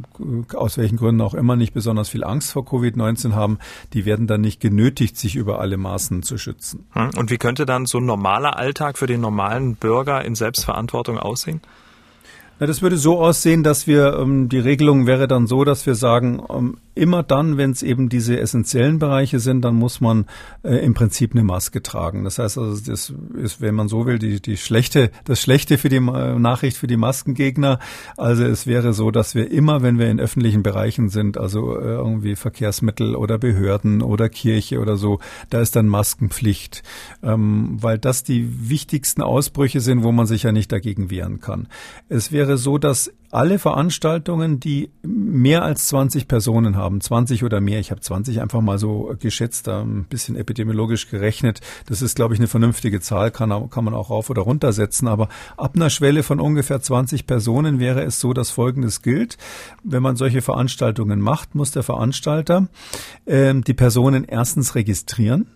aus 0.54 0.78
welchen 0.78 0.96
Gründen 0.96 1.20
auch 1.20 1.34
immer, 1.34 1.56
nicht 1.56 1.74
besonders 1.74 2.08
viel 2.08 2.24
Angst 2.24 2.52
vor 2.52 2.64
Covid-19 2.64 3.32
haben, 3.32 3.58
die 3.92 4.04
werden 4.04 4.26
dann 4.26 4.40
nicht 4.40 4.60
genötigt, 4.60 5.16
sich 5.16 5.36
über 5.36 5.60
alle 5.60 5.76
Maßen 5.76 6.22
zu 6.22 6.38
schützen. 6.38 6.86
Hm, 6.92 7.10
und 7.16 7.30
wie 7.30 7.38
könnte 7.38 7.66
dann 7.66 7.86
so 7.86 7.98
ein 7.98 8.06
normaler 8.06 8.56
Alltag 8.56 8.98
für 8.98 9.06
den 9.06 9.15
normalen 9.20 9.76
Bürger 9.76 10.24
in 10.24 10.34
Selbstverantwortung 10.34 11.18
aussehen? 11.18 11.60
Na, 12.59 12.66
das 12.66 12.80
würde 12.80 12.96
so 12.96 13.20
aussehen, 13.20 13.62
dass 13.62 13.86
wir, 13.86 14.18
ähm, 14.18 14.48
die 14.48 14.59
Regelung 14.59 15.07
wäre 15.07 15.28
dann 15.28 15.46
so, 15.46 15.64
dass 15.64 15.84
wir 15.84 15.94
sagen, 15.94 16.42
ähm, 16.48 16.78
immer 16.96 17.22
dann, 17.22 17.59
wenn 17.59 17.70
es 17.70 17.82
eben 17.82 18.09
diese 18.09 18.40
essentiellen 18.40 18.98
Bereiche 18.98 19.38
sind, 19.38 19.62
dann 19.62 19.74
muss 19.74 20.00
man 20.00 20.24
äh, 20.62 20.76
im 20.76 20.94
Prinzip 20.94 21.32
eine 21.32 21.44
Maske 21.44 21.82
tragen. 21.82 22.24
Das 22.24 22.38
heißt 22.38 22.57
also, 22.59 22.90
das 22.90 23.12
ist, 23.34 23.61
wenn 23.61 23.74
man 23.74 23.88
so 23.88 24.07
will, 24.07 24.18
die, 24.18 24.40
die 24.40 24.57
schlechte, 24.57 25.11
das 25.24 25.40
Schlechte 25.40 25.76
für 25.76 25.90
die 25.90 25.96
äh, 25.96 26.38
Nachricht 26.38 26.78
für 26.78 26.86
die 26.86 26.96
Maskengegner. 26.96 27.78
Also 28.16 28.44
es 28.44 28.66
wäre 28.66 28.94
so, 28.94 29.11
dass 29.11 29.34
wir 29.34 29.50
immer, 29.50 29.82
wenn 29.82 29.98
wir 29.98 30.11
in 30.11 30.18
öffentlichen 30.18 30.62
Bereichen 30.62 31.11
sind, 31.11 31.36
also 31.36 31.78
äh, 31.78 31.84
irgendwie 31.84 32.34
Verkehrsmittel 32.34 33.14
oder 33.14 33.36
Behörden 33.36 34.00
oder 34.00 34.30
Kirche 34.30 34.80
oder 34.80 34.96
so, 34.96 35.20
da 35.50 35.61
ist 35.61 35.76
dann 35.76 35.88
Maskenpflicht, 35.88 36.82
ähm, 37.22 37.76
weil 37.78 37.98
das 37.98 38.24
die 38.24 38.70
wichtigsten 38.70 39.20
Ausbrüche 39.20 39.80
sind, 39.80 40.02
wo 40.02 40.12
man 40.12 40.26
sich 40.26 40.44
ja 40.44 40.52
nicht 40.52 40.72
dagegen 40.72 41.11
wehren 41.11 41.40
kann. 41.40 41.68
Es 42.09 42.32
wäre 42.32 42.45
wäre 42.47 42.59
so, 42.59 42.78
dass 42.78 43.12
alle 43.32 43.59
Veranstaltungen, 43.59 44.61
die 44.61 44.90
mehr 45.03 45.64
als 45.64 45.88
20 45.88 46.28
Personen 46.28 46.76
haben, 46.76 47.01
20 47.01 47.42
oder 47.42 47.61
mehr, 47.61 47.80
ich 47.80 47.90
habe 47.90 48.01
20 48.01 48.40
einfach 48.40 48.61
mal 48.61 48.78
so 48.78 49.14
geschätzt, 49.18 49.68
ein 49.68 50.05
bisschen 50.09 50.36
epidemiologisch 50.36 51.11
gerechnet, 51.11 51.61
das 51.86 52.03
ist, 52.03 52.14
glaube 52.14 52.34
ich, 52.34 52.40
eine 52.40 52.47
vernünftige 52.47 53.01
Zahl, 53.01 53.32
kann, 53.32 53.68
kann 53.68 53.84
man 53.84 53.94
auch 53.94 54.11
rauf 54.11 54.30
oder 54.30 54.42
runter 54.42 54.72
setzen, 54.72 55.09
aber 55.09 55.28
ab 55.57 55.72
einer 55.74 55.90
Schwelle 55.90 56.22
von 56.22 56.40
ungefähr 56.40 56.80
20 56.80 57.26
Personen 57.26 57.80
wäre 57.80 58.05
es 58.05 58.20
so, 58.20 58.32
dass 58.32 58.51
Folgendes 58.51 59.03
gilt. 59.03 59.36
Wenn 59.82 60.03
man 60.03 60.16
solche 60.16 60.40
Veranstaltungen 60.40 61.20
macht, 61.20 61.55
muss 61.55 61.72
der 61.72 61.82
Veranstalter 61.82 62.68
äh, 63.24 63.55
die 63.55 63.74
Personen 63.74 64.24
erstens 64.24 64.76
registrieren 64.76 65.47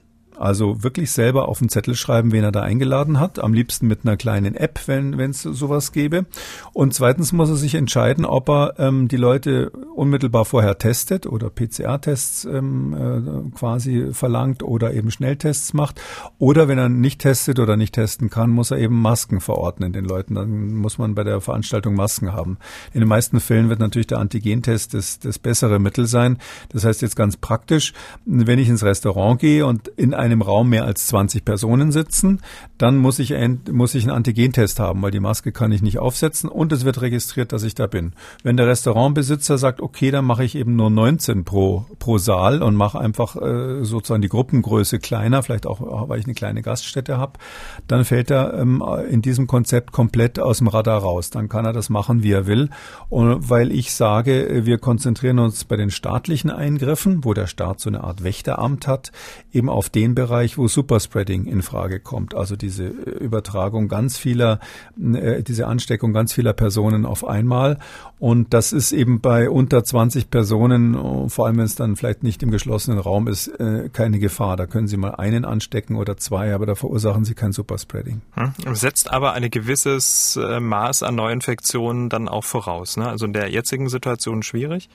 also 0.40 0.82
wirklich 0.82 1.10
selber 1.12 1.48
auf 1.48 1.58
den 1.58 1.68
Zettel 1.68 1.94
schreiben, 1.94 2.32
wen 2.32 2.44
er 2.44 2.52
da 2.52 2.62
eingeladen 2.62 3.20
hat. 3.20 3.38
Am 3.38 3.52
liebsten 3.52 3.86
mit 3.86 4.00
einer 4.04 4.16
kleinen 4.16 4.54
App, 4.54 4.80
wenn 4.86 5.18
es 5.18 5.42
sowas 5.42 5.92
gäbe. 5.92 6.24
Und 6.72 6.94
zweitens 6.94 7.32
muss 7.32 7.50
er 7.50 7.56
sich 7.56 7.74
entscheiden, 7.74 8.24
ob 8.24 8.48
er 8.48 8.74
ähm, 8.78 9.08
die 9.08 9.18
Leute 9.18 9.70
unmittelbar 9.94 10.46
vorher 10.46 10.78
testet 10.78 11.26
oder 11.26 11.50
PCR-Tests 11.50 12.46
ähm, 12.46 12.94
äh, 12.94 13.56
quasi 13.56 14.08
verlangt 14.12 14.62
oder 14.62 14.94
eben 14.94 15.10
Schnelltests 15.10 15.74
macht. 15.74 16.00
Oder 16.38 16.68
wenn 16.68 16.78
er 16.78 16.88
nicht 16.88 17.20
testet 17.20 17.58
oder 17.58 17.76
nicht 17.76 17.94
testen 17.94 18.30
kann, 18.30 18.50
muss 18.50 18.70
er 18.70 18.78
eben 18.78 18.98
Masken 19.00 19.40
verordnen 19.40 19.92
den 19.92 20.06
Leuten. 20.06 20.36
Dann 20.36 20.74
muss 20.74 20.96
man 20.96 21.14
bei 21.14 21.24
der 21.24 21.42
Veranstaltung 21.42 21.94
Masken 21.94 22.32
haben. 22.32 22.56
In 22.94 23.00
den 23.00 23.08
meisten 23.08 23.40
Fällen 23.40 23.68
wird 23.68 23.80
natürlich 23.80 24.06
der 24.06 24.18
Antigentest 24.18 24.94
das, 24.94 25.18
das 25.18 25.38
bessere 25.38 25.78
Mittel 25.78 26.06
sein. 26.06 26.38
Das 26.70 26.84
heißt 26.84 27.02
jetzt 27.02 27.16
ganz 27.16 27.36
praktisch, 27.36 27.92
wenn 28.24 28.58
ich 28.58 28.70
ins 28.70 28.82
Restaurant 28.82 29.38
gehe 29.38 29.66
und 29.66 29.88
in 29.88 30.14
ein 30.14 30.29
einem 30.30 30.42
Raum 30.42 30.68
mehr 30.68 30.84
als 30.84 31.06
20 31.08 31.44
Personen 31.44 31.92
sitzen, 31.92 32.40
dann 32.78 32.96
muss 32.96 33.18
ich, 33.18 33.34
muss 33.70 33.94
ich 33.94 34.04
einen 34.04 34.16
Antigentest 34.16 34.80
haben, 34.80 35.02
weil 35.02 35.10
die 35.10 35.20
Maske 35.20 35.52
kann 35.52 35.72
ich 35.72 35.82
nicht 35.82 35.98
aufsetzen 35.98 36.48
und 36.48 36.72
es 36.72 36.84
wird 36.84 37.00
registriert, 37.00 37.52
dass 37.52 37.62
ich 37.62 37.74
da 37.74 37.86
bin. 37.86 38.12
Wenn 38.42 38.56
der 38.56 38.66
Restaurantbesitzer 38.66 39.58
sagt, 39.58 39.80
okay, 39.80 40.10
dann 40.10 40.24
mache 40.24 40.44
ich 40.44 40.54
eben 40.54 40.76
nur 40.76 40.90
19 40.90 41.44
pro, 41.44 41.86
pro 41.98 42.18
Saal 42.18 42.62
und 42.62 42.74
mache 42.74 42.98
einfach 42.98 43.36
äh, 43.36 43.84
sozusagen 43.84 44.22
die 44.22 44.28
Gruppengröße 44.28 44.98
kleiner, 44.98 45.42
vielleicht 45.42 45.66
auch, 45.66 46.08
weil 46.08 46.20
ich 46.20 46.26
eine 46.26 46.34
kleine 46.34 46.62
Gaststätte 46.62 47.18
habe, 47.18 47.38
dann 47.86 48.04
fällt 48.04 48.30
er 48.30 48.54
ähm, 48.54 48.82
in 49.08 49.22
diesem 49.22 49.46
Konzept 49.46 49.92
komplett 49.92 50.38
aus 50.38 50.58
dem 50.58 50.68
Radar 50.68 51.00
raus. 51.00 51.30
Dann 51.30 51.48
kann 51.48 51.64
er 51.64 51.72
das 51.72 51.90
machen, 51.90 52.22
wie 52.22 52.32
er 52.32 52.46
will. 52.46 52.70
Und 53.08 53.50
weil 53.50 53.72
ich 53.72 53.92
sage, 53.92 54.62
wir 54.64 54.78
konzentrieren 54.78 55.38
uns 55.38 55.64
bei 55.64 55.76
den 55.76 55.90
staatlichen 55.90 56.50
Eingriffen, 56.50 57.24
wo 57.24 57.34
der 57.34 57.46
Staat 57.46 57.80
so 57.80 57.90
eine 57.90 58.04
Art 58.04 58.24
Wächteramt 58.24 58.86
hat, 58.86 59.12
eben 59.52 59.68
auf 59.68 59.88
den 59.88 60.14
Bereich, 60.20 60.58
wo 60.58 60.68
Superspreading 60.68 61.46
in 61.46 61.62
Frage 61.62 61.98
kommt, 61.98 62.34
also 62.34 62.54
diese 62.54 62.84
äh, 62.84 63.24
Übertragung 63.24 63.88
ganz 63.88 64.18
vieler, 64.18 64.60
äh, 65.00 65.42
diese 65.42 65.66
Ansteckung 65.66 66.12
ganz 66.12 66.34
vieler 66.34 66.52
Personen 66.52 67.06
auf 67.06 67.26
einmal. 67.26 67.78
Und 68.18 68.52
das 68.52 68.74
ist 68.74 68.92
eben 68.92 69.22
bei 69.22 69.48
unter 69.48 69.82
20 69.82 70.28
Personen, 70.28 70.94
äh, 70.94 71.30
vor 71.30 71.46
allem 71.46 71.56
wenn 71.56 71.64
es 71.64 71.74
dann 71.74 71.96
vielleicht 71.96 72.22
nicht 72.22 72.42
im 72.42 72.50
geschlossenen 72.50 72.98
Raum 72.98 73.28
ist, 73.28 73.50
keine 73.92 74.18
Gefahr. 74.18 74.56
Da 74.56 74.66
können 74.66 74.86
Sie 74.88 74.96
mal 74.96 75.14
einen 75.14 75.44
anstecken 75.44 75.96
oder 75.96 76.16
zwei, 76.16 76.54
aber 76.54 76.66
da 76.66 76.74
verursachen 76.74 77.24
Sie 77.24 77.34
kein 77.34 77.52
Superspreading. 77.52 78.20
Hm. 78.34 78.74
Setzt 78.74 79.10
aber 79.10 79.32
ein 79.32 79.50
gewisses 79.50 80.38
Maß 80.38 81.02
an 81.02 81.14
Neuinfektionen 81.14 82.10
dann 82.10 82.28
auch 82.28 82.44
voraus. 82.44 82.96
Ne? 82.96 83.08
Also 83.08 83.24
in 83.24 83.32
der 83.32 83.50
jetzigen 83.50 83.88
Situation 83.88 84.42
schwierig? 84.42 84.88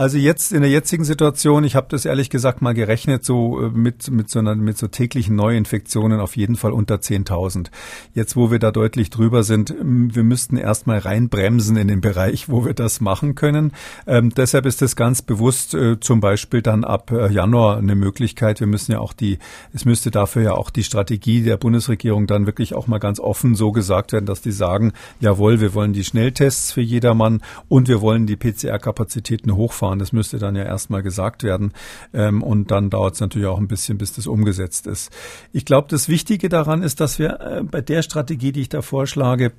Also 0.00 0.16
jetzt 0.16 0.52
in 0.52 0.62
der 0.62 0.70
jetzigen 0.70 1.04
Situation, 1.04 1.62
ich 1.62 1.76
habe 1.76 1.88
das 1.90 2.06
ehrlich 2.06 2.30
gesagt 2.30 2.62
mal 2.62 2.72
gerechnet, 2.72 3.22
so 3.22 3.60
äh, 3.60 3.68
mit 3.68 4.10
mit 4.10 4.30
so 4.30 4.38
einer 4.38 4.54
mit 4.54 4.78
so 4.78 4.86
täglichen 4.86 5.36
Neuinfektionen 5.36 6.20
auf 6.20 6.38
jeden 6.38 6.56
Fall 6.56 6.72
unter 6.72 6.94
10.000. 6.94 7.66
Jetzt, 8.14 8.34
wo 8.34 8.50
wir 8.50 8.58
da 8.58 8.70
deutlich 8.70 9.10
drüber 9.10 9.42
sind, 9.42 9.74
wir 9.78 10.22
müssten 10.22 10.56
erstmal 10.56 11.00
reinbremsen 11.00 11.76
in 11.76 11.86
den 11.86 12.00
Bereich, 12.00 12.48
wo 12.48 12.64
wir 12.64 12.72
das 12.72 13.02
machen 13.02 13.34
können. 13.34 13.72
Ähm, 14.06 14.30
deshalb 14.34 14.64
ist 14.64 14.80
es 14.80 14.96
ganz 14.96 15.20
bewusst 15.20 15.74
äh, 15.74 16.00
zum 16.00 16.20
Beispiel 16.20 16.62
dann 16.62 16.84
ab 16.84 17.10
äh, 17.10 17.30
Januar 17.30 17.76
eine 17.76 17.94
Möglichkeit. 17.94 18.60
Wir 18.60 18.68
müssen 18.68 18.92
ja 18.92 19.00
auch 19.00 19.12
die, 19.12 19.38
es 19.74 19.84
müsste 19.84 20.10
dafür 20.10 20.42
ja 20.42 20.52
auch 20.54 20.70
die 20.70 20.82
Strategie 20.82 21.42
der 21.42 21.58
Bundesregierung 21.58 22.26
dann 22.26 22.46
wirklich 22.46 22.72
auch 22.72 22.86
mal 22.86 23.00
ganz 23.00 23.20
offen 23.20 23.54
so 23.54 23.70
gesagt 23.70 24.14
werden, 24.14 24.24
dass 24.24 24.40
die 24.40 24.52
sagen, 24.52 24.94
jawohl, 25.20 25.60
wir 25.60 25.74
wollen 25.74 25.92
die 25.92 26.04
Schnelltests 26.04 26.72
für 26.72 26.80
jedermann 26.80 27.42
und 27.68 27.86
wir 27.88 28.00
wollen 28.00 28.24
die 28.24 28.36
PCR-Kapazitäten 28.36 29.54
hochfahren 29.54 29.89
hochfahren. 29.90 29.98
Das 29.98 30.12
müsste 30.12 30.38
dann 30.38 30.56
ja 30.56 30.64
erstmal 30.64 31.02
gesagt 31.02 31.42
werden. 31.42 31.72
Ähm, 32.12 32.42
und 32.42 32.70
dann 32.70 32.90
dauert 32.90 33.14
es 33.14 33.20
natürlich 33.20 33.48
auch 33.48 33.58
ein 33.58 33.68
bisschen, 33.68 33.98
bis 33.98 34.12
das 34.12 34.26
umgesetzt 34.26 34.86
ist. 34.86 35.12
Ich 35.52 35.64
glaube, 35.64 35.88
das 35.90 36.08
Wichtige 36.08 36.48
daran 36.48 36.82
ist, 36.82 37.00
dass 37.00 37.18
wir 37.18 37.40
äh, 37.40 37.62
bei 37.62 37.80
der 37.80 38.02
Strategie, 38.02 38.52
die 38.52 38.62
ich 38.62 38.68
da 38.68 38.82
vorschlage, 38.82 39.52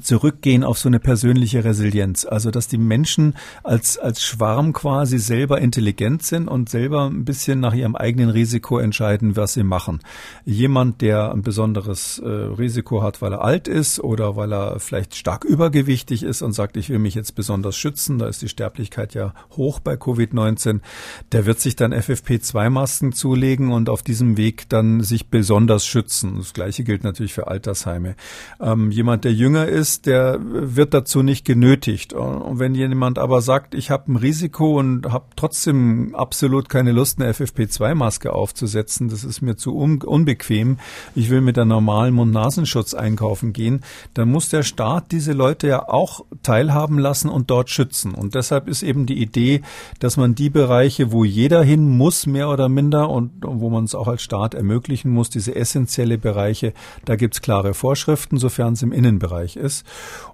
zurückgehen 0.00 0.64
auf 0.64 0.78
so 0.78 0.88
eine 0.88 1.00
persönliche 1.00 1.64
Resilienz. 1.64 2.24
Also, 2.24 2.50
dass 2.50 2.68
die 2.68 2.78
Menschen 2.78 3.34
als, 3.62 3.98
als 3.98 4.22
Schwarm 4.22 4.72
quasi 4.72 5.18
selber 5.18 5.60
intelligent 5.60 6.22
sind 6.22 6.48
und 6.48 6.68
selber 6.68 7.06
ein 7.06 7.24
bisschen 7.24 7.60
nach 7.60 7.74
ihrem 7.74 7.96
eigenen 7.96 8.30
Risiko 8.30 8.78
entscheiden, 8.78 9.36
was 9.36 9.54
sie 9.54 9.62
machen. 9.62 10.00
Jemand, 10.44 11.00
der 11.00 11.32
ein 11.32 11.42
besonderes 11.42 12.18
äh, 12.18 12.28
Risiko 12.28 13.02
hat, 13.02 13.20
weil 13.20 13.32
er 13.32 13.42
alt 13.42 13.68
ist 13.68 14.00
oder 14.00 14.36
weil 14.36 14.52
er 14.52 14.80
vielleicht 14.80 15.14
stark 15.14 15.44
übergewichtig 15.44 16.22
ist 16.22 16.42
und 16.42 16.52
sagt, 16.52 16.76
ich 16.76 16.88
will 16.88 16.98
mich 16.98 17.14
jetzt 17.14 17.34
besonders 17.34 17.76
schützen, 17.76 18.18
da 18.18 18.28
ist 18.28 18.42
die 18.42 18.48
Sterblichkeit 18.48 19.14
ja 19.14 19.34
hoch 19.56 19.80
bei 19.80 19.94
Covid-19, 19.94 20.80
der 21.32 21.46
wird 21.46 21.60
sich 21.60 21.76
dann 21.76 21.92
FFP2-Masken 21.92 23.12
zulegen 23.12 23.72
und 23.72 23.88
auf 23.88 24.02
diesem 24.02 24.36
Weg 24.36 24.68
dann 24.68 25.02
sich 25.02 25.28
besonders 25.28 25.86
schützen. 25.86 26.38
Das 26.38 26.52
Gleiche 26.52 26.84
gilt 26.84 27.04
natürlich 27.04 27.34
für 27.34 27.48
Altersheime. 27.48 28.16
Ähm, 28.60 28.90
jemand, 28.90 29.24
der 29.24 29.32
jünger 29.32 29.66
ist, 29.66 29.81
der 30.06 30.38
wird 30.40 30.94
dazu 30.94 31.22
nicht 31.22 31.44
genötigt. 31.44 32.12
Und 32.12 32.58
wenn 32.58 32.74
jemand 32.74 33.18
aber 33.18 33.42
sagt, 33.42 33.74
ich 33.74 33.90
habe 33.90 34.12
ein 34.12 34.16
Risiko 34.16 34.78
und 34.78 35.12
habe 35.12 35.26
trotzdem 35.36 36.14
absolut 36.14 36.68
keine 36.68 36.92
Lust, 36.92 37.20
eine 37.20 37.32
FFP2-Maske 37.32 38.32
aufzusetzen, 38.32 39.08
das 39.08 39.24
ist 39.24 39.42
mir 39.42 39.56
zu 39.56 39.76
un 39.76 40.00
unbequem, 40.02 40.78
ich 41.14 41.30
will 41.30 41.40
mit 41.40 41.56
der 41.56 41.64
normalen 41.64 42.14
Mund-Nasenschutz 42.14 42.94
einkaufen 42.94 43.52
gehen, 43.52 43.82
dann 44.14 44.30
muss 44.30 44.48
der 44.48 44.62
Staat 44.62 45.12
diese 45.12 45.32
Leute 45.32 45.66
ja 45.68 45.88
auch 45.88 46.24
teilhaben 46.42 46.98
lassen 46.98 47.28
und 47.28 47.50
dort 47.50 47.70
schützen. 47.70 48.14
Und 48.14 48.34
deshalb 48.34 48.68
ist 48.68 48.82
eben 48.82 49.06
die 49.06 49.20
Idee, 49.20 49.62
dass 49.98 50.16
man 50.16 50.34
die 50.34 50.50
Bereiche, 50.50 51.12
wo 51.12 51.24
jeder 51.24 51.62
hin 51.62 51.88
muss, 51.96 52.26
mehr 52.26 52.48
oder 52.48 52.68
minder, 52.68 53.10
und 53.10 53.32
wo 53.42 53.70
man 53.70 53.84
es 53.84 53.94
auch 53.94 54.08
als 54.08 54.22
Staat 54.22 54.54
ermöglichen 54.54 55.10
muss, 55.10 55.30
diese 55.30 55.54
essentielle 55.54 56.18
Bereiche, 56.18 56.72
da 57.04 57.16
gibt 57.16 57.34
es 57.34 57.42
klare 57.42 57.74
Vorschriften, 57.74 58.38
sofern 58.38 58.74
es 58.74 58.82
im 58.82 58.92
Innenbereich 58.92 59.56
ist. 59.56 59.71
ist. 59.72 59.86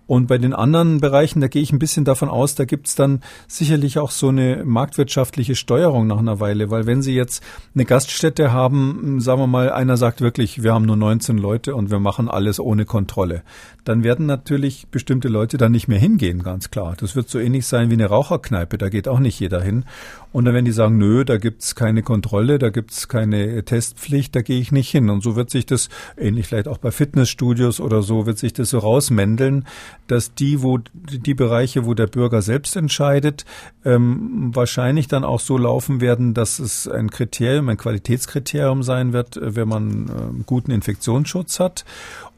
Und 0.09 0.27
bei 0.27 0.39
den 0.39 0.55
anderen 0.55 1.01
Bereichen, 1.01 1.43
da 1.43 1.49
gehe 1.49 1.61
ich 1.61 1.71
ein 1.71 1.79
bisschen 1.79 2.07
davon 2.07 2.31
aus, 2.31 2.55
da 2.55 2.65
gibt's 2.65 2.95
dann 2.95 3.21
sicherlich 3.47 3.99
auch 3.99 4.11
so 4.11 4.29
eine 4.29 4.65
marktwirtschaftliche 4.65 5.55
Steuerung 5.55 6.07
nach 6.07 6.19
einer 6.19 6.41
Weile, 6.41 6.71
weil 6.71 6.87
wenn 6.87 7.03
Sie 7.03 7.15
jetzt 7.15 7.43
eine 7.75 7.85
Gaststätte 7.85 8.51
haben, 8.51 9.21
sagen 9.21 9.43
wir 9.43 9.47
mal, 9.47 9.71
einer 9.71 9.99
sagt 9.99 10.23
wirklich, 10.23 10.63
wir 10.63 10.73
haben 10.73 10.87
nur 10.87 10.97
19 10.97 11.37
Leute 11.37 11.75
und 11.75 11.91
wir 11.91 12.01
machen 12.01 12.31
alles 12.31 12.59
ohne 12.59 12.87
Kontrolle, 12.87 13.43
dann 13.85 14.03
werden 14.03 14.25
natürlich 14.25 14.89
bestimmte 14.91 15.29
Leute 15.29 15.59
da 15.59 15.69
nicht 15.69 15.89
mehr 15.89 15.99
hingehen, 15.99 16.43
ganz 16.43 16.71
klar. 16.71 16.95
Das 16.99 17.15
wird 17.15 17.29
so 17.29 17.39
ähnlich 17.39 17.67
sein 17.67 17.91
wie 17.91 17.95
eine 17.95 18.07
Raucherkneipe, 18.07 18.79
da 18.79 18.89
geht 18.89 19.09
auch 19.09 19.19
nicht 19.19 19.39
jeder 19.39 19.61
hin. 19.61 19.85
Und 20.33 20.45
dann 20.45 20.55
werden 20.55 20.67
die 20.67 20.73
sagen, 20.73 20.99
nö, 20.99 21.25
da 21.25 21.39
gibt's 21.39 21.75
keine 21.75 22.03
Kontrolle, 22.03 22.59
da 22.59 22.69
gibt's 22.71 23.09
keine 23.09 23.65
Testpflicht, 23.65 24.37
da 24.37 24.43
gehe 24.43 24.61
ich 24.61 24.73
nicht 24.73 24.91
hin. 24.91 25.09
Und 25.09 25.23
so 25.23 25.37
wird 25.37 25.51
sich 25.51 25.65
das, 25.67 25.89
ähnlich 26.17 26.47
vielleicht 26.47 26.69
auch 26.69 26.79
bei 26.79 26.91
Fitnessstudios 26.91 27.81
oder 27.81 28.03
so, 28.03 28.27
wird 28.27 28.39
sich 28.39 28.53
das 28.53 28.71
so 28.71 28.79
rausmändeln, 28.79 29.65
dass 30.09 30.35
die, 30.35 30.63
wo 30.63 30.79
die 30.79 31.35
Bereiche, 31.35 31.87
wo 31.87 31.95
der 31.95 32.07
Bürger 32.07 32.43
selbst 32.43 32.77
entscheidet, 32.77 33.45
ähm, 33.85 34.51
wahrscheinlich 34.55 35.09
dann 35.09 35.25
auch 35.25 35.41
so 35.41 35.57
laufen 35.57 36.01
werden, 36.01 36.35
dass 36.35 36.59
es 36.59 36.89
ein 36.89 37.11
Kriterium, 37.11 37.69
ein 37.69 37.77
Qualitätskriterium 37.77 38.83
sein 38.83 39.13
wird, 39.13 39.37
äh, 39.37 39.55
wenn 39.55 39.69
man 39.69 40.09
äh, 40.09 40.43
guten 40.47 40.71
Infektionsschutz 40.71 41.61
hat. 41.61 41.85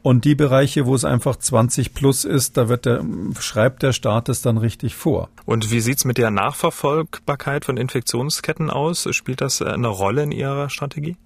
Und 0.03 0.25
die 0.25 0.35
Bereiche, 0.35 0.85
wo 0.85 0.95
es 0.95 1.05
einfach 1.05 1.35
20 1.35 1.93
plus 1.93 2.25
ist, 2.25 2.57
da 2.57 2.69
wird 2.69 2.85
der, 2.85 3.03
schreibt 3.39 3.83
der 3.83 3.93
Staat 3.93 4.29
es 4.29 4.41
dann 4.41 4.57
richtig 4.57 4.95
vor. 4.95 5.29
Und 5.45 5.71
wie 5.71 5.79
sieht's 5.79 6.05
mit 6.05 6.17
der 6.17 6.31
Nachverfolgbarkeit 6.31 7.65
von 7.65 7.77
Infektionsketten 7.77 8.69
aus? 8.69 9.07
Spielt 9.11 9.41
das 9.41 9.61
eine 9.61 9.87
Rolle 9.87 10.23
in 10.23 10.31
Ihrer 10.31 10.69
Strategie? 10.69 11.17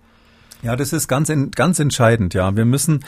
Ja, 0.61 0.75
das 0.75 0.93
ist 0.93 1.07
ganz, 1.07 1.31
ganz 1.51 1.79
entscheidend, 1.79 2.33
ja. 2.33 2.55
Wir 2.55 2.65
müssen 2.65 3.05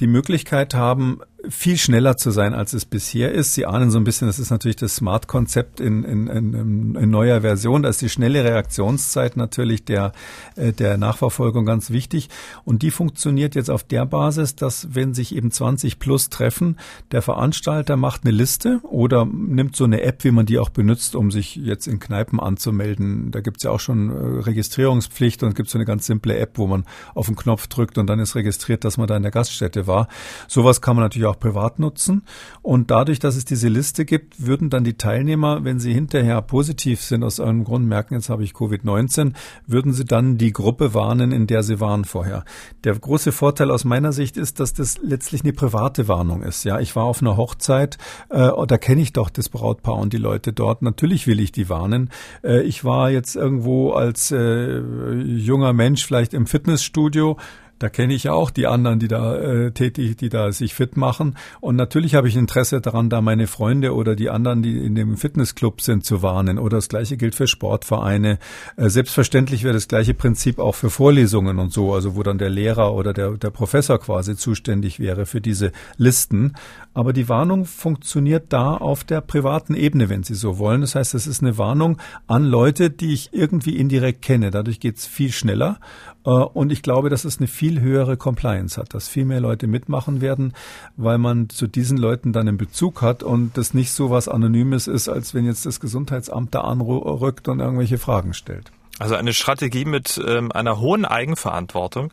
die 0.00 0.06
Möglichkeit 0.06 0.74
haben, 0.74 1.20
viel 1.48 1.76
schneller 1.76 2.16
zu 2.16 2.30
sein, 2.30 2.54
als 2.54 2.72
es 2.72 2.84
bisher 2.84 3.32
ist. 3.32 3.54
Sie 3.54 3.66
ahnen 3.66 3.90
so 3.90 3.98
ein 3.98 4.04
bisschen, 4.04 4.26
das 4.26 4.38
ist 4.38 4.50
natürlich 4.50 4.76
das 4.76 4.96
Smart-Konzept 4.96 5.80
in, 5.80 6.04
in, 6.04 6.26
in, 6.26 6.94
in 6.94 7.10
neuer 7.10 7.40
Version. 7.42 7.82
Da 7.82 7.88
ist 7.88 8.02
die 8.02 8.08
schnelle 8.08 8.44
Reaktionszeit 8.44 9.36
natürlich 9.36 9.84
der, 9.84 10.12
äh, 10.56 10.72
der 10.72 10.96
Nachverfolgung 10.96 11.64
ganz 11.64 11.90
wichtig. 11.90 12.28
Und 12.64 12.82
die 12.82 12.90
funktioniert 12.90 13.54
jetzt 13.54 13.70
auf 13.70 13.84
der 13.84 14.06
Basis, 14.06 14.56
dass 14.56 14.94
wenn 14.94 15.14
sich 15.14 15.34
eben 15.34 15.50
20 15.50 15.98
plus 15.98 16.30
treffen, 16.30 16.76
der 17.12 17.22
Veranstalter 17.22 17.96
macht 17.96 18.24
eine 18.24 18.32
Liste 18.32 18.80
oder 18.82 19.24
nimmt 19.24 19.76
so 19.76 19.84
eine 19.84 20.02
App, 20.02 20.24
wie 20.24 20.30
man 20.30 20.46
die 20.46 20.58
auch 20.58 20.70
benutzt, 20.70 21.14
um 21.14 21.30
sich 21.30 21.56
jetzt 21.56 21.86
in 21.86 22.00
Kneipen 22.00 22.40
anzumelden. 22.40 23.30
Da 23.30 23.40
gibt's 23.40 23.62
ja 23.62 23.70
auch 23.70 23.80
schon 23.80 24.10
äh, 24.10 24.42
Registrierungspflicht 24.42 25.42
und 25.42 25.54
gibt 25.54 25.70
so 25.70 25.78
eine 25.78 25.84
ganz 25.84 26.06
simple 26.06 26.36
App, 26.36 26.58
wo 26.58 26.66
man 26.66 26.84
auf 27.14 27.26
den 27.26 27.36
Knopf 27.36 27.66
drückt 27.68 27.98
und 27.98 28.06
dann 28.08 28.18
ist 28.18 28.34
registriert, 28.34 28.84
dass 28.84 28.96
man 28.96 29.06
da 29.06 29.16
in 29.16 29.22
der 29.22 29.32
Gaststätte 29.32 29.86
war. 29.86 30.08
Sowas 30.48 30.80
kann 30.80 30.96
man 30.96 31.04
natürlich 31.04 31.26
auch 31.26 31.35
privat 31.36 31.78
nutzen. 31.78 32.22
Und 32.62 32.90
dadurch, 32.90 33.18
dass 33.18 33.36
es 33.36 33.44
diese 33.44 33.68
Liste 33.68 34.04
gibt, 34.04 34.46
würden 34.46 34.70
dann 34.70 34.84
die 34.84 34.94
Teilnehmer, 34.94 35.64
wenn 35.64 35.78
sie 35.78 35.92
hinterher 35.92 36.42
positiv 36.42 37.02
sind, 37.02 37.22
aus 37.22 37.38
irgendeinem 37.38 37.64
Grund 37.64 37.86
merken, 37.86 38.14
jetzt 38.14 38.28
habe 38.28 38.44
ich 38.44 38.52
Covid-19, 38.52 39.32
würden 39.66 39.92
sie 39.92 40.04
dann 40.04 40.38
die 40.38 40.52
Gruppe 40.52 40.94
warnen, 40.94 41.32
in 41.32 41.46
der 41.46 41.62
sie 41.62 41.80
waren 41.80 42.04
vorher. 42.04 42.44
Der 42.84 42.94
große 42.94 43.32
Vorteil 43.32 43.70
aus 43.70 43.84
meiner 43.84 44.12
Sicht 44.12 44.36
ist, 44.36 44.60
dass 44.60 44.72
das 44.72 44.98
letztlich 45.02 45.42
eine 45.42 45.52
private 45.52 46.08
Warnung 46.08 46.42
ist. 46.42 46.64
Ja, 46.64 46.80
ich 46.80 46.96
war 46.96 47.04
auf 47.04 47.20
einer 47.20 47.36
Hochzeit, 47.36 47.98
äh, 48.30 48.50
da 48.66 48.78
kenne 48.78 49.02
ich 49.02 49.12
doch 49.12 49.30
das 49.30 49.48
Brautpaar 49.48 49.96
und 49.96 50.12
die 50.12 50.18
Leute 50.18 50.52
dort. 50.52 50.82
Natürlich 50.82 51.26
will 51.26 51.40
ich 51.40 51.52
die 51.52 51.68
warnen. 51.68 52.10
Äh, 52.42 52.62
ich 52.62 52.84
war 52.84 53.10
jetzt 53.10 53.36
irgendwo 53.36 53.92
als 53.92 54.30
äh, 54.30 54.78
junger 54.78 55.72
Mensch 55.72 56.04
vielleicht 56.04 56.34
im 56.34 56.46
Fitnessstudio 56.46 57.36
da 57.78 57.88
kenne 57.88 58.14
ich 58.14 58.24
ja 58.24 58.32
auch 58.32 58.50
die 58.50 58.66
anderen, 58.66 58.98
die 58.98 59.08
da 59.08 59.36
äh, 59.36 59.70
tätig, 59.72 60.16
die 60.16 60.28
da 60.28 60.52
sich 60.52 60.74
fit 60.74 60.96
machen. 60.96 61.36
Und 61.60 61.76
natürlich 61.76 62.14
habe 62.14 62.28
ich 62.28 62.36
Interesse 62.36 62.80
daran, 62.80 63.10
da 63.10 63.20
meine 63.20 63.46
Freunde 63.46 63.94
oder 63.94 64.16
die 64.16 64.30
anderen, 64.30 64.62
die 64.62 64.78
in 64.78 64.94
dem 64.94 65.16
Fitnessclub 65.16 65.80
sind, 65.80 66.04
zu 66.04 66.22
warnen. 66.22 66.58
Oder 66.58 66.78
das 66.78 66.88
gleiche 66.88 67.16
gilt 67.16 67.34
für 67.34 67.46
Sportvereine. 67.46 68.38
Äh, 68.76 68.88
selbstverständlich 68.88 69.62
wäre 69.62 69.74
das 69.74 69.88
gleiche 69.88 70.14
Prinzip 70.14 70.58
auch 70.58 70.74
für 70.74 70.90
Vorlesungen 70.90 71.58
und 71.58 71.72
so, 71.72 71.94
also 71.94 72.16
wo 72.16 72.22
dann 72.22 72.38
der 72.38 72.50
Lehrer 72.50 72.94
oder 72.94 73.12
der, 73.12 73.32
der 73.32 73.50
Professor 73.50 73.98
quasi 73.98 74.36
zuständig 74.36 74.98
wäre 74.98 75.26
für 75.26 75.40
diese 75.40 75.72
Listen. 75.96 76.54
Aber 76.96 77.12
die 77.12 77.28
Warnung 77.28 77.66
funktioniert 77.66 78.54
da 78.54 78.74
auf 78.74 79.04
der 79.04 79.20
privaten 79.20 79.74
Ebene, 79.74 80.08
wenn 80.08 80.22
Sie 80.22 80.34
so 80.34 80.56
wollen. 80.56 80.80
Das 80.80 80.94
heißt, 80.94 81.12
es 81.12 81.26
ist 81.26 81.42
eine 81.42 81.58
Warnung 81.58 81.98
an 82.26 82.42
Leute, 82.42 82.88
die 82.88 83.12
ich 83.12 83.34
irgendwie 83.34 83.76
indirekt 83.76 84.22
kenne. 84.22 84.50
Dadurch 84.50 84.80
geht 84.80 84.96
es 84.96 85.04
viel 85.04 85.30
schneller. 85.30 85.78
Äh, 86.24 86.30
und 86.30 86.72
ich 86.72 86.80
glaube, 86.80 87.10
dass 87.10 87.26
es 87.26 87.36
eine 87.36 87.48
viel 87.48 87.82
höhere 87.82 88.16
Compliance 88.16 88.80
hat, 88.80 88.94
dass 88.94 89.08
viel 89.08 89.26
mehr 89.26 89.40
Leute 89.40 89.66
mitmachen 89.66 90.22
werden, 90.22 90.54
weil 90.96 91.18
man 91.18 91.50
zu 91.50 91.66
diesen 91.66 91.98
Leuten 91.98 92.32
dann 92.32 92.48
einen 92.48 92.56
Bezug 92.56 93.02
hat 93.02 93.22
und 93.22 93.58
das 93.58 93.74
nicht 93.74 93.92
so 93.92 94.08
was 94.08 94.26
Anonymes 94.26 94.86
ist, 94.86 95.10
als 95.10 95.34
wenn 95.34 95.44
jetzt 95.44 95.66
das 95.66 95.80
Gesundheitsamt 95.80 96.54
da 96.54 96.62
anrückt 96.62 97.46
und 97.48 97.60
irgendwelche 97.60 97.98
Fragen 97.98 98.32
stellt. 98.32 98.72
Also 98.98 99.16
eine 99.16 99.34
Strategie 99.34 99.84
mit 99.84 100.18
ähm, 100.26 100.50
einer 100.50 100.80
hohen 100.80 101.04
Eigenverantwortung. 101.04 102.10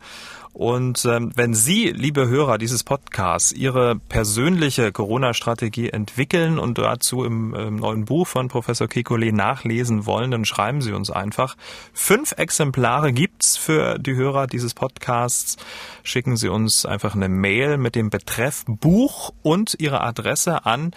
Und 0.54 1.04
ähm, 1.04 1.32
wenn 1.34 1.52
Sie, 1.52 1.90
liebe 1.90 2.28
Hörer 2.28 2.58
dieses 2.58 2.84
Podcasts, 2.84 3.50
Ihre 3.50 3.96
persönliche 3.96 4.92
Corona-Strategie 4.92 5.90
entwickeln 5.90 6.60
und 6.60 6.78
dazu 6.78 7.24
im, 7.24 7.52
im 7.54 7.76
neuen 7.76 8.04
Buch 8.04 8.28
von 8.28 8.46
Professor 8.46 8.86
Kekulé 8.86 9.32
nachlesen 9.32 10.06
wollen, 10.06 10.30
dann 10.30 10.44
schreiben 10.44 10.80
Sie 10.80 10.92
uns 10.92 11.10
einfach. 11.10 11.56
Fünf 11.92 12.32
Exemplare 12.38 13.12
gibt's 13.12 13.56
für 13.56 13.98
die 13.98 14.14
Hörer 14.14 14.46
dieses 14.46 14.74
Podcasts. 14.74 15.56
Schicken 16.04 16.36
Sie 16.36 16.48
uns 16.48 16.86
einfach 16.86 17.16
eine 17.16 17.28
Mail 17.28 17.76
mit 17.76 17.96
dem 17.96 18.08
Betreff 18.08 18.64
Buch 18.68 19.32
und 19.42 19.74
Ihre 19.80 20.02
Adresse 20.02 20.64
an 20.66 20.92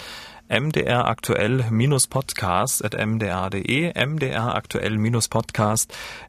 mdr 0.50 1.08
aktuell-podcast 1.08 2.84
at 2.84 2.95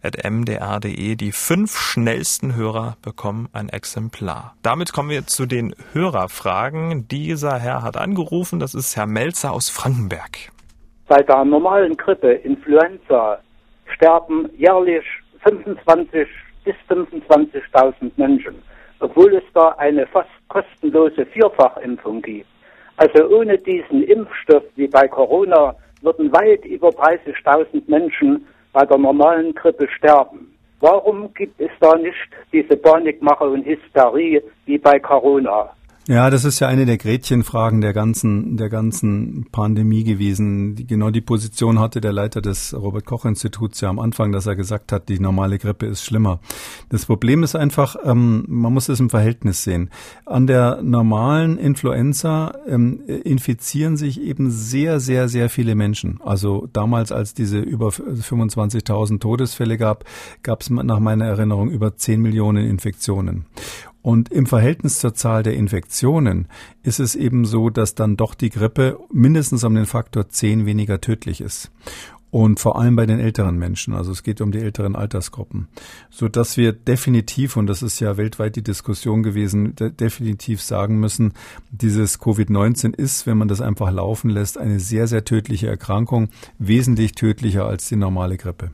at 0.03 0.31
mdr.de. 0.31 1.17
Die 1.17 1.33
fünf 1.33 1.77
schnellsten 1.79 2.55
Hörer 2.57 2.97
bekommen 3.03 3.49
ein 3.53 3.69
Exemplar. 3.69 4.55
Damit 4.63 4.93
kommen 4.93 5.11
wir 5.11 5.27
zu 5.27 5.47
den 5.47 5.75
Hörerfragen. 5.93 7.09
Dieser 7.09 7.59
Herr 7.59 7.83
hat 7.83 7.97
angerufen, 7.97 8.61
das 8.61 8.75
ist 8.75 8.97
Herr 8.97 9.07
Melzer 9.07 9.53
aus 9.53 9.69
Frankenberg. 9.71 10.51
Bei 11.07 11.23
der 11.23 11.45
normalen 11.45 11.97
Grippe, 11.97 12.33
Influenza, 12.33 13.39
sterben 13.95 14.49
jährlich 14.57 15.05
25 15.43 16.29
bis 16.65 16.75
25.000 16.89 18.11
Menschen, 18.17 18.63
obwohl 19.01 19.35
es 19.35 19.45
da 19.55 19.71
eine 19.79 20.07
fast 20.07 20.29
kostenlose 20.49 21.25
Vierfachimpfung 21.27 22.21
gibt. 22.23 22.47
Also 22.99 23.29
ohne 23.29 23.57
diesen 23.59 24.03
Impfstoff 24.03 24.65
wie 24.75 24.89
bei 24.89 25.07
Corona 25.07 25.75
würden 26.03 26.33
weit 26.33 26.65
über 26.65 26.89
30.000 26.89 27.83
Menschen 27.87 28.45
bei 28.73 28.85
der 28.85 28.99
normalen 28.99 29.55
Grippe 29.55 29.89
sterben. 29.89 30.53
Warum 30.81 31.33
gibt 31.35 31.61
es 31.61 31.71
da 31.81 31.97
nicht 31.97 32.29
diese 32.53 32.77
Panikmache 32.77 33.49
und 33.49 33.65
Hysterie 33.65 34.43
wie 34.67 34.79
bei 34.79 34.99
Corona? 34.99 35.71
Ja, 36.09 36.31
das 36.31 36.47
ist 36.47 36.59
ja 36.61 36.69
eine 36.69 36.87
der 36.87 36.97
Gretchenfragen 36.97 37.83
der 37.83 37.93
ganzen, 37.93 38.57
der 38.57 38.71
ganzen 38.71 39.47
Pandemie 39.53 40.05
gewesen. 40.05 40.75
Genau 40.87 41.11
die 41.11 41.21
Position 41.21 41.79
hatte 41.79 42.01
der 42.01 42.15
Leiter 42.15 42.41
des 42.41 42.73
Robert-Koch-Instituts 42.73 43.83
ja 43.83 43.91
am 43.91 43.99
Anfang, 43.99 44.33
dass 44.33 44.47
er 44.47 44.57
gesagt 44.57 44.91
hat, 44.91 45.11
die 45.11 45.21
normale 45.21 45.59
Grippe 45.59 45.85
ist 45.85 46.03
schlimmer. 46.03 46.41
Das 46.89 47.05
Problem 47.05 47.43
ist 47.43 47.57
einfach, 47.57 47.95
ähm, 48.05 48.47
man 48.49 48.73
muss 48.73 48.89
es 48.89 49.01
im 49.01 49.11
Verhältnis 49.11 49.65
sehen. 49.65 49.91
An 50.25 50.47
der 50.47 50.81
normalen 50.83 51.59
Influenza 51.59 52.55
ähm, 52.67 53.03
infizieren 53.07 53.99
sich 53.99 54.19
eben 54.19 54.51
sehr, 54.51 55.01
sehr, 55.01 55.29
sehr 55.29 55.51
viele 55.51 55.75
Menschen. 55.75 56.23
Also 56.25 56.71
damals, 56.73 57.13
als 57.13 57.35
diese 57.35 57.59
über 57.59 57.89
25.000 57.89 59.21
Todesfälle 59.21 59.77
gab, 59.77 60.07
gab 60.43 60.63
es 60.63 60.71
nach 60.71 61.01
meiner 61.01 61.27
Erinnerung 61.27 61.69
über 61.69 61.99
10 61.99 62.23
Millionen 62.23 62.65
Infektionen. 62.65 63.45
Und 64.09 64.33
im 64.33 64.47
Verhältnis 64.47 65.01
zur 65.01 65.13
Zahl 65.13 65.43
der 65.43 65.53
Infektionen 65.53 66.49
ist 66.83 66.99
es 66.99 67.15
eben 67.15 67.45
so, 67.45 67.69
dass 67.69 67.95
dann 67.95 68.17
doch 68.17 68.35
die 68.35 68.49
Grippe 68.49 68.99
mindestens 69.13 69.65
um 69.65 69.75
den 69.75 69.85
Faktor 69.85 70.31
10 70.31 70.65
weniger 70.65 71.03
tödlich 71.03 71.43
ist. 71.43 71.71
Und 72.31 72.59
vor 72.59 72.81
allem 72.81 72.97
bei 72.97 73.05
den 73.05 73.21
älteren 73.21 73.59
Menschen, 73.59 73.93
also 73.93 74.11
es 74.11 74.23
geht 74.23 74.41
um 74.41 74.51
die 74.51 74.61
älteren 74.61 74.97
Altersgruppen, 74.97 75.69
so 76.09 76.27
dass 76.27 76.57
wir 76.57 76.73
definitiv, 76.73 77.59
und 77.59 77.67
das 77.67 77.83
ist 77.83 78.01
ja 78.01 78.17
weltweit 78.17 78.57
die 78.57 78.63
Diskussion 78.63 79.23
gewesen, 79.23 79.77
de 79.77 79.91
definitiv 79.91 80.63
sagen 80.63 80.99
müssen, 81.01 81.35
dieses 81.71 82.19
Covid-19 82.19 82.95
ist, 82.95 83.27
wenn 83.27 83.37
man 83.37 83.49
das 83.49 83.61
einfach 83.61 83.91
laufen 83.91 84.31
lässt, 84.31 84.57
eine 84.57 84.81
sehr, 84.81 85.07
sehr 85.07 85.27
tödliche 85.27 85.69
Erkrankung, 85.69 86.31
wesentlich 86.59 87.13
tödlicher 87.13 87.67
als 87.67 87.89
die 87.89 87.97
normale 87.97 88.39
Grippe. 88.39 88.71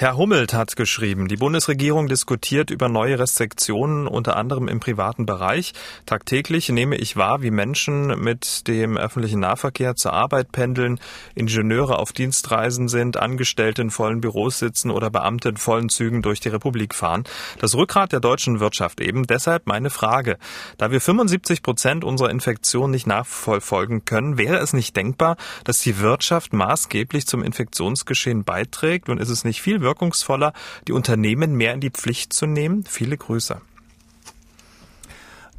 Herr 0.00 0.16
Hummelt 0.16 0.54
hat 0.54 0.76
geschrieben, 0.76 1.28
die 1.28 1.36
Bundesregierung 1.36 2.08
diskutiert 2.08 2.70
über 2.70 2.88
neue 2.88 3.18
Restriktionen, 3.18 4.06
unter 4.06 4.36
anderem 4.36 4.66
im 4.66 4.80
privaten 4.80 5.26
Bereich. 5.26 5.74
Tagtäglich 6.06 6.70
nehme 6.70 6.96
ich 6.96 7.16
wahr, 7.16 7.42
wie 7.42 7.50
Menschen 7.50 8.18
mit 8.18 8.66
dem 8.66 8.96
öffentlichen 8.96 9.40
Nahverkehr 9.40 9.96
zur 9.96 10.14
Arbeit 10.14 10.52
pendeln, 10.52 10.98
Ingenieure 11.34 11.98
auf 11.98 12.12
Dienstreisen 12.12 12.88
sind, 12.88 13.18
Angestellte 13.18 13.82
in 13.82 13.90
vollen 13.90 14.22
Büros 14.22 14.58
sitzen 14.58 14.90
oder 14.90 15.10
Beamte 15.10 15.50
in 15.50 15.58
vollen 15.58 15.90
Zügen 15.90 16.22
durch 16.22 16.40
die 16.40 16.48
Republik 16.48 16.94
fahren. 16.94 17.24
Das 17.58 17.74
Rückgrat 17.74 18.12
der 18.12 18.20
deutschen 18.20 18.58
Wirtschaft 18.58 19.02
eben. 19.02 19.26
Deshalb 19.26 19.66
meine 19.66 19.90
Frage. 19.90 20.38
Da 20.78 20.90
wir 20.90 21.02
75 21.02 21.62
Prozent 21.62 22.04
unserer 22.04 22.30
Infektion 22.30 22.90
nicht 22.90 23.06
nachverfolgen 23.06 24.06
können, 24.06 24.38
wäre 24.38 24.56
es 24.60 24.72
nicht 24.72 24.96
denkbar, 24.96 25.36
dass 25.64 25.80
die 25.80 25.98
Wirtschaft 25.98 26.54
maßgeblich 26.54 27.26
zum 27.26 27.42
Infektionsgeschehen 27.42 28.44
beiträgt 28.44 29.10
und 29.10 29.20
ist 29.20 29.28
es 29.28 29.44
nicht 29.44 29.49
viel 29.58 29.80
wirkungsvoller, 29.80 30.52
die 30.86 30.92
Unternehmen 30.92 31.56
mehr 31.56 31.74
in 31.74 31.80
die 31.80 31.90
Pflicht 31.90 32.32
zu 32.32 32.46
nehmen? 32.46 32.84
Viele 32.84 33.16
Grüße. 33.16 33.60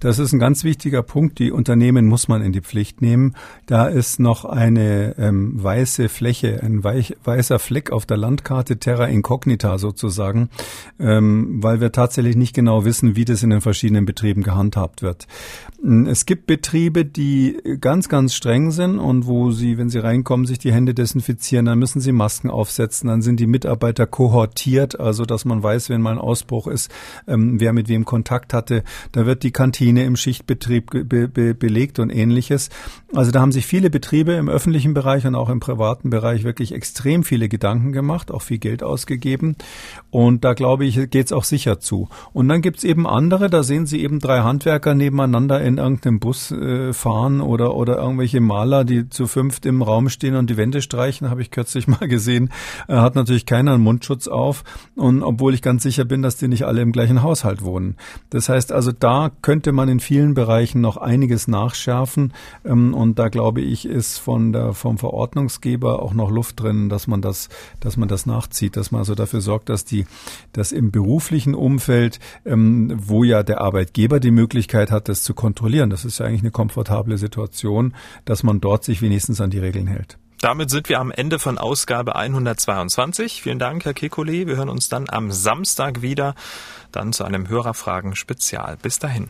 Das 0.01 0.17
ist 0.17 0.33
ein 0.33 0.39
ganz 0.39 0.63
wichtiger 0.63 1.03
Punkt. 1.03 1.37
Die 1.37 1.51
Unternehmen 1.51 2.07
muss 2.07 2.27
man 2.27 2.41
in 2.41 2.51
die 2.51 2.61
Pflicht 2.61 3.03
nehmen. 3.03 3.35
Da 3.67 3.85
ist 3.85 4.19
noch 4.19 4.45
eine 4.45 5.15
ähm, 5.19 5.63
weiße 5.63 6.09
Fläche, 6.09 6.59
ein 6.63 6.83
weich, 6.83 7.15
weißer 7.23 7.59
Fleck 7.59 7.91
auf 7.91 8.07
der 8.07 8.17
Landkarte 8.17 8.77
Terra 8.77 9.05
Incognita 9.05 9.77
sozusagen, 9.77 10.49
ähm, 10.99 11.61
weil 11.61 11.81
wir 11.81 11.91
tatsächlich 11.91 12.35
nicht 12.35 12.55
genau 12.55 12.83
wissen, 12.83 13.15
wie 13.15 13.25
das 13.25 13.43
in 13.43 13.51
den 13.51 13.61
verschiedenen 13.61 14.05
Betrieben 14.05 14.41
gehandhabt 14.41 15.03
wird. 15.03 15.27
Hm, 15.83 16.07
es 16.07 16.25
gibt 16.25 16.47
Betriebe, 16.47 17.05
die 17.05 17.61
ganz, 17.79 18.09
ganz 18.09 18.33
streng 18.33 18.71
sind 18.71 18.97
und 18.97 19.27
wo 19.27 19.51
sie, 19.51 19.77
wenn 19.77 19.89
sie 19.89 19.99
reinkommen, 19.99 20.47
sich 20.47 20.57
die 20.57 20.73
Hände 20.73 20.95
desinfizieren, 20.95 21.67
dann 21.67 21.77
müssen 21.77 22.01
sie 22.01 22.11
Masken 22.11 22.49
aufsetzen, 22.49 23.07
dann 23.07 23.21
sind 23.21 23.39
die 23.39 23.45
Mitarbeiter 23.45 24.07
kohortiert, 24.07 24.99
also 24.99 25.25
dass 25.25 25.45
man 25.45 25.61
weiß, 25.61 25.91
wenn 25.91 26.01
mal 26.01 26.13
ein 26.13 26.17
Ausbruch 26.17 26.65
ist, 26.65 26.91
ähm, 27.27 27.59
wer 27.59 27.71
mit 27.71 27.87
wem 27.87 28.03
Kontakt 28.03 28.51
hatte. 28.55 28.83
Da 29.11 29.27
wird 29.27 29.43
die 29.43 29.51
Kantine 29.51 29.90
Kantine 29.91 30.05
im 30.05 30.15
Schichtbetrieb 30.15 30.91
be 31.09 31.27
be 31.27 31.53
belegt 31.53 31.99
und 31.99 32.09
ähnliches. 32.09 32.69
Also 33.13 33.31
da 33.31 33.41
haben 33.41 33.51
sich 33.51 33.65
viele 33.65 33.89
Betriebe 33.89 34.33
im 34.33 34.47
öffentlichen 34.47 34.93
Bereich 34.93 35.25
und 35.25 35.35
auch 35.35 35.49
im 35.49 35.59
privaten 35.59 36.09
Bereich 36.09 36.45
wirklich 36.45 36.73
extrem 36.73 37.23
viele 37.23 37.49
Gedanken 37.49 37.91
gemacht, 37.91 38.31
auch 38.31 38.41
viel 38.41 38.57
Geld 38.57 38.83
ausgegeben. 38.83 39.57
Und 40.09 40.45
da 40.45 40.53
glaube 40.53 40.85
ich, 40.85 40.95
geht 41.09 41.25
es 41.25 41.33
auch 41.33 41.43
sicher 41.43 41.81
zu. 41.81 42.07
Und 42.31 42.47
dann 42.47 42.61
gibt's 42.61 42.85
eben 42.85 43.05
andere, 43.05 43.49
da 43.49 43.63
sehen 43.63 43.85
Sie 43.85 44.01
eben 44.01 44.19
drei 44.19 44.39
Handwerker 44.39 44.95
nebeneinander 44.95 45.61
in 45.61 45.77
irgendeinem 45.77 46.21
Bus 46.21 46.51
äh, 46.51 46.93
fahren 46.93 47.41
oder, 47.41 47.75
oder 47.75 47.97
irgendwelche 47.97 48.39
Maler, 48.39 48.85
die 48.85 49.09
zu 49.09 49.27
fünft 49.27 49.65
im 49.65 49.81
Raum 49.81 50.07
stehen 50.07 50.35
und 50.35 50.49
die 50.49 50.55
Wände 50.55 50.81
streichen, 50.81 51.29
habe 51.29 51.41
ich 51.41 51.51
kürzlich 51.51 51.87
mal 51.89 52.07
gesehen. 52.07 52.49
Äh, 52.87 52.95
hat 52.95 53.15
natürlich 53.15 53.45
keiner 53.45 53.73
einen 53.73 53.83
Mundschutz 53.83 54.29
auf. 54.29 54.63
Und 54.95 55.21
obwohl 55.21 55.53
ich 55.53 55.61
ganz 55.61 55.83
sicher 55.83 56.05
bin, 56.05 56.21
dass 56.21 56.37
die 56.37 56.47
nicht 56.47 56.63
alle 56.63 56.81
im 56.81 56.93
gleichen 56.93 57.23
Haushalt 57.23 57.61
wohnen. 57.61 57.97
Das 58.29 58.47
heißt 58.47 58.71
also, 58.71 58.93
da 58.93 59.31
könnte 59.41 59.73
man 59.81 59.89
in 59.89 59.99
vielen 59.99 60.35
Bereichen 60.35 60.79
noch 60.79 60.97
einiges 60.97 61.47
nachschärfen. 61.47 62.33
Ähm, 62.63 62.93
und 62.93 63.17
da 63.17 63.29
glaube 63.29 63.61
ich, 63.61 63.85
ist 63.85 64.19
von 64.19 64.53
der, 64.53 64.73
vom 64.73 64.97
Verordnungsgeber 64.97 66.01
auch 66.01 66.13
noch 66.13 66.29
Luft 66.29 66.59
drin, 66.59 66.87
dass 66.87 67.07
man 67.07 67.21
das, 67.21 67.49
dass 67.79 67.97
man 67.97 68.07
das 68.07 68.27
nachzieht, 68.27 68.77
dass 68.77 68.91
man 68.91 68.99
also 68.99 69.15
dafür 69.15 69.41
sorgt, 69.41 69.69
dass 69.69 69.83
die, 69.83 70.05
dass 70.53 70.71
im 70.71 70.91
beruflichen 70.91 71.55
Umfeld, 71.55 72.19
ähm, 72.45 72.93
wo 72.95 73.23
ja 73.23 73.41
der 73.41 73.61
Arbeitgeber 73.61 74.19
die 74.19 74.31
Möglichkeit 74.31 74.91
hat, 74.91 75.09
das 75.09 75.23
zu 75.23 75.33
kontrollieren, 75.33 75.89
das 75.89 76.05
ist 76.05 76.19
ja 76.19 76.27
eigentlich 76.27 76.41
eine 76.41 76.51
komfortable 76.51 77.17
Situation, 77.17 77.95
dass 78.25 78.43
man 78.43 78.61
dort 78.61 78.83
sich 78.83 79.01
wenigstens 79.01 79.41
an 79.41 79.49
die 79.49 79.59
Regeln 79.59 79.87
hält. 79.87 80.19
Damit 80.41 80.69
sind 80.69 80.89
wir 80.89 80.99
am 80.99 81.11
Ende 81.11 81.39
von 81.39 81.57
Ausgabe 81.57 82.15
122. 82.15 83.41
Vielen 83.41 83.59
Dank, 83.59 83.85
Herr 83.85 83.93
Kekulé. 83.93 84.47
Wir 84.47 84.57
hören 84.57 84.69
uns 84.69 84.89
dann 84.89 85.07
am 85.09 85.31
Samstag 85.31 86.01
wieder, 86.01 86.35
dann 86.91 87.13
zu 87.13 87.23
einem 87.23 87.47
Hörerfragen-Spezial. 87.47 88.77
Bis 88.81 88.99
dahin. 88.99 89.29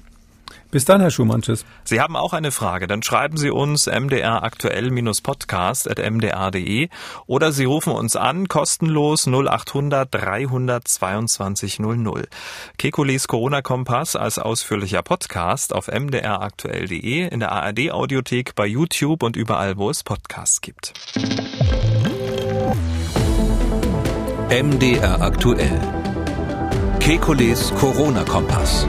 Bis 0.72 0.86
dann, 0.86 1.02
Herr 1.02 1.12
Schumann. 1.12 1.42
Tschüss. 1.42 1.66
Sie 1.84 2.00
haben 2.00 2.16
auch 2.16 2.32
eine 2.32 2.52
Frage, 2.52 2.88
dann 2.88 3.04
schreiben 3.04 3.36
Sie 3.36 3.52
uns 3.52 3.88
mdraktuell-podcast.mdr.de 3.88 6.88
oder 7.28 7.52
Sie 7.52 7.66
rufen 7.66 7.92
uns 7.92 8.16
an, 8.16 8.48
kostenlos 8.48 9.28
0800 9.28 10.08
322 10.10 11.80
00. 11.80 12.30
Kekulis 12.78 13.28
Corona-Kompass 13.28 14.16
als 14.16 14.40
ausführlicher 14.40 15.02
Podcast 15.02 15.76
auf 15.76 15.88
mdraktuell.de, 15.88 17.28
in 17.28 17.42
der 17.42 17.52
ARD-Audiothek, 17.52 18.56
bei 18.56 18.66
YouTube 18.66 19.24
und 19.24 19.36
überall, 19.36 19.76
wo 19.78 19.90
es 19.90 20.04
Podcasts 20.04 20.62
gibt. 20.62 20.94
MDR 24.50 25.22
aktuell. 25.22 25.82
Kekules 27.00 27.74
Corona-Kompass. 27.76 28.88